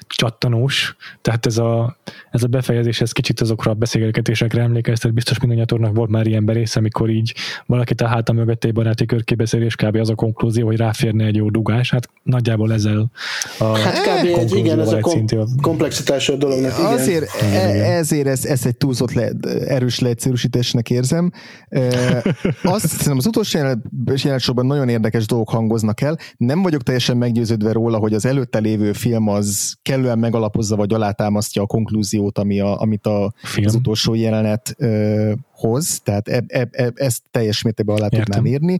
[0.06, 1.96] csattanós, tehát ez a,
[2.30, 6.76] ez a befejezés, ez kicsit azokra a beszélgetésekre emlékeztet, biztos mindannyiatornak volt már ilyen berész,
[6.76, 7.34] amikor így
[7.66, 9.96] valakit a háta mögött egy baráti körkébeszél, és kb.
[9.96, 13.10] az a konklúzió, hogy ráférne egy jó dugás, hát nagyjából ezzel
[13.58, 14.38] a Hát kb.
[14.38, 16.78] egy, igen, ez a kom- komplexitás a dolognak.
[16.78, 16.92] Igen.
[16.92, 17.56] Azért, e,
[17.96, 19.30] ezért ez, ez egy túlzott le,
[19.66, 21.32] erős leegyszerűsítésnek érzem.
[21.68, 21.82] E,
[22.62, 26.18] azt hiszem, az utolsó jelenetsorban nagyon érdekes dolgok hangoznak el.
[26.36, 31.62] Nem vagyok teljesen meggyőződve róla, hogy az előtte lévő film az kellően megalapozza vagy alátámasztja
[31.62, 33.32] a konklúziót, ami a, amit a,
[33.64, 38.24] az utolsó jelenet ö, hoz, tehát e, e, e, ezt teljes mértékben alá Értem.
[38.24, 38.78] tudnám írni.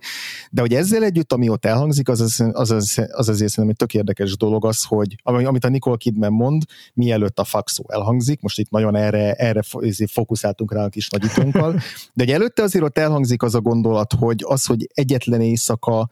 [0.51, 3.77] De hogy ezzel együtt, ami ott elhangzik, az, az, az, az, az azért szerintem egy
[3.77, 6.63] tök érdekes dolog az, hogy amit a Nicole Kidman mond,
[6.95, 9.63] mielőtt a faxó elhangzik, most itt nagyon erre, erre
[10.07, 11.73] fókuszáltunk rá a kis nagyítónkkal,
[12.15, 16.11] de hogy előtte azért ott elhangzik az a gondolat, hogy az, hogy egyetlen éjszaka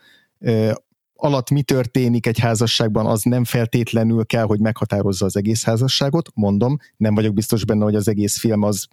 [1.17, 6.29] alatt mi történik egy házasságban, az nem feltétlenül kell, hogy meghatározza az egész házasságot.
[6.35, 8.87] Mondom, nem vagyok biztos benne, hogy az egész film az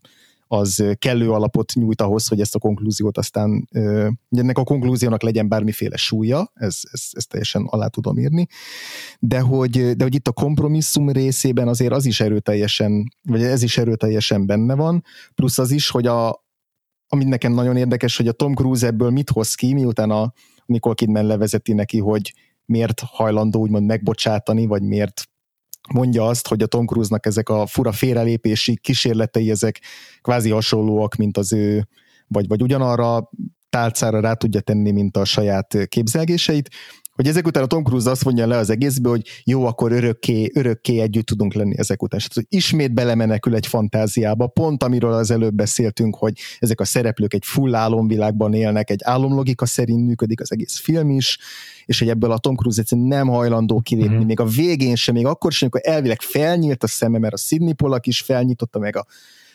[0.53, 3.69] az kellő alapot nyújt ahhoz, hogy ezt a konklúziót aztán,
[4.29, 8.47] ennek a konklúziónak legyen bármiféle súlya, ez, ez, ez teljesen alá tudom írni,
[9.19, 13.77] de hogy, de hogy itt a kompromisszum részében azért az is erőteljesen, vagy ez is
[13.77, 15.03] erőteljesen benne van,
[15.35, 16.45] plusz az is, hogy a,
[17.07, 20.33] ami nekem nagyon érdekes, hogy a Tom Cruise ebből mit hoz ki, miután a
[20.65, 22.33] Nicole Kidman levezeti neki, hogy
[22.65, 25.27] miért hajlandó úgymond megbocsátani, vagy miért
[25.93, 29.81] mondja azt, hogy a Tom Cruise-nak ezek a fura félrelépési kísérletei, ezek
[30.21, 31.87] kvázi hasonlóak, mint az ő,
[32.27, 33.29] vagy, vagy ugyanarra
[33.69, 36.69] tálcára rá tudja tenni, mint a saját képzelgéseit,
[37.13, 40.51] hogy ezek után a Tom Cruise azt mondja le az egészbe, hogy jó, akkor örökké,
[40.53, 42.19] örökké együtt tudunk lenni ezek után.
[42.19, 47.33] És hogy ismét belemenekül egy fantáziába, pont amiről az előbb beszéltünk, hogy ezek a szereplők
[47.33, 51.37] egy full álomvilágban élnek, egy álomlogika szerint működik az egész film is,
[51.85, 54.25] és hogy ebből a Tom Cruise egyszerűen nem hajlandó kilépni, mm-hmm.
[54.25, 57.73] még a végén sem, még akkor sem, amikor elvileg felnyílt a szeme, mert a Sidney
[57.73, 59.05] Pollack is felnyitotta meg a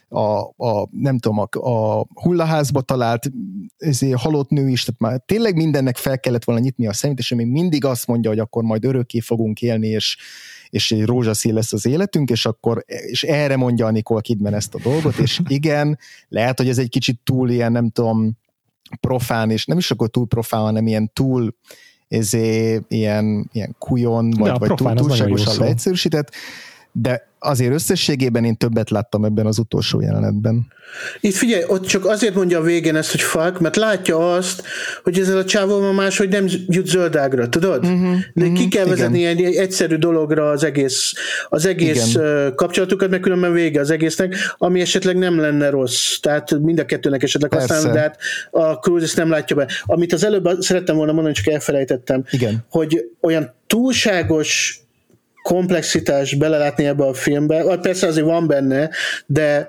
[0.09, 3.31] a, a nem tudom, a, a hullaházba talált
[3.77, 7.35] ezért halott nő is, tehát már tényleg mindennek fel kellett volna nyitni a szemét, és
[7.35, 10.17] még mindig azt mondja, hogy akkor majd örökké fogunk élni, és,
[10.71, 14.75] és egy rózsaszín lesz az életünk, és akkor, és erre mondja a Nicole Kidman ezt
[14.75, 15.99] a dolgot, és igen,
[16.29, 18.39] lehet, hogy ez egy kicsit túl ilyen, nem tudom,
[19.01, 21.55] profán, és nem is akkor túl profán, hanem ilyen túl
[22.09, 26.33] ezé, ilyen, ilyen kujon, vagy, vagy túl, túlságosan leegyszerűsített,
[26.93, 30.67] de azért összességében én többet láttam ebben az utolsó jelenetben.
[31.21, 34.63] Itt figyelj, ott csak azért mondja a végén ezt, hogy fuck, mert látja azt,
[35.03, 37.85] hogy ezzel a csávóval máshogy nem jut zöldágra, tudod?
[37.85, 41.13] Uh-huh, De uh-huh, ki kell vezetni egy, egy egyszerű dologra az egész,
[41.49, 42.55] az egész igen.
[42.55, 46.19] kapcsolatukat, mert különben vége az egésznek, ami esetleg nem lenne rossz.
[46.21, 48.19] Tehát mind a kettőnek esetleg használni, de hát
[48.51, 49.69] a Cruise ezt nem látja be.
[49.85, 52.65] Amit az előbb szerettem volna mondani, csak elfelejtettem, igen.
[52.71, 54.81] hogy olyan túlságos
[55.49, 58.91] komplexitás belelátni ebbe a filmbe, persze azért van benne,
[59.27, 59.69] de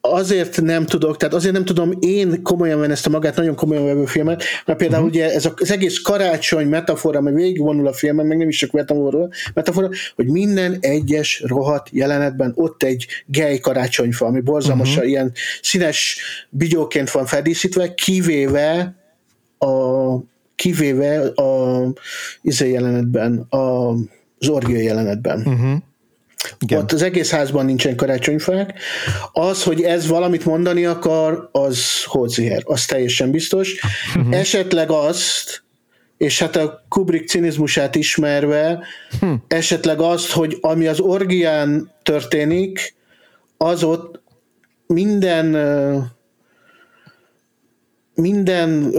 [0.00, 3.84] azért nem tudok, tehát azért nem tudom én komolyan venni ezt a magát nagyon komolyan
[3.84, 5.16] vevő filmet, mert például uh-huh.
[5.16, 9.28] ugye ez az egész karácsony metafora, ami végigvonul a filmen, meg nem is csak metafora,
[9.54, 15.10] metafora, hogy minden egyes rohadt jelenetben ott egy gay karácsonyfa, ami borzalmasan uh-huh.
[15.10, 15.32] ilyen
[15.62, 16.18] színes
[16.48, 18.94] bigyóként van feldíszítve, kivéve
[19.58, 21.82] a kivéve a
[22.42, 23.94] izé jelenetben, a
[24.40, 25.38] az orgia jelenetben.
[25.38, 25.72] Uh-huh.
[26.58, 26.78] Igen.
[26.78, 28.78] Ott az egész házban nincsen karácsonyfák.
[29.32, 33.80] Az, hogy ez valamit mondani akar, az Holziher, az teljesen biztos.
[34.16, 34.36] Uh-huh.
[34.38, 35.62] Esetleg azt,
[36.16, 39.38] és hát a Kubrick cinizmusát ismerve, uh-huh.
[39.48, 42.94] esetleg azt, hogy ami az orgián történik,
[43.56, 44.22] az ott
[44.86, 45.46] minden
[48.14, 48.92] minden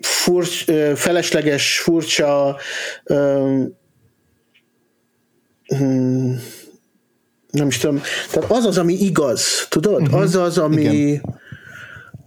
[0.00, 0.64] furcs,
[0.94, 2.56] felesleges, furcsa
[5.66, 6.40] hmm,
[7.50, 8.00] nem is tudom,
[8.30, 10.00] tehát az az, ami igaz, tudod?
[10.00, 10.20] Uh-huh.
[10.20, 11.40] Az az, ami Igen.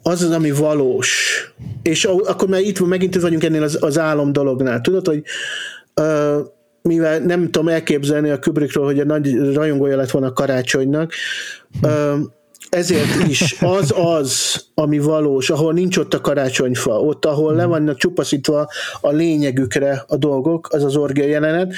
[0.04, 1.42] az az, ami valós.
[1.82, 4.82] És akkor már itt megint vagyunk ennél az, az álom dolognál.
[4.82, 5.24] Tudod, hogy
[6.02, 6.38] uh,
[6.82, 11.14] mivel nem tudom elképzelni a Kubrickról, hogy a nagy rajongója lett volna a karácsonynak,
[11.82, 12.18] uh,
[12.70, 17.98] ezért is az az, ami valós, ahol nincs ott a karácsonyfa, ott, ahol le vannak
[17.98, 18.70] csupaszítva
[19.02, 21.74] a lényegükre a dolgok, az az orgia jelenet,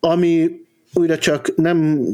[0.00, 0.63] ami
[0.94, 2.06] újra csak nem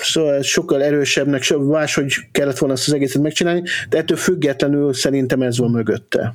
[0.00, 5.58] szóval sokkal erősebbnek, máshogy kellett volna azt az egészet megcsinálni, de ettől függetlenül szerintem ez
[5.58, 6.34] van mögötte.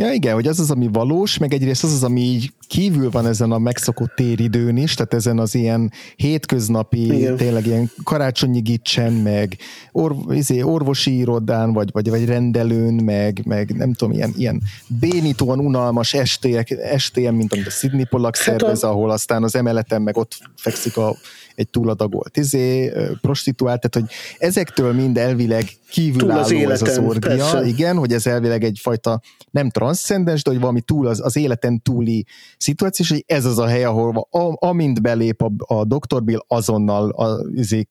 [0.00, 3.26] Ja igen, hogy az az, ami valós, meg egyrészt az az, ami így kívül van
[3.26, 7.36] ezen a megszokott téridőn is, tehát ezen az ilyen hétköznapi, igen.
[7.36, 9.56] tényleg ilyen karácsonyi gicsen, meg
[9.92, 14.62] orv, izé, orvosi irodán, vagy, vagy, vagy rendelőn, meg, meg nem tudom, ilyen, ilyen
[15.00, 18.88] bénítóan unalmas estélyek, estélyen, mint amit a Sydney Pollack hát szervez, a...
[18.88, 21.16] ahol aztán az emeleten meg ott fekszik a
[21.58, 27.36] egy túladagolt izé, prostituált, tehát hogy ezektől mind elvileg kívül az életen, ez az orgia,
[27.36, 27.66] persze.
[27.66, 29.20] igen, hogy ez elvileg egyfajta
[29.50, 32.26] nem transzcendens, de hogy valami túl az, az életen túli
[32.58, 36.22] szituáció, és hogy ez az a hely, ahol a, amint belép a, a Dr.
[36.22, 37.88] Bill, azonnal a, izé,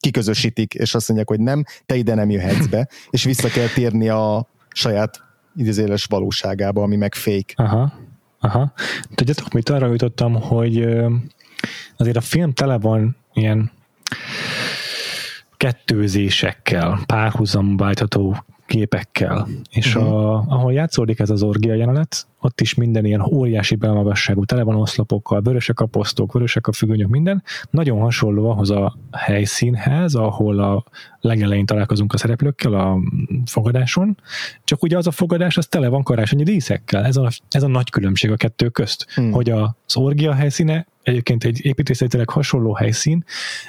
[0.00, 4.08] kiközösítik, és azt mondják, hogy nem, te ide nem jöhetsz be, és vissza kell térni
[4.08, 5.20] a saját
[5.56, 7.54] idézéles valóságába, ami meg fake.
[7.54, 7.92] Aha,
[8.40, 8.72] aha.
[9.14, 10.88] Tudjátok, mit arra jutottam, hogy
[11.96, 13.70] azért a film tele van ilyen
[15.56, 19.48] kettőzésekkel, párhuzamba váltható képekkel.
[19.70, 20.12] És uh-huh.
[20.12, 24.76] a, ahol játszódik ez az orgia jelenet, ott is minden ilyen óriási belmagasságú, tele van
[24.76, 27.42] oszlopokkal, vörösek a posztok, vörösek a függönyök, minden.
[27.70, 30.84] Nagyon hasonló ahhoz a helyszínhez, ahol a
[31.20, 32.98] legelején találkozunk a szereplőkkel a
[33.44, 34.18] fogadáson,
[34.64, 37.04] csak ugye az a fogadás, az tele van karácsonyi díszekkel.
[37.04, 39.32] Ez a, ez a nagy különbség a kettő közt, hmm.
[39.32, 43.24] hogy az orgia helyszíne egyébként egy építészetileg hasonló helyszín,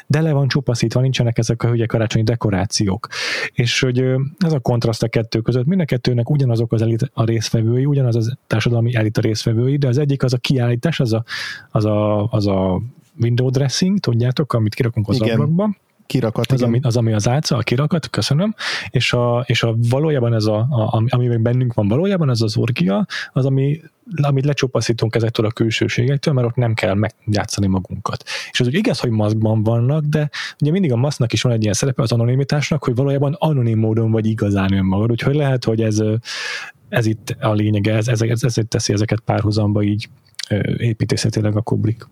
[0.08, 3.08] de le van csupaszítva, nincsenek ezek a hülye karácsonyi dekorációk.
[3.54, 4.00] És hogy
[4.38, 8.16] ez a kontraszt a kettő között, mind a kettőnek ugyanazok az elit a részvevői, ugyanaz
[8.16, 11.24] az társadalmi elit a részvevői, de az egyik az a kiállítás, az a,
[11.72, 12.82] az a, az a
[13.22, 15.32] window dressing, tudjátok, amit kirakunk az Igen.
[15.32, 15.76] ablakba,
[16.06, 16.52] kirakat.
[16.52, 18.56] Az, ami, az, ami az álca, a kirakat, köszönöm,
[18.90, 22.58] és a, és a valójában ez a, a ami még bennünk van valójában, ez az
[22.58, 23.82] orgia, az, ami,
[24.22, 28.24] amit lecsupaszítunk ezektől a külsőségektől, mert ott nem kell megjátszani magunkat.
[28.52, 31.62] És az úgy igaz, hogy maszkban vannak, de ugye mindig a maszknak is van egy
[31.62, 36.04] ilyen szerepe az anonimitásnak, hogy valójában anonim módon vagy igazán önmagad, úgyhogy lehet, hogy ez,
[36.90, 40.10] ez itt a lényege, ez, ez, ez, ezért teszi ezeket párhuzamba így
[40.78, 42.10] építészetileg a Kubrick.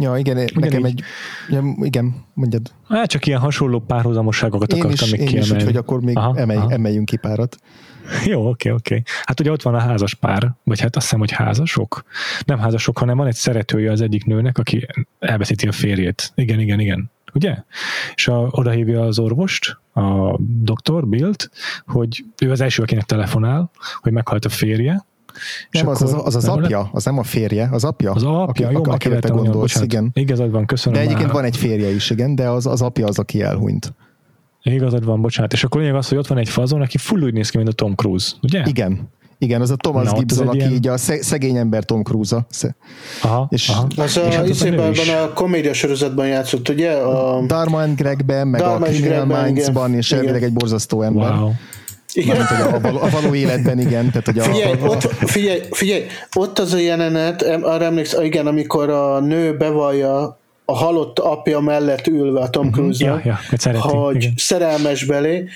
[0.00, 0.56] Ja, igen, Ugyanígy.
[0.56, 1.02] nekem egy,
[1.48, 2.72] ja, igen, mondjad.
[2.88, 5.56] Hát csak ilyen hasonló párhuzamosságokat én akartam is, még én kiemelni.
[5.56, 6.70] Is, hogy akkor még aha, emelj, aha.
[6.70, 7.56] emeljünk ki párat.
[8.24, 9.02] Jó, oké, oké.
[9.24, 12.04] Hát ugye ott van a házas pár, vagy hát azt hiszem, hogy házasok.
[12.44, 14.86] Nem házasok, hanem van egy szeretője az egyik nőnek, aki
[15.18, 16.32] elveszíti a férjét.
[16.34, 17.10] Igen, igen, igen.
[17.34, 17.56] Ugye?
[18.14, 21.50] És a, oda hívja az orvost, a doktor, Bilt,
[21.86, 23.70] hogy ő az első, akinek telefonál,
[24.00, 25.04] hogy meghalt a férje,
[25.70, 28.12] nem, az, az, az, az apja, az nem a férje, az apja.
[28.12, 30.10] Az apja, aki, jó, akire te gondolsz, bocsánat, igen.
[30.14, 30.98] Igazad van, köszönöm.
[30.98, 31.36] De egyébként már.
[31.36, 33.94] van egy férje is, igen, de az, az apja az, aki elhunyt.
[34.62, 35.52] Igazad van, bocsánat.
[35.52, 37.68] És akkor lényeg az, hogy ott van egy fazon, aki full úgy néz ki, mint
[37.68, 38.62] a Tom Cruise, ugye?
[38.66, 39.14] Igen.
[39.38, 40.72] Igen, az a Thomas Na, Gibson, aki ilyen...
[40.72, 42.46] így a szegény ember Tom Cruise-a.
[43.22, 43.86] Aha, és, aha.
[43.96, 46.92] Az a, és hát a komédia sorozatban játszott, ugye?
[46.92, 47.40] A...
[47.46, 51.32] Dharma and Gregben, meg Dharma a Criminal Minds-ban, és elvileg egy borzasztó ember.
[51.32, 51.52] Wow.
[52.16, 52.36] Igen.
[52.36, 54.10] Mármint, hogy a, a, való életben igen.
[54.10, 58.46] Tehát, hogy a, figyelj, a, ott, figyelj, figyelj, ott az a jelenet, arra emlékszem, igen,
[58.46, 62.74] amikor a nő bevallja a halott apja mellett ülve a Tom mhm.
[62.74, 63.24] cruise uh-huh.
[63.24, 64.32] ja, ja, hogy igen.
[64.36, 65.48] szerelmes belé,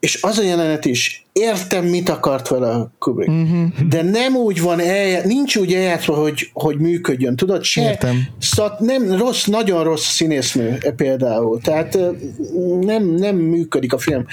[0.00, 3.30] és az a jelenet is, értem, mit akart vele a Kubrick.
[3.30, 3.88] Uh-huh.
[3.88, 7.36] De nem úgy van, eljá, nincs úgy eljátszva, hogy, hogy működjön.
[7.36, 8.28] Tudod, se értem.
[8.38, 11.60] Szat, nem rossz, nagyon rossz színésznő például.
[11.60, 11.98] Tehát
[12.80, 14.24] nem, nem működik a film.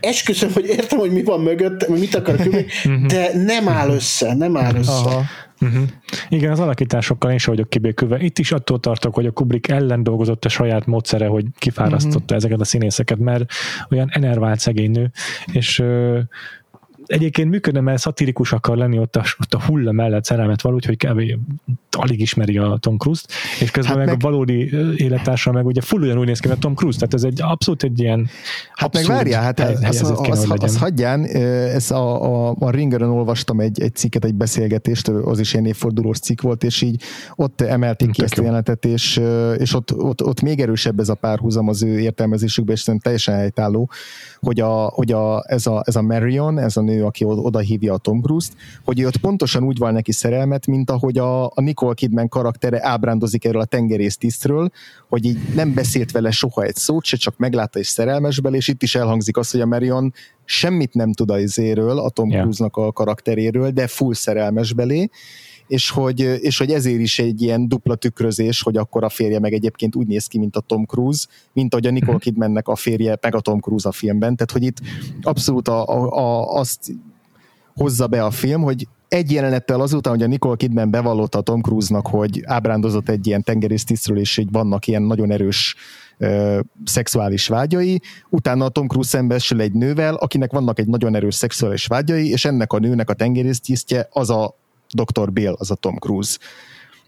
[0.00, 3.06] Esküszöm, hogy értem, hogy mi van mögött, mit akar Kubrick, mhm.
[3.06, 4.92] de nem áll össze, nem áll össze.
[4.92, 5.22] Aha.
[5.62, 5.82] Uh-huh.
[6.28, 8.18] Igen, az alakításokkal én sem vagyok kibékülve.
[8.18, 12.36] Itt is attól tartok, hogy a Kubrick ellen dolgozott a saját módszere, hogy kifárasztotta uh-huh.
[12.36, 13.52] ezeket a színészeket, mert
[13.90, 15.10] olyan enervált szegény nő,
[15.52, 15.82] és
[17.06, 20.96] egyébként működne, mert szatirikus akar lenni ott a, ott a hulla mellett szerelmet való, úgyhogy
[20.96, 21.22] kb.
[21.90, 25.80] alig ismeri a Tom Cruise-t, és közben hát meg, meg, a valódi élettársa meg ugye
[25.80, 28.28] full ugyanúgy néz ki, mint Tom Cruise, tehát ez egy abszolút egy ilyen
[28.72, 33.08] Hát meg várjál, hát ez, az, az, az, az, hagyján, ez a, a, a Ringeren
[33.08, 37.02] olvastam egy, egy cikket, egy beszélgetést, az is egy évfordulós cikk volt, és így
[37.34, 39.20] ott emelték ki ezt a jelenetet, és,
[39.56, 43.34] és ott, ott, ott még erősebb ez a párhuzam az ő értelmezésükben, és szerintem teljesen
[43.34, 43.90] helytálló,
[44.40, 47.92] hogy, a, hogy a, ez, a, ez a Marion, ez a nő, aki oda hívja
[47.92, 48.52] a Tom Cruise-t,
[48.84, 52.86] hogy ő ott pontosan úgy van neki szerelmet, mint ahogy a, a Nicole Kidman karaktere
[52.86, 54.70] ábrándozik erről a tengerész tisztről,
[55.08, 58.68] hogy így nem beszélt vele soha egy szót, se csak meglátta és szerelmes belé, és
[58.68, 60.12] itt is elhangzik az, hogy a Marion
[60.44, 65.10] semmit nem tud a izéről, a Tom Cruise-nak a karakteréről, de full szerelmes belé,
[65.66, 69.52] és hogy, és hogy ezért is egy ilyen dupla tükrözés, hogy akkor a férje meg
[69.52, 72.22] egyébként úgy néz ki, mint a Tom Cruise, mint ahogy a Nicole mhm.
[72.22, 74.36] Kidmannek a férje, meg a Tom Cruise a filmben.
[74.36, 74.78] Tehát, hogy itt
[75.22, 76.92] abszolút a, a, a, azt
[77.74, 81.60] hozza be a film, hogy egy jelenettel azután, hogy a Nicole Kidman bevallotta a Tom
[81.60, 85.76] Cruise-nak, hogy ábrándozott egy ilyen tengerésztisztről, és így vannak ilyen nagyon erős
[86.18, 91.34] ö, szexuális vágyai, utána a Tom Cruise szembesül egy nővel, akinek vannak egy nagyon erős
[91.34, 94.61] szexuális vágyai, és ennek a nőnek a tengerésztisztje az a
[94.96, 95.32] Dr.
[95.32, 96.38] Bill, az a Tom Cruise.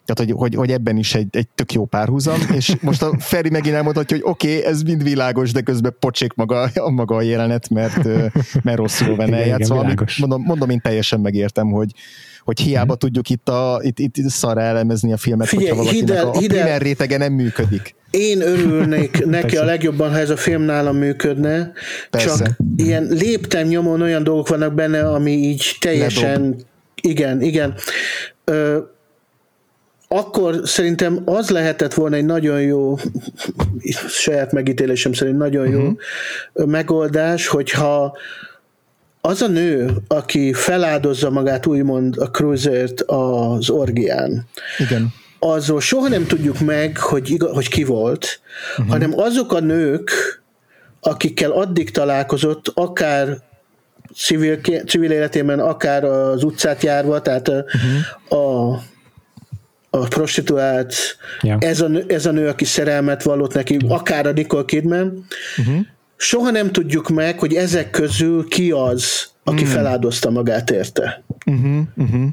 [0.04, 3.50] Tehát, hogy, hogy, hogy ebben is egy, egy tök jó párhuzam, és most a Feri
[3.50, 7.22] megint elmondhatja, hogy oké, okay, ez mind világos, de közben pocsék maga, a maga a
[7.22, 8.04] jelenet, mert,
[8.62, 9.94] mert rosszul venne eljátszva.
[10.18, 11.90] Mondom, mondom, én teljesen megértem, hogy,
[12.44, 12.98] hogy hiába hmm.
[12.98, 16.38] tudjuk itt, a, itt, itt szarra elemezni a filmet, Figyelj, hogyha valakinek hidel, a, a
[16.38, 17.94] hidel, primer rétege nem működik.
[18.10, 19.60] Én örülnék neki Persze.
[19.60, 21.72] a legjobban, ha ez a film nálam működne,
[22.10, 22.44] Persze.
[22.44, 26.62] csak ilyen léptem nyomon olyan dolgok vannak benne, ami így teljesen Ledob.
[27.08, 27.74] Igen, igen.
[28.44, 28.78] Ö,
[30.08, 32.96] akkor szerintem az lehetett volna egy nagyon jó,
[34.08, 36.66] saját megítélésem szerint nagyon jó uh-huh.
[36.66, 38.16] megoldás, hogyha
[39.20, 44.48] az a nő, aki feláldozza magát úgymond a cruisert az orgián,
[44.78, 45.12] Igen.
[45.38, 48.40] azról soha nem tudjuk meg, hogy, hogy ki volt,
[48.70, 48.88] uh-huh.
[48.88, 50.10] hanem azok a nők,
[51.00, 53.38] akikkel addig találkozott, akár
[54.14, 58.40] civil, civil életében, akár az utcát járva, tehát uh-huh.
[58.40, 58.82] a
[59.90, 60.94] a prostituált,
[61.40, 61.58] yeah.
[61.60, 65.26] ez, a, ez a nő, aki szerelmet vallott neki, akár a Nicole Kidman,
[65.56, 65.76] uh-huh.
[66.16, 69.76] soha nem tudjuk meg, hogy ezek közül ki az, aki uh-huh.
[69.76, 71.24] feláldozta magát érte.
[71.46, 71.80] Uh-huh.
[71.96, 72.24] Uh-huh.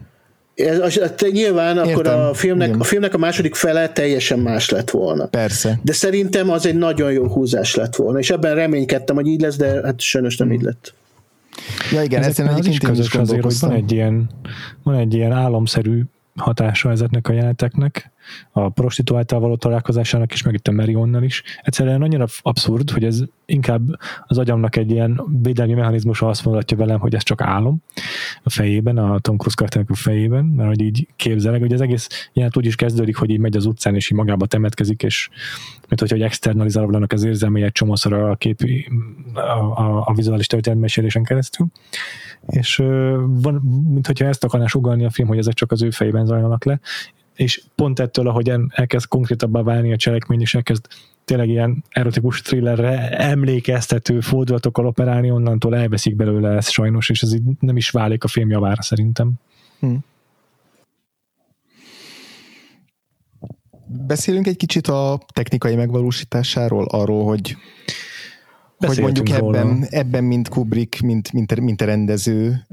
[0.55, 1.93] Ez, az, nyilván Értem.
[1.93, 5.25] akkor a filmnek, a filmnek a második fele teljesen más lett volna.
[5.25, 5.79] Persze.
[5.83, 9.55] De szerintem az egy nagyon jó húzás lett volna, és ebben reménykedtem, hogy így lesz,
[9.55, 10.61] de hát sajnos nem uh-huh.
[10.61, 10.93] így lett.
[11.91, 14.29] Ja igen, ez az is közös azért, hogy van egy ilyen,
[14.83, 16.03] van egy ilyen álomszerű
[16.35, 18.11] hatása ezeknek a jeleneteknek,
[18.51, 21.43] a prostituáltál való találkozásának is, meg itt a Marionnal is.
[21.61, 23.81] Egyszerűen annyira abszurd, hogy ez inkább
[24.25, 27.83] az agyamnak egy ilyen védelmi mechanizmusa azt mondatja velem, hogy ez csak álom
[28.43, 32.29] a fejében, a Tom Cruise karakternek a fejében, mert hogy így képzelek, hogy az egész
[32.33, 35.29] jelenet úgy is kezdődik, hogy így megy az utcán, és így magába temetkezik, és
[35.87, 38.89] mint hogy, hogy externalizálva lennek az érzelmei egy csomószor a képi,
[39.33, 41.67] a, a, a vizuális történetmesélésen keresztül
[42.47, 42.75] és
[43.25, 43.53] van,
[43.89, 46.79] mint hogyha ezt akarná sugalni a film, hogy ezek csak az ő fejében zajlanak le,
[47.35, 50.87] és pont ettől, ahogy elkezd konkrétabbá válni a cselekmény, és elkezd
[51.25, 57.43] tényleg ilyen erotikus thrillerre emlékeztető fordulatokkal operálni, onnantól elveszik belőle ezt sajnos, és ez így
[57.59, 59.33] nem is válik a film javára szerintem.
[59.79, 59.99] Hmm.
[63.85, 67.57] Beszélünk egy kicsit a technikai megvalósításáról, arról, hogy
[68.87, 72.67] hogy mondjuk ebben, ebben, mint Kubrick, mint, mint, mint a rendező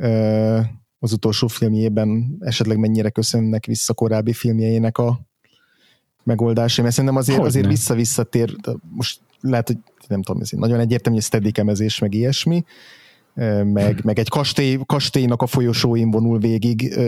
[0.98, 5.20] az utolsó filmjében esetleg mennyire köszönnek vissza korábbi filmjeinek a
[6.24, 8.56] megoldásai, mert szerintem azért, azért vissza-visszatér,
[8.94, 9.78] most lehet, hogy
[10.08, 12.64] nem tudom, ez nagyon egyértelmű, hogy steadicamezés, meg ilyesmi,
[13.64, 16.98] meg, meg egy kastély, kastélynak a folyosóin vonul végig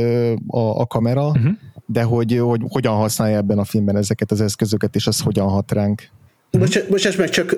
[0.47, 1.53] a, a kamera, uh-huh.
[1.87, 5.73] de hogy, hogy hogyan használja ebben a filmben ezeket az eszközöket, és az hogyan hat
[5.73, 6.09] ránk.
[6.59, 7.57] Bocs, bocsáss meg, csak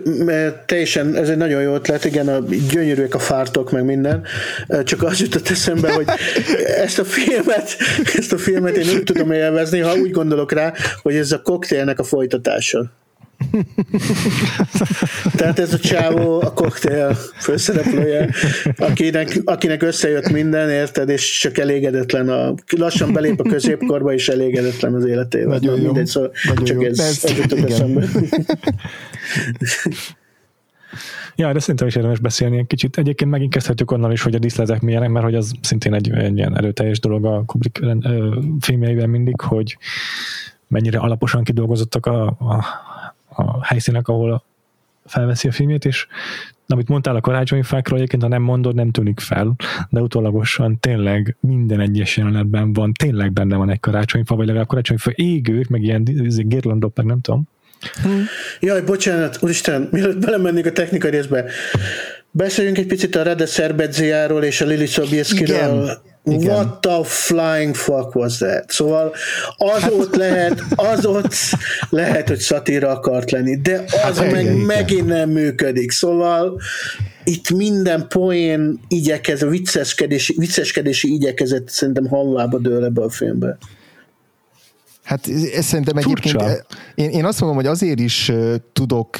[0.66, 2.39] teljesen, ez egy nagyon jó ötlet, igen, a
[2.70, 4.24] gyönyörűek a fártok, meg minden,
[4.85, 6.06] csak az jutott eszembe, hogy
[6.85, 7.77] ezt a filmet,
[8.16, 11.98] ezt a filmet én úgy tudom élvezni, ha úgy gondolok rá, hogy ez a koktélnek
[11.98, 12.90] a folytatása.
[15.36, 18.31] Tehát ez a csávó a koktél főszereplője,
[18.77, 24.94] akinek, akinek összejött minden, érted, és csak elégedetlen a, lassan belép a középkorba, és elégedetlen
[24.94, 25.59] az életével.
[25.59, 25.85] Nagyon jó.
[25.85, 26.89] Mindegy, szóval Nagyon csak jó.
[26.89, 28.05] ez, ez, jutott eszembe.
[31.36, 32.98] Ja, de szerintem is érdemes beszélni egy kicsit.
[32.98, 36.36] Egyébként megint kezdhetjük onnan is, hogy a díszletek milyenek, mert hogy az szintén egy, egy
[36.36, 37.85] ilyen erőteljes dolog a Kubrick
[38.60, 39.78] filmjeiben mindig, hogy
[40.69, 42.64] mennyire alaposan kidolgozottak a, a
[43.35, 44.45] a helyszínek, ahol
[45.05, 46.07] felveszi a filmét, és
[46.67, 49.55] amit mondtál a karácsonyfákról, egyébként ha nem mondod, nem tűnik fel,
[49.91, 55.11] de utólagosan tényleg minden egyes jelenetben van, tényleg benne van egy karácsonyfa, vagy legalább karácsonyfa
[55.15, 56.03] égők, meg ilyen
[56.37, 57.49] girlandok, meg nem tudom.
[58.03, 58.25] Hmm.
[58.61, 61.45] Jaj, bocsánat, úristen, mielőtt belemennék a technikai részbe,
[62.31, 66.03] beszéljünk egy picit a Rede Szerbedziáról és a Lili Sobieskiről.
[66.24, 66.55] Igen.
[66.55, 68.70] What the flying fuck was that?
[68.70, 69.15] Szóval
[69.57, 69.93] az hát...
[69.93, 71.35] ott lehet, az ott
[71.90, 75.90] lehet, hogy szatíra akart lenni, de az hát, meg igen, megint nem működik.
[75.90, 76.61] Szóval
[77.24, 83.59] itt minden poén igyekező, vicceskedési, vicceskedési igyekezet szerintem halvába dől ebbe a filmbe.
[85.03, 88.32] Hát ez szerintem egyébként, én, én azt mondom, hogy azért is
[88.73, 89.19] tudok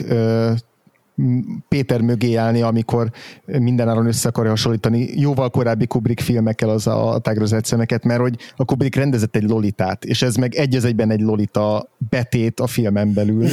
[1.69, 3.11] Péter mögé állni, amikor
[3.45, 8.65] mindenáron össze akarja hasonlítani jóval korábbi Kubrick filmekkel az a tágrozott szemeket, mert hogy a
[8.65, 13.13] Kubrick rendezett egy lolitát, és ez meg egy az egyben egy lolita betét a filmen
[13.13, 13.45] belül.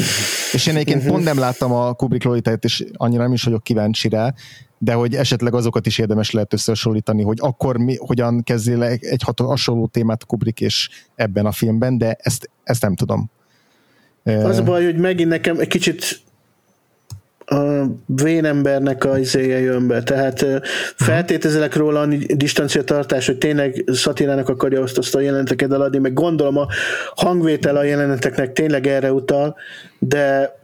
[0.52, 4.10] És én egyébként pont nem láttam a Kubrick lolitát, és annyira nem is vagyok kíváncsi
[4.10, 4.34] rá,
[4.78, 9.88] de hogy esetleg azokat is érdemes lehet összehasonlítani, hogy akkor mi, hogyan kezdél egy hasonló
[9.88, 13.30] témát Kubrick és ebben a filmben, de ezt, ezt nem tudom.
[14.24, 16.22] Az a baj, hogy megint nekem egy kicsit
[17.50, 20.46] a vénembernek a izéje jön be, tehát
[20.96, 26.58] feltételezek róla a distanciatartás, hogy tényleg szatirának akarja azt, azt a jeleneteket eladni, meg gondolom
[26.58, 26.68] a
[27.16, 29.56] hangvétel a jeleneteknek tényleg erre utal,
[30.00, 30.58] de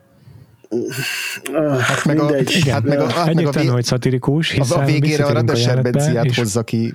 [1.79, 5.25] Hát meg a, igen, hát meg a, hát meg a, hogy szatirikus, hiszen a végére
[5.25, 5.91] a Radesher
[6.23, 6.37] és...
[6.37, 6.93] hozza ki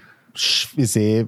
[0.75, 1.27] izé,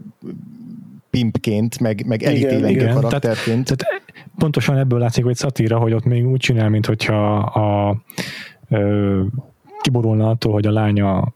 [1.11, 3.65] pimpként, meg, meg elítélendő karakterként.
[3.65, 4.03] Tehát, tehát
[4.39, 8.52] pontosan ebből látszik, hogy szatíra, hogy ott még úgy csinál, mint hogyha a, ö,
[9.81, 11.33] kiborulna attól, hogy a lánya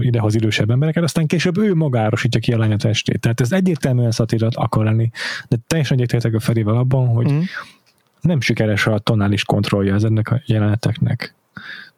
[0.00, 3.20] idehoz idősebb embereket, aztán később ő magárosítja ki a lánya testét.
[3.20, 5.10] Tehát ez egyértelműen szatírat akar lenni,
[5.48, 7.40] de teljesen egyetértek a Ferivel abban, hogy mm.
[8.20, 11.34] nem sikeres a tonális kontrollja ezeknek a jeleneteknek.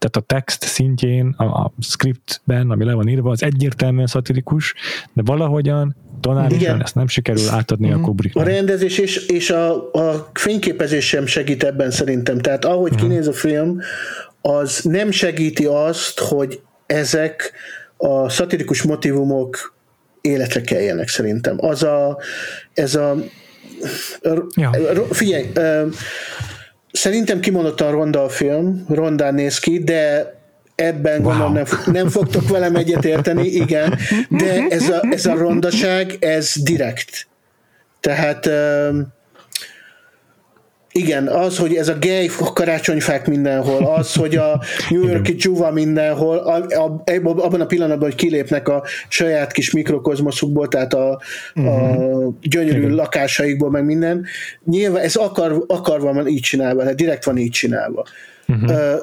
[0.01, 4.75] Tehát a text szintjén, a, a scriptben, ami le van írva, az egyértelműen szatirikus,
[5.13, 7.99] de valahogyan tonálisan ezt nem sikerül átadni uh-huh.
[7.99, 8.09] a mhm.
[8.09, 8.37] Kubrick.
[8.37, 12.39] A rendezés és, és a, a fényképezés sem segít ebben szerintem.
[12.39, 13.09] Tehát ahogy uh-huh.
[13.09, 13.81] kinéz a film,
[14.41, 17.53] az nem segíti azt, hogy ezek
[17.97, 19.75] a szatirikus motivumok
[20.21, 21.57] életre keljenek szerintem.
[21.61, 22.19] Az a,
[22.75, 23.17] ez a
[24.55, 24.71] ja.
[25.11, 25.47] figyelj,
[26.93, 30.35] szerintem kimondottan ronda a film, rondán néz ki, de
[30.75, 31.29] ebben wow.
[31.29, 33.99] gondolom nem, nem fogtok velem egyetérteni, igen,
[34.29, 37.27] de ez a, ez a rondaság, ez direkt.
[38.01, 38.51] Tehát
[40.93, 44.61] igen, az, hogy ez a gay karácsonyfák mindenhol, az, hogy a
[44.91, 50.69] New Yorki dzsuva mindenhol, a, a, abban a pillanatban, hogy kilépnek a saját kis mikrokozmoszukból,
[50.69, 51.21] tehát a,
[51.55, 51.75] uh-huh.
[51.75, 52.29] a mhm.
[52.43, 52.95] gyönyörű Igen.
[52.95, 54.27] lakásaikból, meg minden,
[54.65, 58.07] nyilván ez akar, akarva van így csinálva, tehát direkt van így csinálva.
[58.49, 58.71] Uh-huh.
[58.71, 58.99] Uh,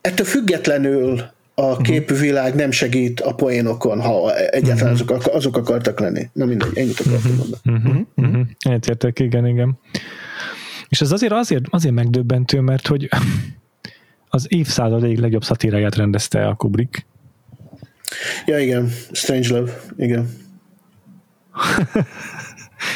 [0.00, 1.82] ettől függetlenül a mhm.
[1.82, 5.16] képvilág nem segít a poénokon, ha egyáltalán uh-huh.
[5.16, 6.28] azok, azok akartak lenni.
[6.32, 8.06] Na mindegy, ennyit akartam uh-huh.
[8.14, 8.56] mondani.
[8.58, 9.78] Egyetértek, igen, igen.
[10.88, 13.08] És ez azért, azért, azért megdöbbentő, mert hogy
[14.28, 17.06] az évszázad egyik legjobb szatíráját rendezte a Kubrick.
[18.46, 18.92] Ja, igen.
[19.12, 20.28] Strange Love, igen.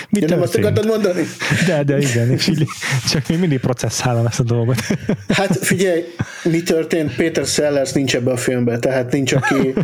[0.09, 1.23] Mit nem azt akartad mondani?
[1.67, 2.67] De, de igen, és így
[3.11, 4.81] csak még mindig processzálom ezt a dolgot.
[5.29, 6.05] Hát figyelj,
[6.43, 7.17] mi történt?
[7.17, 9.75] Péter Sellers nincs ebbe a filmben, tehát nincs aki...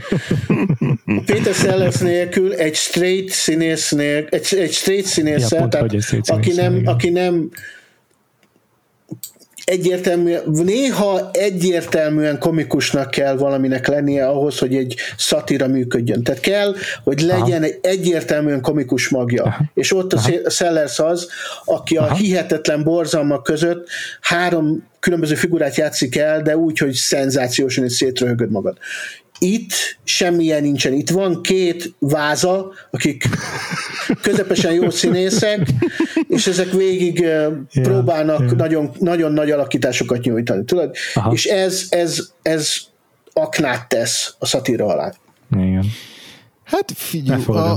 [1.27, 5.95] Péter Sellers nélkül egy straight színész nélkül, egy, egy straight színész, ja, tehát,
[6.27, 7.51] aki, nem, aki nem
[9.67, 16.23] egyértelműen, néha egyértelműen komikusnak kell valaminek lennie ahhoz, hogy egy szatira működjön.
[16.23, 16.75] Tehát kell,
[17.05, 17.65] hogy legyen Aha.
[17.65, 19.43] egy egyértelműen komikus magja.
[19.43, 19.65] Aha.
[19.75, 20.51] És ott a Aha.
[20.51, 21.29] Sellers az,
[21.65, 22.07] aki Aha.
[22.07, 23.89] a hihetetlen borzalmak között
[24.21, 28.79] három különböző figurát játszik el, de úgy, hogy szenzációsan és szétröhögöd magad.
[29.39, 29.73] Itt
[30.05, 30.93] semmilyen nincsen.
[30.93, 33.29] Itt van két váza, akik
[34.23, 35.69] közepesen jó színészek,
[36.29, 38.53] és ezek végig yeah, próbálnak yeah.
[38.53, 40.65] Nagyon, nagyon nagy alakításokat nyújtani.
[40.65, 40.97] Tudod?
[41.31, 42.77] És ez, ez, ez
[43.33, 45.13] aknát tesz a szatíra alá.
[45.57, 45.85] Igen.
[46.67, 47.71] Hát figyelj, a,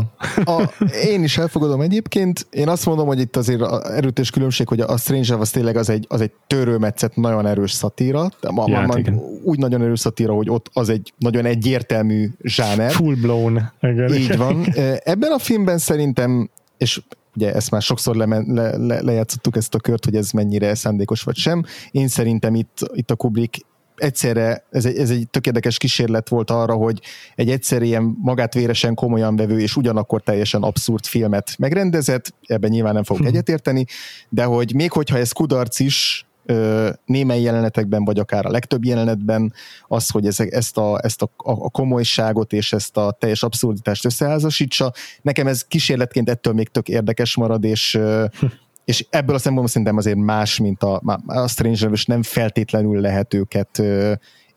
[0.45, 0.71] a,
[1.05, 2.47] én is elfogadom egyébként.
[2.49, 6.05] Én azt mondom, hogy itt azért erőtés különbség, hogy a Stranger az tényleg az egy,
[6.09, 8.29] az egy törőmetszet, nagyon erős szatíra.
[8.51, 8.95] Ma, ja, ma,
[9.43, 12.91] úgy nagyon erős szatíra, hogy ott az egy nagyon egyértelmű zsáner.
[12.91, 13.71] Full blown.
[13.81, 14.13] Igen.
[14.13, 14.65] Így van.
[15.03, 17.01] Ebben a filmben szerintem, és
[17.35, 21.21] ugye ezt már sokszor le, le, le, lejátszottuk ezt a kört, hogy ez mennyire szándékos
[21.21, 21.63] vagy sem.
[21.91, 23.65] Én szerintem itt, itt a Kubrick
[23.99, 27.01] egyszerre, ez egy, ez egy tök érdekes kísérlet volt arra, hogy
[27.35, 32.93] egy egyszer ilyen magát véresen komolyan vevő és ugyanakkor teljesen abszurd filmet megrendezett, ebben nyilván
[32.93, 33.31] nem fogok hmm.
[33.31, 33.85] egyetérteni,
[34.29, 36.23] de hogy még hogyha ez kudarc is,
[37.05, 39.53] némely jelenetekben, vagy akár a legtöbb jelenetben
[39.87, 44.93] az, hogy ezek, ezt, a, ezt a, a komolyságot és ezt a teljes abszurditást összeházasítsa.
[45.21, 47.99] Nekem ez kísérletként ettől még tök érdekes marad, és
[48.39, 48.45] hm
[48.89, 53.33] és ebből a szempontból szerintem azért más, mint a, a Stranger, és nem feltétlenül lehet
[53.33, 53.81] őket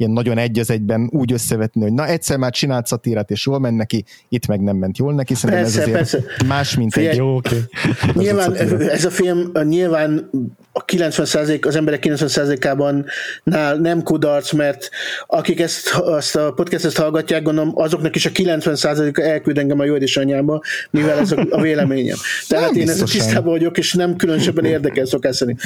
[0.03, 3.59] ilyen nagyon egy az egyben úgy összevetni, hogy na egyszer már csinált szatírát, és jól
[3.59, 6.47] ment neki, itt meg nem ment jól neki, szerintem persze, ez azért persze.
[6.47, 7.19] más, mint Figyelj, egy...
[7.19, 7.59] Jó, okay.
[8.24, 8.55] Nyilván
[8.89, 10.31] ez a film nyilván
[10.73, 13.05] a 90 az emberek 90%-ában
[13.43, 14.91] nál nem kudarc, mert
[15.27, 19.95] akik ezt, azt a podcastet hallgatják, gondolom, azoknak is a 90%-a elküld engem a jó
[20.15, 22.16] anyába, mivel ez a, a véleményem.
[22.49, 25.61] Tehát nem én ezzel tisztában vagyok, és nem különösebben érdekel szokás szerint.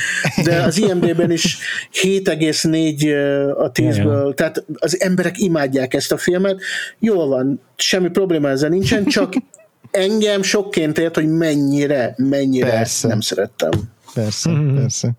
[0.44, 1.58] De az IMD-ben is
[2.02, 6.60] 7,4 a 10-ből, tehát az emberek imádják ezt a filmet.
[6.98, 9.34] Jól van, semmi probléma ezzel nincsen, csak
[9.90, 13.08] engem sokként ért, hogy mennyire, mennyire Persze.
[13.08, 13.70] nem szerettem.
[14.14, 14.74] Persze, mm-hmm.
[14.74, 15.12] persze.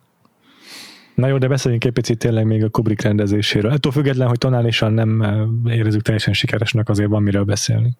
[1.15, 3.71] Na jó, de beszéljünk egy picit tényleg még a Kubrick rendezéséről.
[3.71, 5.23] Ettől független, hogy tonálisan nem
[5.69, 7.97] érezzük teljesen sikeresnek, azért van miről beszélni.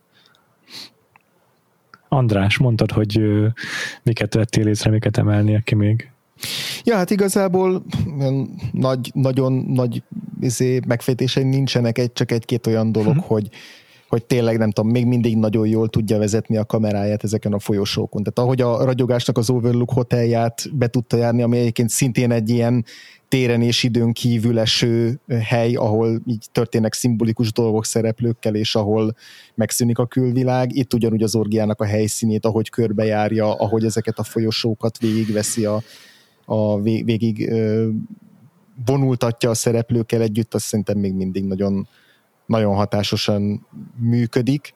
[2.07, 3.21] András, mondtad, hogy
[4.03, 6.11] miket vettél észre, miket emelnél ki még?
[6.83, 7.85] Ja, hát igazából
[8.71, 10.03] nagy, nagyon nagy
[10.41, 13.25] izé, megfejtései nincsenek, egy, csak egy-két olyan dolog, uh-huh.
[13.25, 13.49] hogy
[14.07, 18.23] hogy tényleg nem tudom, még mindig nagyon jól tudja vezetni a kameráját ezeken a folyosókon.
[18.23, 22.85] Tehát ahogy a ragyogásnak az Overlook hotelját be tudta járni, ami egyébként szintén egy ilyen
[23.27, 29.15] téren és időn kívül eső hely, ahol így történnek szimbolikus dolgok szereplőkkel, és ahol
[29.55, 30.75] megszűnik a külvilág.
[30.75, 35.81] Itt ugyanúgy az orgiának a helyszínét, ahogy körbejárja, ahogy ezeket a folyosókat végigveszi a,
[36.45, 37.51] a végig
[38.85, 41.87] vonultatja a szereplőkkel együtt, azt szerintem még mindig nagyon,
[42.45, 44.73] nagyon hatásosan működik.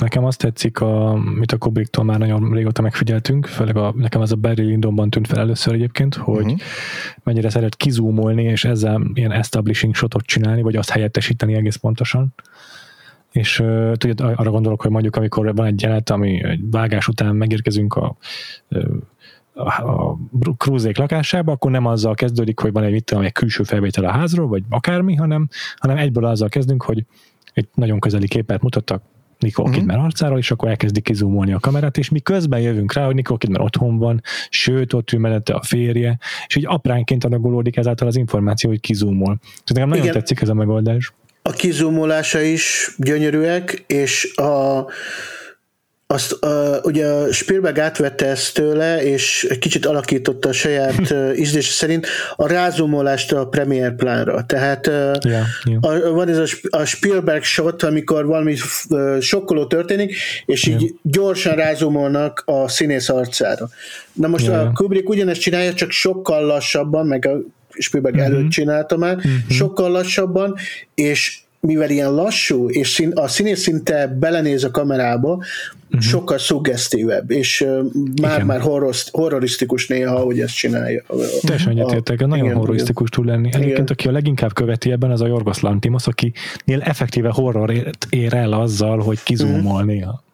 [0.00, 4.32] Nekem azt tetszik, a, mit a Kubricktól már nagyon régóta megfigyeltünk, főleg a, nekem ez
[4.32, 6.60] a Barry Lyndonban tűnt fel először egyébként, hogy uh-huh.
[7.22, 12.34] mennyire szeret kizúmolni, és ezzel ilyen establishing shotot csinálni, vagy azt helyettesíteni egész pontosan.
[13.32, 17.36] És uh, tudod, arra gondolok, hogy mondjuk amikor van egy jelenet, ami egy vágás után
[17.36, 18.16] megérkezünk a
[18.70, 18.84] uh,
[19.56, 20.16] a
[20.56, 24.48] krúzék lakásába, akkor nem azzal kezdődik, hogy van egy, mit egy külső felvétel a házról,
[24.48, 27.04] vagy akármi, hanem, hanem egyből azzal kezdünk, hogy
[27.52, 29.02] egy nagyon közeli képet mutattak
[29.38, 29.84] Nicole uh-huh.
[29.84, 33.38] Kidman arcáról, és akkor elkezdik kizumolni a kamerát, és mi közben jövünk rá, hogy Nicole
[33.38, 38.16] Kidman otthon van, sőt, ott ül mellette a férje, és így apránként adagolódik ezáltal az
[38.16, 39.38] információ, hogy kizumol.
[39.40, 40.14] Tehát nekem nagyon Igen.
[40.14, 41.12] tetszik ez a megoldás.
[41.42, 44.86] A kizumolása is gyönyörűek, és a
[46.08, 52.06] azt uh, ugye Spielberg átvette ezt tőle, és kicsit alakította a saját uh, ízlése szerint
[52.36, 54.44] a rázumolást a Premiere plánra.
[54.44, 56.06] Tehát uh, yeah, yeah.
[56.06, 58.56] A, van ez a, a Spielberg shot, amikor valami
[58.88, 60.16] uh, sokkoló történik,
[60.46, 60.80] és yeah.
[60.80, 63.68] így gyorsan rázumolnak a színész arcára.
[64.12, 64.66] Na most yeah.
[64.66, 67.38] a Kubrick ugyanezt csinálja, csak sokkal lassabban, meg a
[67.78, 68.30] Spielberg uh-huh.
[68.32, 69.32] előtt csinálta már, uh-huh.
[69.48, 70.56] sokkal lassabban,
[70.94, 76.00] és mivel ilyen lassú, és a színész szinte belenéz a kamerába, uh-huh.
[76.00, 77.66] sokkal szuggesztívebb, és
[78.22, 81.04] már-már horror, horrorisztikus néha, hogy ezt csinálja.
[81.40, 83.46] Teljesen egyetértek, nagyon igen, horrorisztikus tud lenni.
[83.46, 83.60] Igen.
[83.60, 87.72] Egyébként, aki a leginkább követi ebben, az a Jorgos Lantimos, akinél effektíve horror
[88.10, 89.84] ér el azzal, hogy kizúmol uh-huh.
[89.84, 90.24] néha.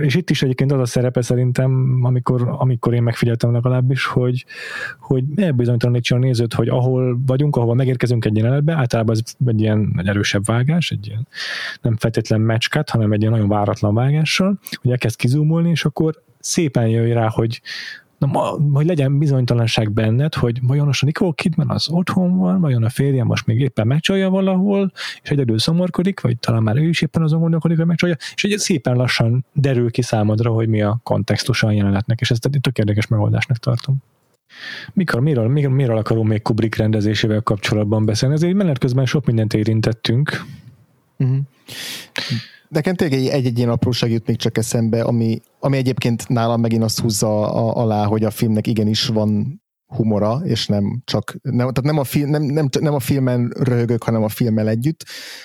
[0.00, 4.44] És itt is egyébként az a szerepe szerintem, amikor, amikor én megfigyeltem legalábbis, hogy,
[4.98, 9.94] hogy elbizonytalanítsa a nézőt, hogy ahol vagyunk, ahol megérkezünk egy jelenetbe, általában ez egy ilyen
[9.96, 11.26] egy erősebb vágás, egy ilyen
[11.82, 16.88] nem feltétlen meccskat, hanem egy ilyen nagyon váratlan vágással, hogy elkezd kizúmolni, és akkor szépen
[16.88, 17.60] jöjj rá, hogy,
[18.20, 22.84] na, hogy legyen bizonytalanság benned, hogy vajon most a Nicole Kidman az otthon van, vajon
[22.84, 24.92] a férje most még éppen megcsalja valahol,
[25.22, 28.58] és egyedül szomorkodik, vagy talán már ő is éppen azon gondolkodik, hogy megcsalja, és egy
[28.58, 32.78] szépen lassan derül ki számodra, hogy mi a kontextusa a jelenetnek, és ezt egy tök
[32.78, 33.96] érdekes megoldásnak tartom.
[34.92, 38.34] Mikor, miről, miről, miről akarom még Kubrick rendezésével kapcsolatban beszélni?
[38.34, 40.44] Ezért menet közben sok mindent érintettünk.
[41.18, 41.38] Uh-huh.
[42.70, 47.00] Nekem tényleg egy-egy ilyen apróság jut még csak eszembe, ami, ami egyébként nálam megint azt
[47.00, 52.04] húzza alá, hogy a filmnek igenis van humora, és nem csak, nem, tehát nem a,
[52.04, 55.04] film, nem, nem, nem a filmen röhögök, hanem a filmmel együtt,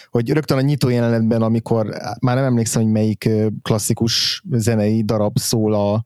[0.10, 1.88] hogy rögtön a nyitó jelenetben, amikor
[2.22, 3.30] már nem emlékszem, hogy melyik
[3.62, 6.06] klasszikus zenei darab szól a,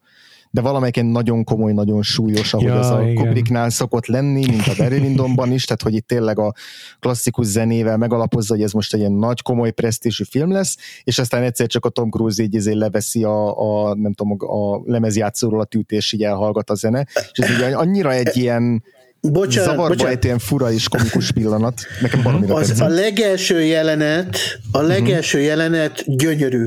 [0.52, 3.16] de valamelyiken nagyon komoly, nagyon súlyos, ahogy ja, az a igen.
[3.16, 6.54] Kubricknál szokott lenni, mint a Barry Lyndonban is, tehát hogy itt tényleg a
[7.00, 11.44] klasszikus zenével megalapozza, hogy ez most egy ilyen nagy, komoly, presztízsű film lesz, és aztán
[11.44, 15.66] egyszer csak a Tom Cruise így izé leveszi a, a, nem tudom, a lemezjátszóról a
[15.66, 18.84] tűt, és így elhallgat a zene, és ez így annyira egy ilyen
[19.22, 20.24] Bocsánat, Zavarba bocsánat.
[20.24, 21.82] ilyen fura és komikus pillanat.
[22.02, 24.38] Nekem Az, a legelső jelenet,
[24.72, 25.50] a legelső uh-huh.
[25.50, 26.66] jelenet gyönyörű.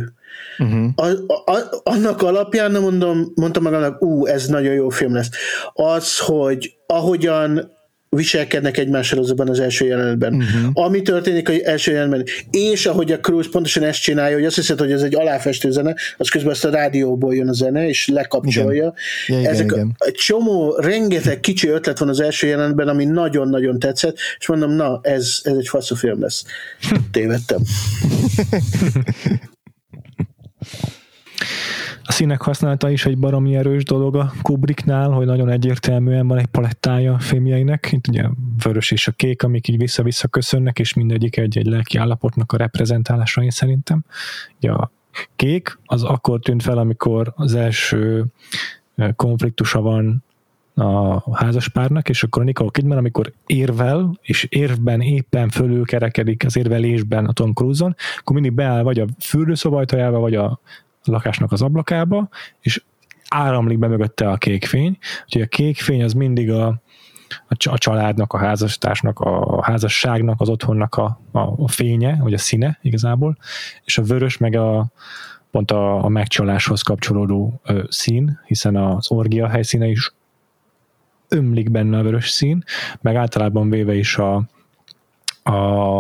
[0.63, 0.89] Uh-huh.
[0.97, 1.07] A,
[1.51, 5.31] a, annak alapján nem mondom, mondtam magamnak, ú, ez nagyon jó film lesz.
[5.75, 7.71] Az, hogy ahogyan
[8.17, 10.35] viselkednek egymással azokban az első jelenetben.
[10.35, 10.71] Uh-huh.
[10.73, 14.79] Ami történik az első jelenetben, és ahogy a Cruise pontosan ezt csinálja, hogy azt hiszed,
[14.79, 18.95] hogy ez egy aláfestő zene, az közben azt a rádióból jön a zene, és lekapcsolja.
[19.27, 19.41] Igen.
[19.41, 23.79] Ja, Ezek igen, A, egy csomó, rengeteg kicsi ötlet van az első jelenetben, ami nagyon-nagyon
[23.79, 26.45] tetszett, és mondom, na, ez, ez egy faszú film lesz.
[27.13, 27.61] Tévedtem.
[32.05, 36.47] A színek használata is egy baromi erős dolog a Kubricknál, hogy nagyon egyértelműen van egy
[36.47, 37.89] palettája a filmjeinek.
[37.93, 38.25] Itt ugye
[38.63, 43.43] vörös és a kék, amik így vissza-vissza köszönnek, és mindegyik egy-egy lelki állapotnak a reprezentálása,
[43.43, 44.05] én szerintem.
[44.57, 44.91] Ugye a
[45.37, 48.25] kék az akkor tűnt fel, amikor az első
[49.17, 50.25] konfliktusa van
[50.75, 57.27] a házaspárnak, és akkor a Nicole Kidman, amikor érvel, és érvben éppen fölülkerekedik az érvelésben
[57.27, 60.61] a Tom Cruise-on, akkor mindig beáll vagy a fürdőszobajtajába, vagy a
[61.05, 62.29] lakásnak az ablakába,
[62.61, 62.83] és
[63.29, 64.99] áramlik be mögötte a kék fény.
[65.25, 66.83] Úgyhogy a kék fény az mindig a,
[67.49, 72.79] a családnak, a házastársnak, a házasságnak, az otthonnak a, a, a fénye, vagy a színe
[72.83, 73.37] igazából,
[73.85, 74.93] és a vörös meg a,
[75.51, 80.13] pont a, a megcsaláshoz kapcsolódó ö, szín, hiszen az orgia helyszíne is
[81.33, 82.65] ömlik benne a vörös szín,
[83.01, 84.43] meg általában véve is a,
[85.43, 85.53] a,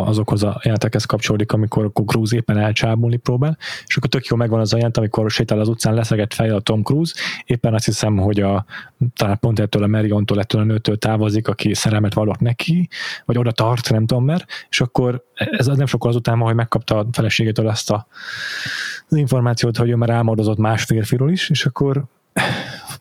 [0.07, 4.61] azokhoz a jelentekhez kapcsolódik, amikor akkor Cruise éppen elcsábulni próbál, és akkor tök jó megvan
[4.61, 7.15] az a jelent, amikor sétál az utcán, leszegett fejjel a Tom Cruise,
[7.45, 8.65] éppen azt hiszem, hogy a,
[9.17, 12.89] talán pont ettől a Mariontól, ettől a nőtől távozik, aki szerelmet vallott neki,
[13.25, 17.07] vagy oda tart, nem tudom mert, és akkor ez nem sokkal azután, hogy megkapta a
[17.13, 18.07] feleségétől azt a,
[19.09, 22.05] az információt, hogy ő már álmodozott más férfiról is, és akkor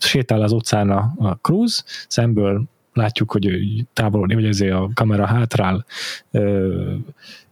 [0.04, 2.64] sétál az utcán a, a Cruise, szemből
[2.94, 3.50] látjuk, hogy
[3.94, 5.86] távolodni, vagy ezért a kamera hátrál,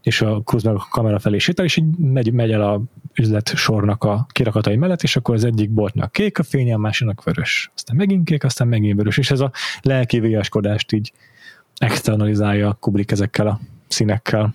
[0.01, 2.81] és a Cruise meg a kamera felé sétál, és így megy, megy el a
[3.15, 7.23] üzlet sornak a kirakatai mellett, és akkor az egyik boltnak kék a fénye, a másiknak
[7.23, 7.71] vörös.
[7.75, 9.51] Aztán megint kék, aztán megint vörös, és ez a
[9.81, 11.13] lelki viaskodást így
[11.77, 14.53] externalizálja a Kubrick ezekkel a színekkel.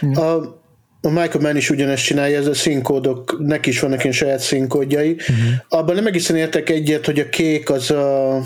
[0.00, 0.59] A,
[1.02, 5.10] a Michael Mann is ugyanezt csinálja, ez a színkódok, neki is vannak ilyen saját színkódjai.
[5.10, 5.36] Uh-huh.
[5.68, 8.38] Abban nem egészen értek egyet, hogy a kék az a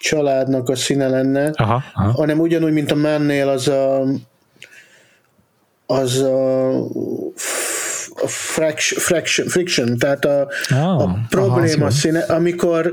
[0.00, 2.10] családnak a színe lenne, aha, aha.
[2.10, 4.04] hanem ugyanúgy, mint a Mannél az a
[5.86, 6.68] az a,
[8.14, 12.92] a fraction, fraction, friction, tehát a, oh, a probléma aha, színe, amikor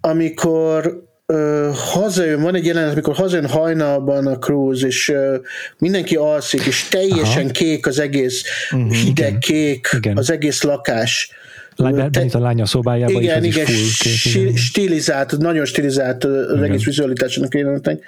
[0.00, 5.36] amikor ö, hazajön, van egy jelenet, amikor hazajön hajnalban a Cruise, és ö,
[5.78, 7.52] mindenki alszik, és teljesen Aha.
[7.52, 10.16] kék az egész, uh-huh, hideg igen, kék igen.
[10.16, 11.30] az egész lakás.
[11.76, 16.50] Lány, te, a lánya szobájában igen, is, igen, is full kék, stilizált, nagyon stilizált az
[16.50, 16.62] igen.
[16.62, 18.04] egész vizualitásának jelenetnek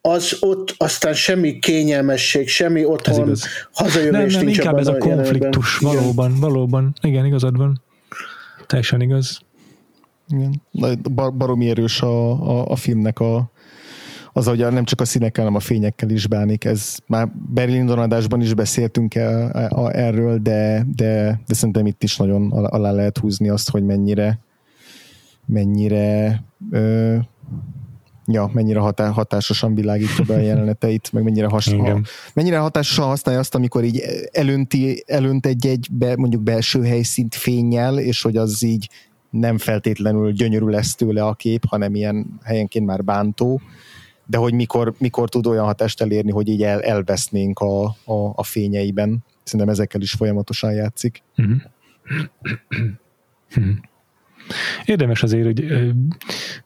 [0.00, 3.32] az ott aztán semmi kényelmesség, semmi otthon,
[3.72, 6.02] hazajövés nem, nem, inkább ez a konfliktus, jelenben.
[6.02, 6.40] valóban, igen.
[6.40, 7.82] valóban, igen, igazad van.
[8.66, 9.40] Teljesen igaz.
[10.30, 10.62] Igen.
[11.14, 13.50] Bar- baromi erős a, a, a filmnek a,
[14.32, 16.64] az, hogy nem csak a színekkel, hanem a fényekkel is bánik.
[16.64, 22.16] Ez már Berlin donadásban is beszéltünk el, a, erről, de, de, de szerintem itt is
[22.16, 24.38] nagyon alá lehet húzni azt, hogy mennyire
[25.46, 27.16] mennyire ö,
[28.26, 32.00] ja, mennyire hatá, hatásosan világítja be a jeleneteit, meg mennyire, has, ha,
[32.34, 34.02] mennyire hatásosan használja azt, amikor így
[34.32, 38.88] elönti, elönt egy-egy be, mondjuk belső helyszínt fényjel, és hogy az így
[39.30, 43.60] nem feltétlenül gyönyörű lesz tőle a kép, hanem ilyen helyenként már bántó,
[44.26, 48.42] de hogy mikor, mikor tud olyan hatást elérni, hogy így el, elvesznénk a, a, a
[48.42, 49.24] fényeiben.
[49.42, 51.22] Szerintem ezekkel is folyamatosan játszik.
[51.42, 51.56] Mm-hmm.
[54.84, 55.66] Érdemes azért, hogy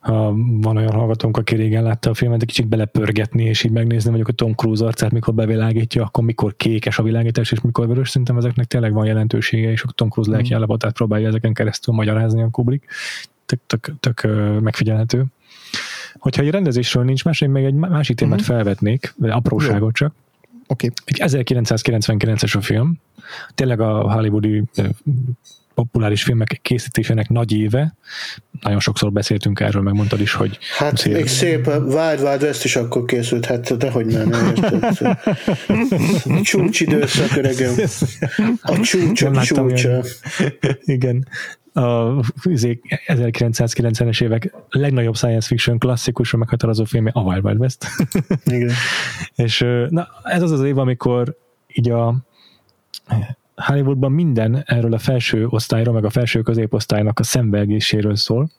[0.01, 4.09] ha van olyan hallgatónk, aki régen látta a filmet, egy kicsit belepörgetni, és így megnézni
[4.09, 8.09] mondjuk a Tom Cruise arcát, mikor bevilágítja, akkor mikor kékes a világítás, és mikor vörös,
[8.09, 10.57] szerintem ezeknek tényleg van jelentősége, és a Tom Cruise lelki mm.
[10.57, 12.85] állapotát próbálja ezeken keresztül magyarázni a Kubrick.
[13.47, 14.29] Tök, tök, tök
[14.61, 15.25] megfigyelhető.
[16.19, 18.45] Hogyha egy rendezésről nincs más, én még egy másik témát mm-hmm.
[18.45, 20.15] felvetnék, apróságot csak.
[20.67, 20.91] Oké.
[21.13, 21.29] Okay.
[21.29, 23.01] 1999-es a film,
[23.55, 24.63] tényleg a hollywoodi
[25.75, 27.95] populáris filmek készítésének nagy éve.
[28.61, 30.59] Nagyon sokszor beszéltünk erről, megmondtad is, hogy...
[30.79, 31.13] Hát szél...
[31.13, 34.55] még szép, Wild Wild West is akkor készült, hát dehogy nem, nem
[36.43, 37.75] Csúcs időszak, öregem.
[38.63, 40.03] A csúcsok csúcsa.
[40.81, 41.27] Igen
[41.77, 47.87] a 1990-es évek legnagyobb science fiction klasszikusra meghatározó filmje a Wild Wild West.
[48.45, 48.71] Igen.
[49.45, 51.37] és na, ez az az év, amikor
[51.67, 52.15] így a
[53.57, 58.51] Hollywoodban minden erről a felső osztályról, meg a felső középosztálynak a szenvedéséről szól,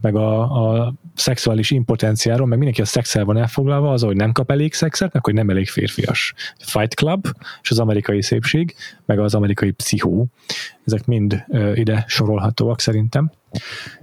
[0.00, 4.50] meg a, a szexuális impotenciáról, meg mindenki a szexel van elfoglalva, az, hogy nem kap
[4.50, 6.34] elég szexet, meg hogy nem elég férfias.
[6.58, 7.26] Fight Club,
[7.62, 8.74] és az amerikai szépség,
[9.04, 10.26] meg az amerikai pszichó,
[10.84, 13.32] ezek mind ö, ide sorolhatóak szerintem.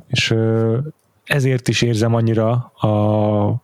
[0.07, 0.77] És ö,
[1.23, 3.61] ezért is érzem annyira a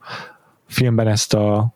[0.68, 1.74] filmben ezt a,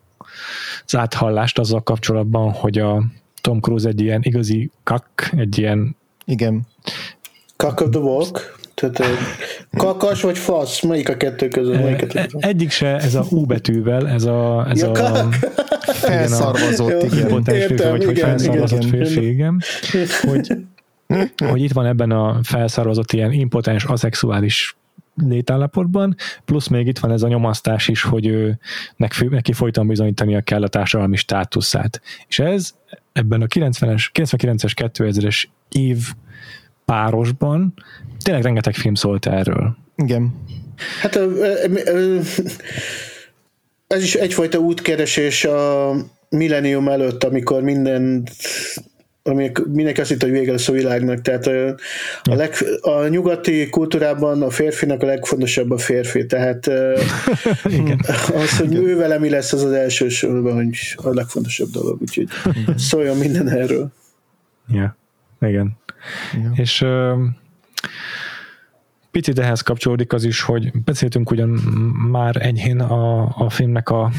[0.86, 3.04] az áthallást azzal kapcsolatban, hogy a
[3.42, 5.96] Tom Cruise egy ilyen igazi kak, egy ilyen...
[6.26, 6.62] Igen.
[7.56, 8.60] Kak of the walk?
[8.74, 9.02] Tehát
[9.78, 10.82] kakas vagy fasz?
[10.82, 11.80] Melyik a kettő közül?
[11.80, 12.40] Melyik a kettő közül?
[12.50, 15.30] Egyik se, ez a U betűvel, ez a, ez ja, a
[15.82, 17.44] felszarvazott, igen.
[17.46, 19.62] Értem, vagy, hogy felszarvazott férfi, igen.
[20.30, 20.52] Hogy,
[21.48, 24.76] hogy itt van ebben a felszarvazott ilyen impotens, aszexuális
[25.16, 26.16] létállapotban,
[26.46, 28.60] plusz még itt van ez a nyomasztás is, hogy ő,
[29.30, 32.02] neki folyton bizonyítania kell a társadalmi státuszát.
[32.28, 32.74] És ez
[33.14, 36.14] ebben a 90-es, 99-es, 2000-es év
[36.86, 37.74] párosban
[38.24, 39.78] tényleg rengeteg film szólt erről.
[39.96, 40.34] Igen.
[41.02, 41.20] Hát
[43.88, 45.92] ez is egyfajta útkeresés a
[46.30, 48.28] millennium előtt, amikor minden
[49.24, 51.22] ami mindenki azt hitt, hogy vége lesz a világnak.
[51.22, 56.68] Tehát a, leg, a nyugati kultúrában a férfinak a legfontosabb a férfi, tehát
[57.80, 58.00] Igen.
[58.34, 62.28] az, hogy ő vele mi lesz, az az első sorban, hogy a legfontosabb dolog, úgyhogy
[62.76, 63.92] szóljon minden erről.
[64.68, 64.98] Ja,
[65.40, 65.78] igen.
[66.34, 66.52] Ja.
[66.56, 66.86] És
[69.12, 71.50] picit ehhez kapcsolódik az is, hogy beszéltünk ugyan
[72.12, 74.12] már enyhén a, a filmnek a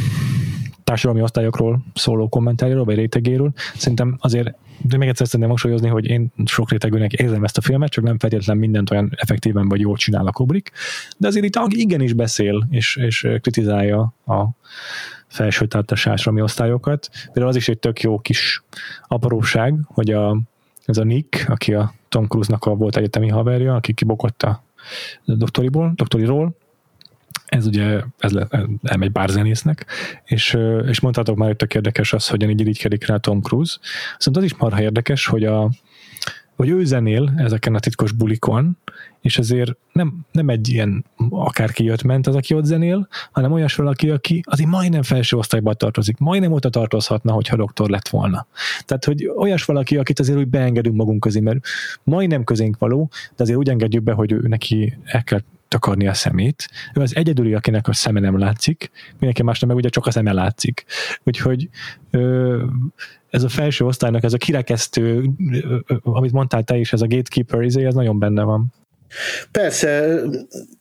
[0.84, 3.52] társadalmi osztályokról szóló kommentárjáról, vagy rétegéről.
[3.76, 4.54] Szerintem azért
[4.84, 8.18] de még egyszer szeretném hangsúlyozni, hogy én sok rétegűnek érzem ezt a filmet, csak nem
[8.18, 10.72] feltétlenül mindent olyan effektíven vagy jól csinál a Kubrick,
[11.16, 14.44] de azért itt igenis beszél, és, és kritizálja a
[15.26, 17.10] felső társasági osztályokat.
[17.24, 18.62] Például az is egy tök jó kis
[19.06, 20.40] apróság, hogy a,
[20.84, 24.62] ez a Nick, aki a Tom Cruise-nak a volt egyetemi haverja, aki kibokott a
[25.24, 26.56] doktoriból, doktoriról,
[27.52, 28.46] ez ugye ez le,
[28.82, 29.86] elmegy bárzenésznek,
[30.24, 33.78] és, és mondhatok már, hogy tök érdekes az, hogyan így irigykedik rá Tom Cruise.
[34.18, 35.70] Szóval az is marha érdekes, hogy a,
[36.56, 38.78] hogy ő zenél ezeken a titkos bulikon,
[39.20, 43.74] és azért nem, nem egy ilyen akárki jött ment az, aki ott zenél, hanem olyas
[43.74, 48.46] valaki, aki azért majdnem felső osztályban tartozik, majdnem ott tartozhatna, hogyha doktor lett volna.
[48.84, 51.58] Tehát, hogy olyas valaki, akit azért úgy beengedünk magunk közé, mert
[52.02, 55.40] majdnem közénk való, de azért úgy engedjük be, hogy ő neki el kell
[55.72, 56.68] takarni a szemét.
[56.94, 60.32] Ő az egyedüli, akinek a szeme nem látszik, mindenki másnak meg ugye csak a szeme
[60.32, 60.84] látszik.
[61.24, 61.68] Úgyhogy
[62.10, 62.64] ö,
[63.30, 65.30] ez a felső osztálynak, ez a kirekesztő,
[66.02, 68.72] amit mondtál te is, ez a gatekeeper, izé, ez nagyon benne van.
[69.50, 70.20] Persze,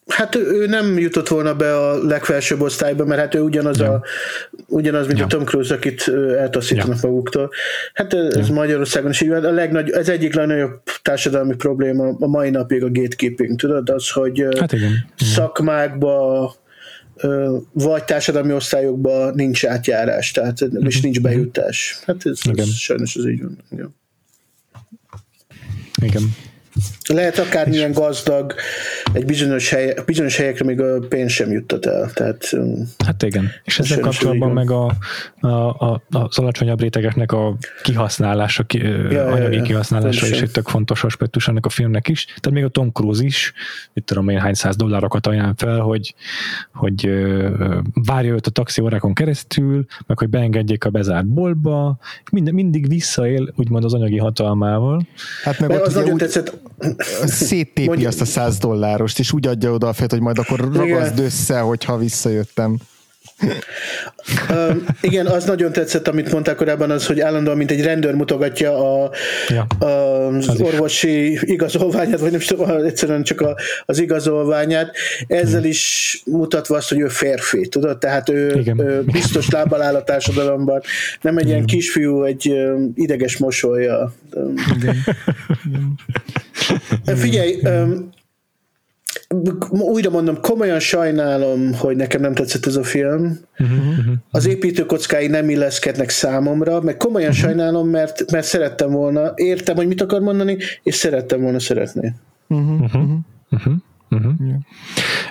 [0.07, 3.91] hát ő nem jutott volna be a legfelsőbb osztályba, mert hát ő ugyanaz, ja.
[3.91, 4.03] a,
[4.67, 5.25] ugyanaz mint ja.
[5.25, 7.09] a Tom Cruise, akit eltaszítanak ja.
[7.09, 7.51] maguktól.
[7.93, 8.53] Hát ez ja.
[8.53, 9.45] Magyarországon is így van.
[9.45, 13.89] A legnagy, ez egyik legnagyobb társadalmi probléma a mai napig a gatekeeping, tudod?
[13.89, 15.05] Az, hogy hát igen.
[15.17, 16.55] szakmákba
[17.73, 20.85] vagy társadalmi osztályokban nincs átjárás, tehát mm-hmm.
[20.85, 21.99] és nincs bejutás.
[22.05, 23.57] Hát ez, ez sajnos az így van.
[23.71, 23.95] Igen.
[26.01, 26.35] Igen.
[27.13, 28.53] Lehet akár milyen gazdag,
[29.13, 32.11] egy bizonyos, hely, bizonyos helyekre még a pénz sem juttat el.
[32.13, 34.93] Tehát, um, hát igen, és ezzel kapcsolatban meg a,
[35.39, 38.77] a, a, az alacsonyabb rétegeknek a kihasználása, ki,
[39.09, 42.25] ja, anyagi ja, kihasználása ja, is egy tök fontos aspektus ennek a filmnek is.
[42.25, 43.53] Tehát még a Tom Cruise is,
[43.93, 46.15] itt tudom én hány száz dollárokat ajánl fel, hogy,
[46.73, 47.09] hogy
[47.93, 51.97] várja őt a taxi órákon keresztül, meg hogy beengedjék a bezárt boltba,
[52.31, 55.07] mind, mindig visszaél úgymond az anyagi hatalmával.
[55.43, 56.19] Hát meg ott az nagyon úgy...
[56.19, 56.57] tetszett,
[57.25, 58.05] széttépi Mondj...
[58.05, 61.59] azt a száz dollárost, és úgy adja oda a fejt, hogy majd akkor ragaszd össze,
[61.59, 62.77] hogyha visszajöttem
[64.49, 69.03] uh, igen, az nagyon tetszett, amit mondták korábban, az, hogy állandóan, mint egy rendőr mutogatja
[69.03, 69.11] a,
[69.47, 71.41] ja, a, az, az orvosi is.
[71.41, 73.55] igazolványát, vagy nem tudom, egyszerűen csak a,
[73.85, 74.95] az igazolványát.
[75.27, 75.69] Ezzel hmm.
[75.69, 77.97] is mutatva azt, hogy ő férfi, tudod?
[77.97, 80.81] Tehát ő, ő biztos lábbal áll a társadalomban.
[81.21, 82.55] Nem egy ilyen kisfiú, egy
[82.95, 84.13] ideges mosolya.
[84.77, 84.95] Igen.
[87.15, 88.09] Figyelj, um,
[89.69, 93.39] újra mondom, komolyan sajnálom, hogy nekem nem tetszett ez a film.
[93.59, 97.45] Uh-huh, Az építőkockái nem illeszkednek számomra, meg komolyan uh-huh.
[97.45, 102.13] sajnálom, mert, mert szerettem volna, értem, hogy mit akar mondani, és szerettem volna szeretni.
[102.47, 102.81] Uh-huh.
[102.81, 103.03] Uh-huh.
[103.51, 103.73] Uh-huh.
[104.09, 104.33] Uh-huh.
[104.39, 104.59] Yeah.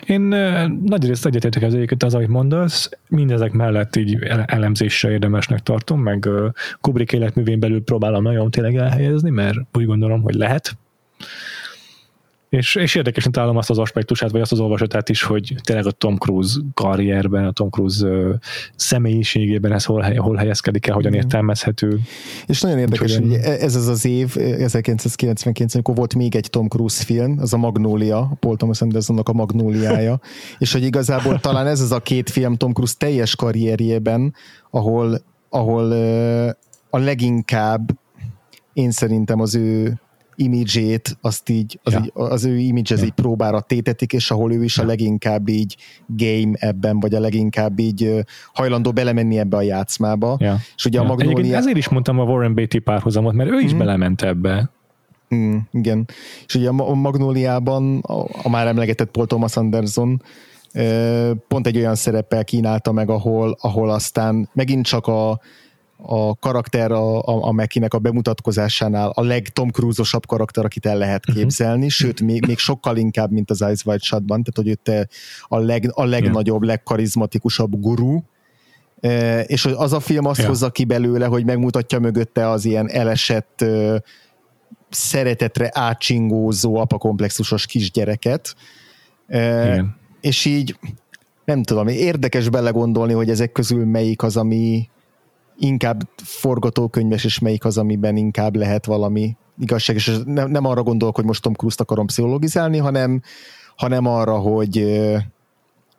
[0.07, 5.59] Én uh, nagy részt egyetértek az egyébként az, amit mondasz, mindezek mellett így elemzésre érdemesnek
[5.59, 6.47] tartom, meg uh,
[6.81, 10.77] Kubrick életművén belül próbálom nagyon tényleg elhelyezni, mert úgy gondolom, hogy lehet,
[12.51, 15.91] és, és érdekesen találom azt az aspektusát, vagy azt az olvasatát is, hogy tényleg a
[15.91, 18.35] Tom Cruise karrierben, a Tom Cruise uh,
[18.77, 22.01] személyiségében ez hol, hol helyezkedik el, hogyan értelmezhető.
[22.47, 27.05] És nagyon érdekes, hogy ez az az év, 1999, amikor volt még egy Tom Cruise
[27.05, 30.21] film, az a Magnolia, Paul Thomas Andersonnak a Magnóliája,
[30.59, 34.35] és hogy igazából talán ez az a két film Tom Cruise teljes karrierjében,
[34.71, 35.93] ahol, ahol
[36.91, 37.99] a leginkább
[38.73, 40.01] én szerintem az ő
[40.41, 42.01] imidzsét, azt így, az, ja.
[42.05, 43.05] így, az ő image ja.
[43.05, 44.83] így próbára tétetik, és ahol ő is ja.
[44.83, 45.77] a leginkább így
[46.07, 50.37] game ebben, vagy a leginkább így hajlandó belemenni ebbe a játszmába.
[50.41, 50.57] Ja.
[50.77, 51.05] És ugye ja.
[51.05, 51.57] a Magnolia...
[51.57, 53.79] ezért is mondtam a Warren Beatty párhuzamot, mert ő is mm.
[53.79, 54.71] belement ebbe.
[55.35, 56.09] Mm, igen.
[56.47, 60.23] És ugye a Magnóliában a, a már emlegetett Paul Thomas Anderson
[61.49, 65.41] pont egy olyan szereppel kínálta meg, ahol, ahol aztán megint csak a,
[66.03, 71.27] a karakter a, a, a Mekinek a bemutatkozásánál a leg-Tom Cruise-osabb karakter, akit el lehet
[71.27, 71.37] mhm.
[71.37, 71.91] képzelni, uh-huh.
[71.91, 75.09] sőt, még, még sokkal inkább, mint az Ice White Shotban, tehát hogy ő te
[75.49, 78.21] a, leg, a legnagyobb, legkarizmatikusabb guru,
[79.01, 80.47] e, és az a film azt ja.
[80.47, 83.65] hozza ki belőle, hogy megmutatja mögötte az ilyen elesett
[84.91, 88.55] szeretetre átsingózó apakomplexusos kisgyereket,
[89.29, 89.97] Igen.
[90.21, 90.79] és így
[91.45, 94.89] nem tudom, érdekes belegondolni, hogy ezek közül melyik az, ami,
[95.61, 101.17] inkább forgatókönyves, és melyik az, amiben inkább lehet valami igazság, és nem, nem arra gondolok,
[101.17, 103.23] hogy most Tom Cruise-t akarom pszichologizálni, hanem,
[103.77, 104.73] hanem arra, hogy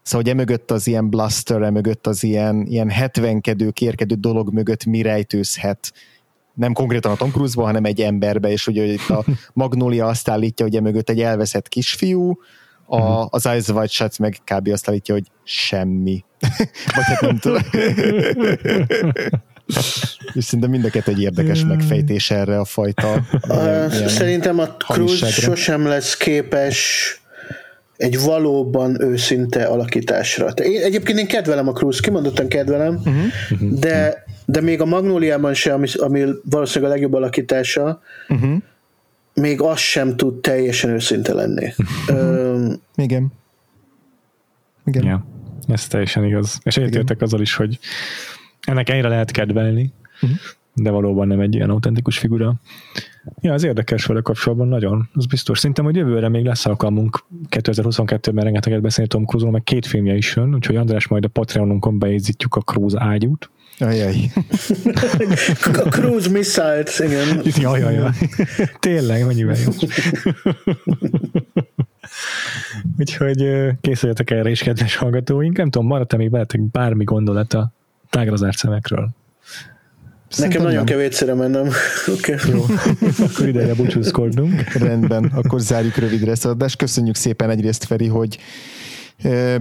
[0.02, 5.02] szóval hogy emögött az ilyen blaster, emögött az ilyen, ilyen hetvenkedő, kérkedő dolog mögött mi
[5.02, 5.94] rejtőzhet
[6.54, 10.66] nem konkrétan a Tom Cruise-ba, hanem egy emberbe, és ugye itt a Magnolia azt állítja,
[10.66, 12.40] hogy emögött egy elveszett kisfiú,
[12.86, 13.28] a, uh-huh.
[13.30, 14.68] az Eyes Wide Shut meg kb.
[14.68, 16.24] azt állítja, hogy semmi.
[16.96, 17.62] Vagy hát nem tudom.
[20.34, 23.26] És szerintem mind a egy érdekes megfejtés erre a fajta.
[23.50, 27.16] Ilyen, ilyen Szerintem a Cruz sosem lesz képes
[27.98, 30.48] egy valóban őszinte alakításra.
[30.48, 33.80] Én, egyébként én kedvelem a Cruz, kimondottan kedvelem, uh-huh.
[33.80, 38.58] de, de még a Magnóliában sem, ami, ami valószínűleg a legjobb alakítása, uh-huh.
[39.34, 41.74] még az sem tud teljesen őszinte lenni.
[42.08, 42.74] Uh-huh.
[42.96, 43.32] Igen.
[44.86, 45.04] Igen.
[45.04, 45.26] Ja,
[45.68, 46.60] ez teljesen igaz.
[46.64, 47.80] És egyetértek azzal is, hogy
[48.68, 50.40] ennek ennyire lehet kedvelni, uh-huh.
[50.74, 52.54] de valóban nem egy ilyen autentikus figura.
[53.42, 55.60] Ja, az érdekes vele kapcsolatban nagyon, az biztos.
[55.60, 60.36] Szerintem, hogy jövőre még lesz alkalmunk 2022-ben rengeteget beszélni Tom cruise meg két filmje is
[60.36, 63.50] jön, úgyhogy András majd a Patreonunkon bejegyzítjük a Cruise ágyút.
[63.80, 64.16] Ajaj.
[65.86, 67.42] a Cruise Missiles, igen.
[67.60, 68.12] Jaj, jaj, jaj.
[68.80, 69.72] Tényleg, mennyivel jó.
[73.00, 75.58] Úgyhogy készüljetek erre is, kedves hallgatóink.
[75.58, 77.74] Nem tudom, maradt-e még veletek bármi gondolata
[78.12, 79.10] tágra zárt szemekről?
[80.38, 81.70] Nekem nagyon kevétszere mennem.
[82.18, 82.36] Okay.
[82.52, 82.66] Jó,
[83.26, 84.74] akkor ideje búcsúzkodnunk.
[84.74, 86.78] Rendben, akkor zárjuk rövidre ezt adást.
[86.78, 88.38] Köszönjük szépen egyrészt, Feri, hogy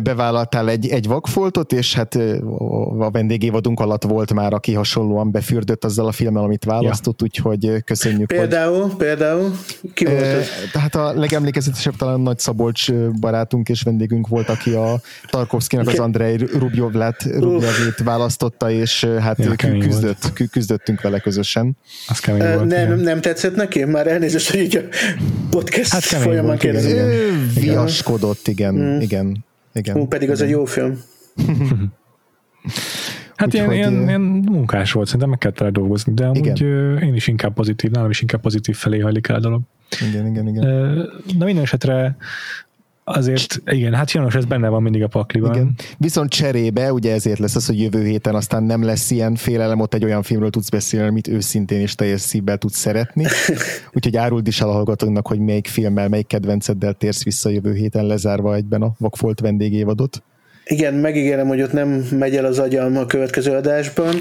[0.02, 2.14] bevállaltál egy, egy vakfoltot, és hát
[2.98, 7.26] a vendégévadunk alatt volt már, aki hasonlóan befürdött azzal a filmmel, amit választott, ja.
[7.26, 8.28] úgyhogy köszönjük.
[8.28, 8.96] Például, hogy...
[8.96, 9.52] például,
[9.94, 10.46] ki volt ez?
[10.72, 15.00] Tehát a legemlékezetesebb talán Nagy Szabolcs barátunk és vendégünk volt, aki a
[15.30, 21.76] Tarkovszkinak az Andrei Rubjovlát, Rubjovét választotta, és hát ja, küzdött, küzdöttünk vele közösen.
[22.08, 23.84] Az kemény volt, nem, nem, nem tetszett neki?
[23.84, 24.80] Már elnézést, hogy így a
[25.50, 27.08] podcast hát folyamán kérdezem.
[27.54, 29.00] Viaskodott, igen, mm.
[29.00, 29.48] igen.
[29.72, 29.94] Igen.
[29.94, 31.00] Hú, pedig az egy jó film.
[33.40, 36.98] Hát ilyen, ilyen, ilyen, munkás volt, szerintem meg kellett vele dolgozni, de amúgy igen.
[36.98, 39.60] én is inkább pozitív, nálam is inkább pozitív felé hajlik el a dolog.
[40.10, 40.62] Igen, igen, igen.
[41.38, 42.16] De minden esetre
[43.04, 45.54] azért, igen, hát Janos, ez benne van mindig a pakliban.
[45.54, 45.74] Igen.
[45.98, 49.94] Viszont cserébe, ugye ezért lesz az, hogy jövő héten aztán nem lesz ilyen félelem, ott
[49.94, 53.24] egy olyan filmről tudsz beszélni, amit őszintén és teljes szívvel tudsz szeretni.
[53.94, 58.06] Úgyhogy áruld is el a hallgatóknak, hogy melyik filmmel, melyik kedvenceddel térsz vissza jövő héten
[58.06, 60.22] lezárva egyben a Vakfolt vendégévadot.
[60.64, 64.14] Igen, megígérem, hogy ott nem megy el az agyam a következő adásban.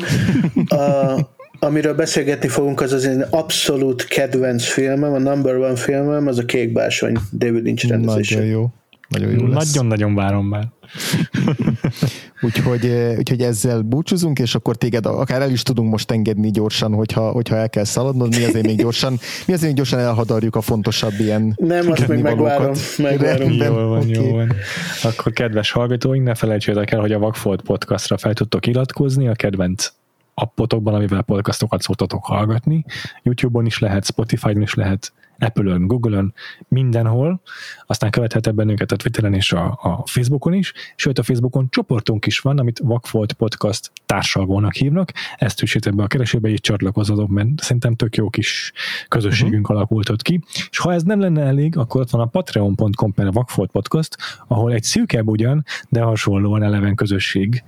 [0.68, 1.16] A,
[1.60, 6.46] amiről beszélgetni fogunk, az az én abszolút kedvenc filmem, a number one filmem, az a
[6.46, 8.36] Kék Bársony, David Lynch rendezése.
[8.36, 8.70] Nagyon jó.
[9.10, 9.74] Nagyon jó lesz.
[9.74, 10.68] Nagyon-nagyon várom már.
[12.42, 16.94] úgyhogy, eh, úgyhogy ezzel búcsúzunk, és akkor téged akár el is tudunk most engedni gyorsan,
[16.94, 19.12] hogyha, hogyha el kell szaladnod, mi azért még gyorsan,
[19.46, 22.72] mi azért még gyorsan elhadarjuk a fontosabb ilyen Nem, azt még megvárom.
[22.98, 23.52] megvárom.
[23.52, 24.14] Jól van, okay.
[24.14, 24.54] jó van.
[25.04, 29.92] Akkor kedves hallgatóink, ne felejtsétek el, hogy a Vagfolt podcastra fel tudtok iratkozni, a kedvenc
[30.42, 32.86] appotokban, amivel podcastokat szoktatok hallgatni.
[33.24, 36.34] YouTube-on is lehet, Spotify-on is lehet, Apple-ön, Google-ön,
[36.68, 37.42] mindenhol,
[37.86, 42.40] aztán követhetek bennünket a Twitteren és a, a Facebookon is, sőt a Facebookon csoportunk is
[42.40, 47.96] van, amit Vakfolt Podcast társalgónak hívnak, ezt tűzsétek be a keresőbe, így csatlakozzatok, mert szerintem
[47.96, 48.72] tök jó kis
[49.08, 49.78] közösségünk uh-huh.
[49.78, 53.32] alakult ott ki, és ha ez nem lenne elég, akkor ott van a patreon.com per
[53.32, 54.18] Vakfolt Podcast,
[54.48, 57.64] ahol egy szűkebb ugyan, de hasonlóan eleven közösség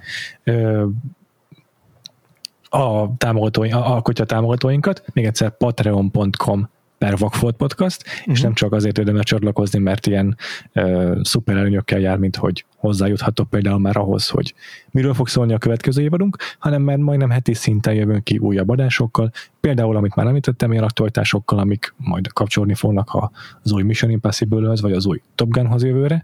[2.74, 8.34] a támogatóink, alkotja a támogatóinkat, még egyszer patreon.com per Vagfolt Podcast, uh-huh.
[8.34, 8.44] és mhm.
[8.44, 10.38] nem csak azért érdemes csatlakozni, mert ilyen
[10.74, 14.54] uh, szuper előnyökkel jár, mint hogy hozzájuthatok például már ahhoz, hogy
[14.92, 19.32] miről fog szólni a következő évadunk, hanem mert majdnem heti szinten jövünk ki újabb adásokkal,
[19.60, 23.32] például, amit már említettem, ilyen aktualitásokkal, amik majd kapcsolni fognak
[23.64, 26.24] az új Mission Impossible-höz, vagy az új Top Gunhoz jövőre.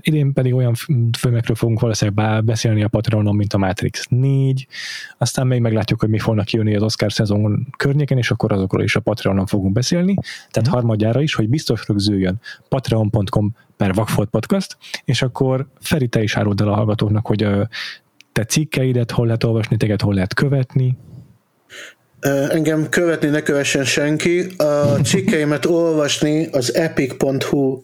[0.00, 0.74] Idén pedig olyan
[1.18, 4.66] filmekről fogunk valószínűleg beszélni a Patreonon, mint a Matrix 4,
[5.18, 8.96] aztán még meglátjuk, hogy mi fognak kijönni az Oscar szezon környéken, és akkor azokról is
[8.96, 10.14] a Patreonon fogunk beszélni.
[10.50, 10.72] Tehát mm.
[10.72, 16.60] harmadjára is, hogy biztos rögzüljön patreon.com per Vagfolt Podcast, és akkor Feri, te is áruld
[16.60, 17.46] el a hallgatóknak, hogy
[18.32, 20.98] te cikkeidet hol lehet olvasni, téged hol lehet követni.
[22.48, 24.46] Engem követni ne kövessen senki.
[24.56, 27.82] A cikkeimet olvasni az epic.hu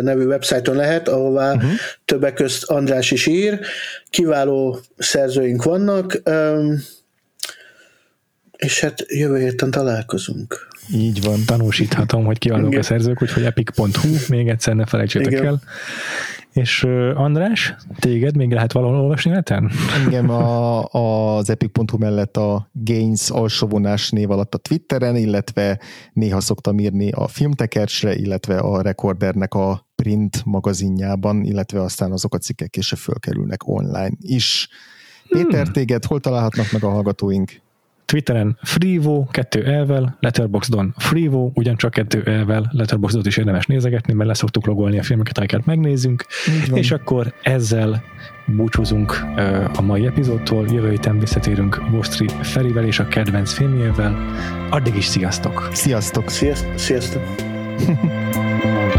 [0.00, 1.70] nevű websájton lehet, ahová uh-huh.
[2.04, 3.60] többek közt András is ír.
[4.10, 6.22] Kiváló szerzőink vannak,
[8.56, 10.67] és hát jövő héten találkozunk.
[10.92, 11.38] Így van.
[11.46, 15.46] Tanúsíthatom, hogy kiválók a szerzők, úgyhogy epic.hu, még egyszer ne felejtsétek Igen.
[15.46, 15.60] el.
[16.52, 16.82] És
[17.14, 19.70] András, téged még lehet valahol olvasni neten?
[20.04, 25.80] Engem a, az epic.hu mellett a Gains alsóvonás név alatt a Twitteren, illetve
[26.12, 32.38] néha szoktam írni a filmtekercsre, illetve a Recordernek a print magazinjában, illetve aztán azok a
[32.38, 34.68] cikkek később fölkerülnek online is.
[35.28, 35.72] Péter, hmm.
[35.72, 37.60] téged hol találhatnak meg a hallgatóink?
[38.08, 44.66] Twitteren Freevo, kettő elvel, Letterboxdon Freevo, ugyancsak kettő elvel, Letterboxdot is érdemes nézegetni, mert leszoktuk
[44.66, 46.26] logolni a filmeket, amiket megnézzünk,
[46.74, 48.02] és akkor ezzel
[48.46, 49.24] búcsúzunk
[49.74, 54.16] a mai epizódtól, jövő héten visszatérünk Vostri Ferivel és a kedvenc filmjével.
[54.70, 55.68] Addig is sziasztok!
[55.72, 56.28] Sziasztok!
[56.28, 56.78] Sziasztok!
[56.78, 57.22] sziasztok.